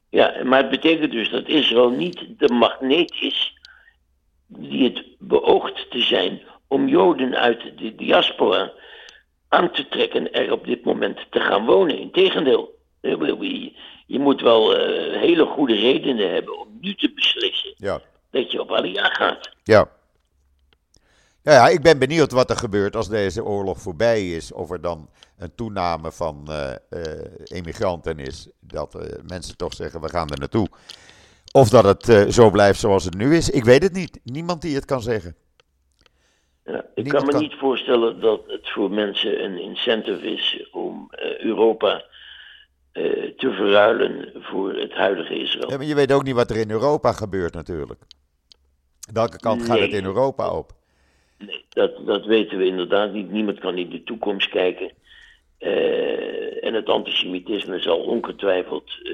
ja, 0.10 0.34
maar 0.44 0.60
het 0.62 0.70
betekent 0.70 1.12
dus 1.12 1.30
dat 1.30 1.48
Israël 1.48 1.90
niet 1.90 2.26
de 2.38 2.54
magneet 2.54 3.16
is 3.20 3.54
die 4.48 4.84
het 4.84 5.04
beoogt 5.20 5.92
te 5.92 6.02
zijn 6.02 6.42
om 6.68 6.88
Joden 6.88 7.36
uit 7.36 7.78
de 7.78 7.96
diaspora 7.96 8.72
aan 9.50 9.72
te 9.72 9.88
trekken 9.88 10.34
er 10.34 10.52
op 10.52 10.66
dit 10.66 10.84
moment 10.84 11.20
te 11.30 11.40
gaan 11.40 11.66
wonen. 11.66 12.00
Integendeel, 12.00 12.76
je, 13.02 13.72
je 14.08 14.20
moet 14.20 14.42
wel 14.42 14.78
eh, 14.78 15.20
hele 15.20 15.46
goede 15.46 15.76
redenen 15.76 16.32
hebben 16.34 16.60
om 16.60 16.68
nu 16.82 16.96
te 16.96 17.12
beslissen 17.16 17.74
Ja. 17.78 18.02
dat 18.32 18.52
je 18.52 18.62
op 18.62 18.72
Aliyah 18.72 19.14
gaat. 19.16 19.50
Ja. 19.64 19.90
Ja, 21.48 21.54
ja, 21.54 21.68
ik 21.68 21.82
ben 21.82 22.00
benieuwd 22.00 22.32
wat 22.32 22.50
er 22.50 22.58
gebeurt 22.58 22.96
als 22.96 23.10
deze 23.10 23.44
oorlog 23.44 23.82
voorbij 23.82 24.30
is. 24.30 24.52
Of 24.52 24.72
er 24.72 24.82
dan 24.82 25.10
een 25.38 25.56
toename 25.56 26.12
van 26.12 26.48
eh, 26.48 26.72
eh, 26.90 27.32
emigranten 27.44 28.20
is. 28.20 28.50
Dat 28.60 28.96
eh, 28.96 29.20
mensen 29.28 29.58
toch 29.58 29.74
zeggen, 29.74 30.02
we 30.02 30.10
gaan 30.10 30.30
er 30.30 30.40
naartoe. 30.40 30.68
Of 31.52 31.70
dat 31.70 31.84
het 31.84 32.34
zo 32.34 32.50
blijft 32.50 32.80
zoals 32.80 33.04
het 33.04 33.14
nu 33.18 33.36
is. 33.36 33.50
Ik 33.50 33.64
weet 33.64 33.84
het 33.84 33.94
niet. 33.94 34.20
Niemand 34.24 34.62
die 34.62 34.76
het 34.76 34.86
kan 34.86 35.02
zeggen. 35.02 35.36
Ja, 36.66 36.86
ik 36.96 37.04
Niemand 37.04 37.16
kan 37.16 37.26
me 37.26 37.32
kan- 37.32 37.42
niet 37.42 37.60
voorstellen 37.60 38.22
dat 38.22 38.42
het 38.48 38.70
voor 38.70 38.92
mensen 38.92 39.44
een 39.44 39.62
incentive 39.62 40.32
is 40.32 40.70
om 40.72 41.10
Europa 41.40 42.06
te 43.38 43.54
verruilen 43.58 44.32
voor 44.36 44.74
het 44.74 44.94
huidige 44.94 45.40
Israël. 45.40 45.70
Ja, 45.70 45.78
maar 45.78 45.86
je 45.86 45.96
weet 45.96 46.12
ook 46.12 46.24
niet 46.24 46.36
wat 46.36 46.50
er 46.50 46.58
in 46.58 46.72
Europa 46.72 47.12
gebeurt 47.12 47.54
natuurlijk. 47.54 48.02
Welke 49.14 49.38
kant 49.40 49.66
gaat 49.66 49.80
het 49.80 49.92
in 49.92 50.06
Europa 50.06 50.50
op? 50.50 50.76
Nee, 51.38 51.66
dat, 51.70 52.06
dat 52.06 52.26
weten 52.26 52.58
we 52.58 52.66
inderdaad 52.66 53.14
niet. 53.14 53.32
Niemand 53.32 53.60
kan 53.60 53.78
in 53.78 53.90
de 53.90 54.04
toekomst 54.04 54.50
kijken. 54.50 54.92
Eh, 55.58 56.64
en 56.64 56.74
het 56.74 56.90
antisemitisme 56.90 57.80
zal 57.80 58.00
ongetwijfeld 58.00 58.92
eh, 59.04 59.12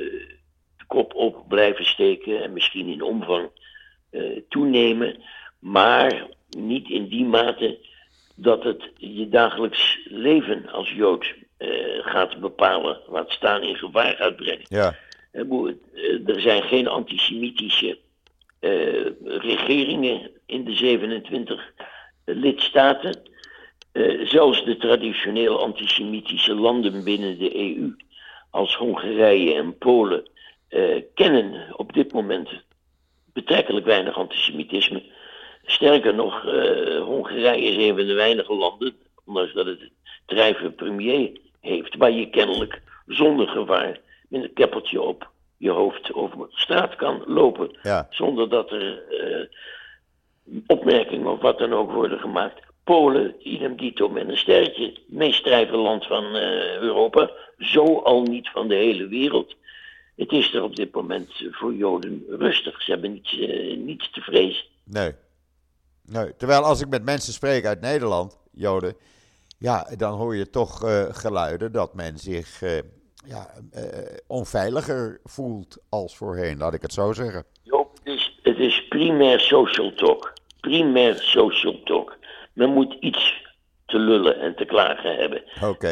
de 0.78 0.86
kop 0.88 1.16
op 1.16 1.44
blijven 1.48 1.86
steken 1.86 2.44
en 2.44 2.54
misschien 2.54 2.88
in 2.88 3.02
omvang 3.02 3.50
eh, 4.10 4.22
toenemen. 4.50 5.16
Maar 5.60 6.28
niet 6.50 6.90
in 6.90 7.08
die 7.08 7.26
mate 7.26 7.78
dat 8.36 8.64
het 8.64 8.90
je 8.98 9.30
dagelijks 9.30 10.00
leven 10.04 10.70
als 10.70 10.92
Jood 10.92 11.34
gaat 12.02 12.40
bepalen. 12.40 13.00
Laat 13.08 13.32
staan 13.32 13.62
in 13.62 13.76
gevaar 13.76 14.16
gaat 14.16 14.36
brengen. 14.36 14.66
Ja, 14.68 14.96
Er 16.26 16.42
zijn 16.42 16.64
geen 16.64 16.88
antisemitische 16.88 17.98
regeringen 19.24 20.32
in 20.46 20.64
de 20.64 20.74
27 20.74 21.74
lidstaten. 22.26 23.22
Eh, 23.92 24.28
zelfs 24.28 24.66
de 24.66 24.78
traditioneel 24.78 25.64
antisemitische 25.64 26.56
landen 26.56 27.04
binnen 27.04 27.38
de 27.38 27.56
EU, 27.60 27.96
als 28.50 28.76
Hongarije 28.76 29.54
en 29.54 29.78
Polen, 29.78 30.30
eh, 30.68 31.02
kennen 31.14 31.74
op 31.78 31.94
dit 31.94 32.14
moment 32.14 32.50
betrekkelijk 33.34 33.86
weinig 33.86 34.18
antisemitisme. 34.18 35.04
Sterker 35.66 36.14
nog, 36.14 36.46
eh, 36.46 37.02
Hongarije 37.02 37.64
is 37.64 37.76
een 37.76 37.96
van 37.96 38.08
de 38.08 38.14
weinige 38.14 38.54
landen, 38.54 38.96
ondanks 39.26 39.54
dat 39.54 39.66
het 39.66 39.80
een 39.80 39.92
drijvende 40.26 40.72
premier 40.72 41.40
heeft, 41.60 41.96
waar 41.98 42.12
je 42.12 42.30
kennelijk 42.30 42.82
zonder 43.08 43.48
gevaar 43.48 44.00
met 44.30 44.44
een 44.44 44.54
keppeltje 44.54 45.02
op 45.02 45.32
je 45.58 45.70
hoofd 45.70 46.14
over 46.14 46.48
straat 46.50 46.96
kan 46.96 47.24
lopen. 47.26 47.78
ja, 47.82 48.08
Zonder 48.10 48.50
dat 48.50 48.72
er 48.72 49.04
eh, 49.10 49.46
opmerkingen 50.68 51.28
of 51.28 51.42
wat 51.42 51.58
dan 51.58 51.74
ook 51.74 51.92
worden 51.92 52.20
gemaakt. 52.20 52.62
Polen, 52.84 53.36
idem 53.40 53.78
dito 53.78 54.10
met 54.10 54.30
een 54.30 54.38
sterretje. 54.38 54.86
Het 54.86 55.00
meest 55.08 55.44
drijvende 55.44 55.80
land 55.80 56.06
van 56.06 56.24
eh, 56.36 56.78
Europa. 56.78 57.32
Zo 57.58 57.98
al 57.98 58.22
niet 58.22 58.50
van 58.50 58.68
de 58.68 58.76
hele 58.76 59.08
wereld. 59.08 59.56
Het 60.16 60.32
is 60.32 60.54
er 60.54 60.64
op 60.64 60.76
dit 60.76 60.94
moment 60.94 61.30
eh, 61.30 61.48
voor 61.52 61.74
Joden 61.74 62.26
rustig. 62.30 62.82
Ze 62.82 62.92
hebben 62.92 63.12
niets, 63.14 63.40
eh, 63.40 63.78
niets 63.78 64.12
te 64.12 64.22
vrezen. 64.22 64.66
nee. 64.84 65.12
nee. 66.06 66.36
Terwijl 66.36 66.64
als 66.64 66.82
ik 66.82 66.90
met 66.90 67.04
mensen 67.04 67.34
spreek 67.34 67.66
uit 67.66 67.82
Nederland, 67.82 68.40
Joden, 68.52 68.96
ja, 69.58 69.88
dan 69.98 70.14
hoor 70.14 70.36
je 70.36 70.50
toch 70.50 70.78
geluiden 71.12 71.72
dat 71.72 71.94
men 71.94 72.18
zich 72.18 72.62
ja, 73.26 73.54
onveiliger 74.28 75.20
voelt 75.24 75.78
als 75.90 76.18
voorheen, 76.18 76.58
laat 76.58 76.74
ik 76.74 76.82
het 76.82 76.94
zo 76.94 77.14
zeggen. 77.14 77.46
Joop, 77.62 77.98
het 78.04 78.14
is, 78.14 78.40
het 78.42 78.58
is 78.58 78.88
primair 78.88 79.40
social 79.40 79.94
talk. 79.94 80.33
Primair 80.68 81.16
social 81.16 81.80
talk. 81.84 82.18
Men 82.54 82.70
moet 82.74 82.96
iets 83.00 83.42
te 83.86 83.98
lullen 84.00 84.40
en 84.40 84.56
te 84.56 84.66
klagen 84.66 85.16
hebben. 85.16 85.44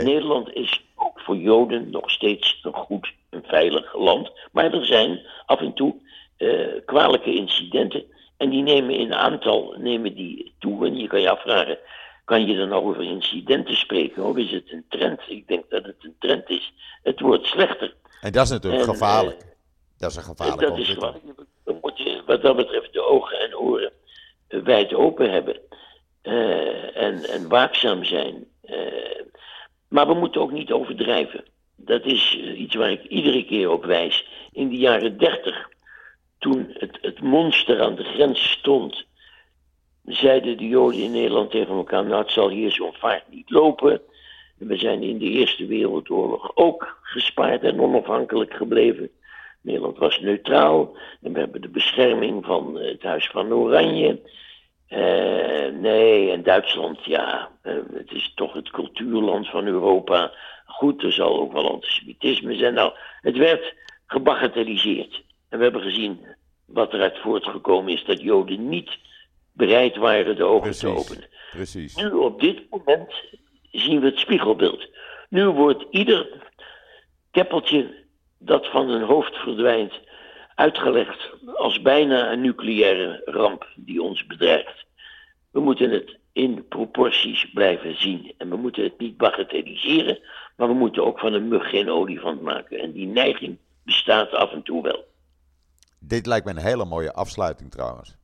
Nederland 0.04 0.54
is 0.54 0.84
ook 0.96 1.20
voor 1.20 1.36
Joden 1.38 1.90
nog 1.90 2.12
steeds 2.12 2.60
een 2.64 2.74
goed 2.74 3.14
en 3.30 3.44
veilig 3.46 3.96
land. 3.96 4.32
Maar 4.52 4.74
er 4.74 4.86
zijn 4.86 5.20
af 5.46 5.60
en 5.60 5.74
toe 5.74 5.96
eh, 6.38 6.58
kwalijke 6.86 7.34
incidenten. 7.36 8.04
En 8.38 8.50
die 8.50 8.62
nemen 8.62 8.96
in 8.96 9.14
aantal 9.14 9.76
nemen 9.78 10.16
die 10.16 10.54
toe. 10.60 10.86
En 10.88 10.98
je 10.98 11.08
kan 11.08 11.22
je 11.22 11.30
afvragen, 11.30 11.78
kan 12.26 12.46
je 12.46 12.56
dan 12.58 12.70
nou 12.70 12.84
over 12.86 13.04
incidenten 13.04 13.76
spreken? 13.78 14.24
Of 14.24 14.38
is 14.38 14.52
het 14.52 14.72
een 14.72 14.86
trend? 14.90 15.20
Ik 15.28 15.48
denk 15.48 15.70
dat 15.70 15.84
het 15.84 15.96
een 16.00 16.16
trend 16.20 16.50
is. 16.50 16.74
Het 17.04 17.20
wordt 17.20 17.46
slechter. 17.46 17.94
En 18.22 18.32
dat 18.32 18.44
is 18.46 18.50
natuurlijk 18.52 18.84
En, 18.84 18.90
gevaarlijk. 18.90 19.42
eh, 19.42 19.48
dat 19.98 20.10
is 20.12 20.16
een 20.16 20.22
En 20.24 20.28
gevaarlijke 20.28 20.66
dat 20.66 20.78
is 20.78 20.88
ontwikkeling. 20.90 21.22
gewoon, 21.36 21.48
dan 21.64 21.78
moet 21.82 21.98
je 21.98 22.22
wat 22.26 22.42
dat 22.42 22.56
betreft 22.56 22.94
de 22.94 23.02
ogen 23.02 23.40
en 23.40 23.58
oren 23.58 23.86
eh, 23.88 24.01
wijd 24.52 24.94
open 24.94 25.32
hebben. 25.32 25.60
Eh, 26.22 26.98
en, 26.98 27.24
en 27.24 27.48
waakzaam 27.48 28.04
zijn. 28.04 28.46
Eh, 28.62 29.22
maar 29.88 30.08
we 30.08 30.14
moeten 30.14 30.42
ook 30.42 30.52
niet 30.52 30.72
overdrijven. 30.72 31.44
Dat 31.76 32.06
is 32.06 32.38
eh, 32.42 32.60
iets 32.60 32.76
waar 32.76 32.92
ik 32.92 33.04
iedere 33.04 33.46
keer 33.46 33.70
op 33.70 33.86
wijs. 33.86 34.28
In 34.52 34.70
de 34.70 34.78
jaren 34.78 35.18
dertig, 35.18 35.70
toen 36.40 36.72
het, 36.74 36.98
het 37.02 37.22
monster 37.22 37.82
aan 37.82 37.96
de 37.96 38.04
grens 38.04 38.52
stond, 38.52 39.06
zeiden 40.06 40.58
de 40.58 40.68
Joden 40.68 41.00
in 41.00 41.12
Nederland 41.12 41.52
tegen 41.52 41.76
elkaar: 41.76 42.06
Nou, 42.06 42.22
het 42.22 42.32
zal 42.32 42.50
hier 42.50 42.72
zo'n 42.72 42.94
vaart 42.94 43.30
niet 43.30 43.50
lopen. 43.50 44.02
En 44.60 44.68
we 44.68 44.78
zijn 44.78 45.04
in 45.04 45.18
de 45.18 45.30
Eerste 45.30 45.66
Wereldoorlog 45.66 46.52
ook 46.56 46.98
gespaard 47.02 47.64
en 47.64 47.82
onafhankelijk 47.82 48.54
gebleven. 48.54 49.10
Nederland 49.62 49.98
was 49.98 50.20
neutraal 50.20 50.98
en 51.22 51.34
we 51.34 51.40
hebben 51.40 51.62
de 51.62 51.70
bescherming 51.70 52.46
van 52.46 52.80
eh, 52.80 52.92
het 52.92 53.04
Huis 53.04 53.30
van 53.30 53.54
Oranje. 53.54 54.20
Eh, 54.88 55.72
nee, 55.80 56.32
en 56.32 56.44
Duitsland, 56.44 57.06
ja, 57.06 57.50
eh, 57.62 57.74
het 57.94 58.12
is 58.12 58.32
toch 58.36 58.54
het 58.54 58.70
cultuurland 58.70 59.50
van 59.50 59.66
Europa. 59.66 60.32
Goed, 60.66 61.04
er 61.04 61.14
zal 61.14 61.40
ook 61.40 61.54
wel 61.54 61.72
antisemitisme 61.72 62.56
zijn. 62.56 62.74
Nou, 62.74 62.94
het 63.22 63.38
werd 63.38 63.74
gebagatelliseerd. 64.06 65.24
En 65.50 65.58
we 65.58 65.64
hebben 65.64 65.82
gezien 65.82 66.20
wat 66.66 66.94
eruit 66.94 67.18
voortgekomen 67.18 67.94
is 67.94 68.06
dat 68.06 68.22
Joden 68.22 68.70
niet 68.70 68.98
bereid 69.54 69.96
waren 69.96 70.36
de 70.36 70.44
ogen 70.44 70.72
te 70.72 70.88
openen. 70.88 71.30
Precies. 71.52 71.96
Nu 71.96 72.12
op 72.12 72.40
dit 72.40 72.70
moment 72.70 73.14
zien 73.72 74.00
we 74.00 74.06
het 74.06 74.20
spiegelbeeld. 74.20 74.88
Nu 75.30 75.46
wordt 75.46 75.86
ieder 75.90 76.28
keppeltje 77.32 78.01
dat 78.44 78.68
van 78.68 78.90
hun 78.90 79.02
hoofd 79.04 79.36
verdwijnt 79.36 79.94
uitgelegd 80.56 81.30
als 81.56 81.82
bijna 81.82 82.32
een 82.32 82.42
nucleaire 82.42 83.22
ramp 83.26 83.66
die 83.76 84.02
ons 84.02 84.26
bedreigt. 84.26 84.86
We 85.52 85.60
moeten 85.60 85.90
het 85.92 86.18
in 86.34 86.68
proporties 86.68 87.50
blijven 87.54 87.98
zien 88.00 88.34
en 88.38 88.50
we 88.50 88.56
moeten 88.56 88.84
het 88.84 89.00
niet 89.00 89.18
bagatelliseren, 89.18 90.20
maar 90.56 90.68
we 90.68 90.74
moeten 90.74 91.06
ook 91.06 91.20
van 91.20 91.34
een 91.34 91.48
mug 91.48 91.70
geen 91.70 91.90
olifant 91.90 92.42
maken. 92.42 92.80
En 92.80 92.92
die 92.92 93.08
neiging 93.08 93.58
bestaat 93.84 94.32
af 94.32 94.52
en 94.52 94.64
toe 94.64 94.84
wel. 94.84 95.04
Dit 96.00 96.26
lijkt 96.26 96.46
me 96.46 96.52
een 96.52 96.58
hele 96.58 96.86
mooie 96.86 97.14
afsluiting 97.14 97.72
trouwens. 97.72 98.16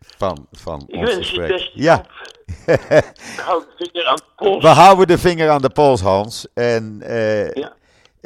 Van, 0.00 0.46
van 0.52 0.84
Ik 0.86 1.00
ons 1.00 1.14
gesprek. 1.14 1.70
Ja, 1.74 2.04
Ik 2.66 3.40
hou 3.44 3.64
de 3.76 3.90
vinger 3.92 4.06
aan 4.06 4.16
de 4.16 4.22
pols. 4.36 4.62
we 4.62 4.68
houden 4.68 5.06
de 5.06 5.18
vinger 5.18 5.50
aan 5.50 5.62
de 5.62 5.70
pols, 5.70 6.00
Hans. 6.00 6.48
En 6.54 7.02
eh, 7.02 7.50
Ja. 7.52 7.75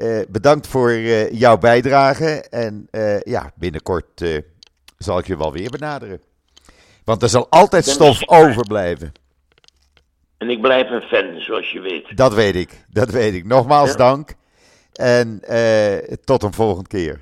Eh, 0.00 0.20
bedankt 0.28 0.66
voor 0.66 0.90
eh, 0.90 1.30
jouw 1.32 1.58
bijdrage. 1.58 2.26
En 2.50 2.88
eh, 2.90 3.20
ja, 3.20 3.52
binnenkort 3.54 4.24
zal 4.98 5.18
ik 5.18 5.26
je 5.26 5.36
wel 5.36 5.52
weer 5.52 5.70
benaderen. 5.70 6.20
Want 7.04 7.22
er 7.22 7.28
zal 7.28 7.46
altijd 7.50 7.84
stof 7.84 8.28
overblijven. 8.28 9.12
En 10.38 10.50
ik 10.50 10.60
blijf 10.60 10.90
een 10.90 11.02
fan, 11.02 11.40
zoals 11.40 11.70
je 11.70 11.80
weet. 11.80 12.16
Dat 12.16 12.34
weet 12.34 12.54
ik, 12.56 12.84
dat 12.88 13.10
weet 13.10 13.34
ik. 13.34 13.44
Nogmaals 13.44 13.90
Ja. 13.90 13.96
dank. 13.96 14.34
En 14.92 15.42
tot 16.24 16.42
een 16.42 16.52
volgende 16.52 16.88
keer. 16.88 17.20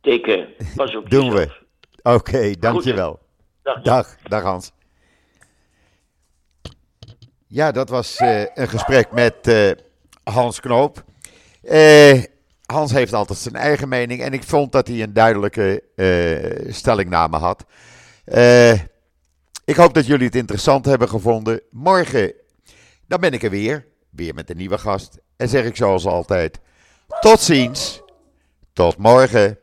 Teken, 0.00 0.48
pas 0.76 0.96
op 0.96 1.10
Doen 1.16 1.32
we. 1.32 1.62
Oké, 2.02 2.50
dankjewel. 2.58 3.18
Dag. 3.62 3.82
Dag, 3.82 4.16
dag 4.22 4.42
Hans. 4.42 4.72
Ja, 7.46 7.72
dat 7.72 7.88
was 7.88 8.18
een 8.54 8.68
gesprek 8.68 9.10
met 9.10 9.54
Hans 10.24 10.60
Knoop. 10.60 11.04
Eh, 11.66 12.22
Hans 12.66 12.92
heeft 12.92 13.12
altijd 13.12 13.38
zijn 13.38 13.54
eigen 13.54 13.88
mening 13.88 14.20
en 14.22 14.32
ik 14.32 14.42
vond 14.42 14.72
dat 14.72 14.88
hij 14.88 15.02
een 15.02 15.12
duidelijke 15.12 15.82
eh, 15.96 16.72
stellingname 16.72 17.36
had. 17.36 17.64
Eh, 18.24 18.72
ik 19.64 19.76
hoop 19.76 19.94
dat 19.94 20.06
jullie 20.06 20.26
het 20.26 20.34
interessant 20.34 20.84
hebben 20.84 21.08
gevonden. 21.08 21.60
Morgen, 21.70 22.32
dan 23.06 23.20
ben 23.20 23.32
ik 23.32 23.42
er 23.42 23.50
weer. 23.50 23.86
Weer 24.10 24.34
met 24.34 24.50
een 24.50 24.56
nieuwe 24.56 24.78
gast. 24.78 25.18
En 25.36 25.48
zeg 25.48 25.64
ik 25.64 25.76
zoals 25.76 26.06
altijd, 26.06 26.60
tot 27.20 27.40
ziens. 27.40 28.02
Tot 28.72 28.96
morgen. 28.96 29.58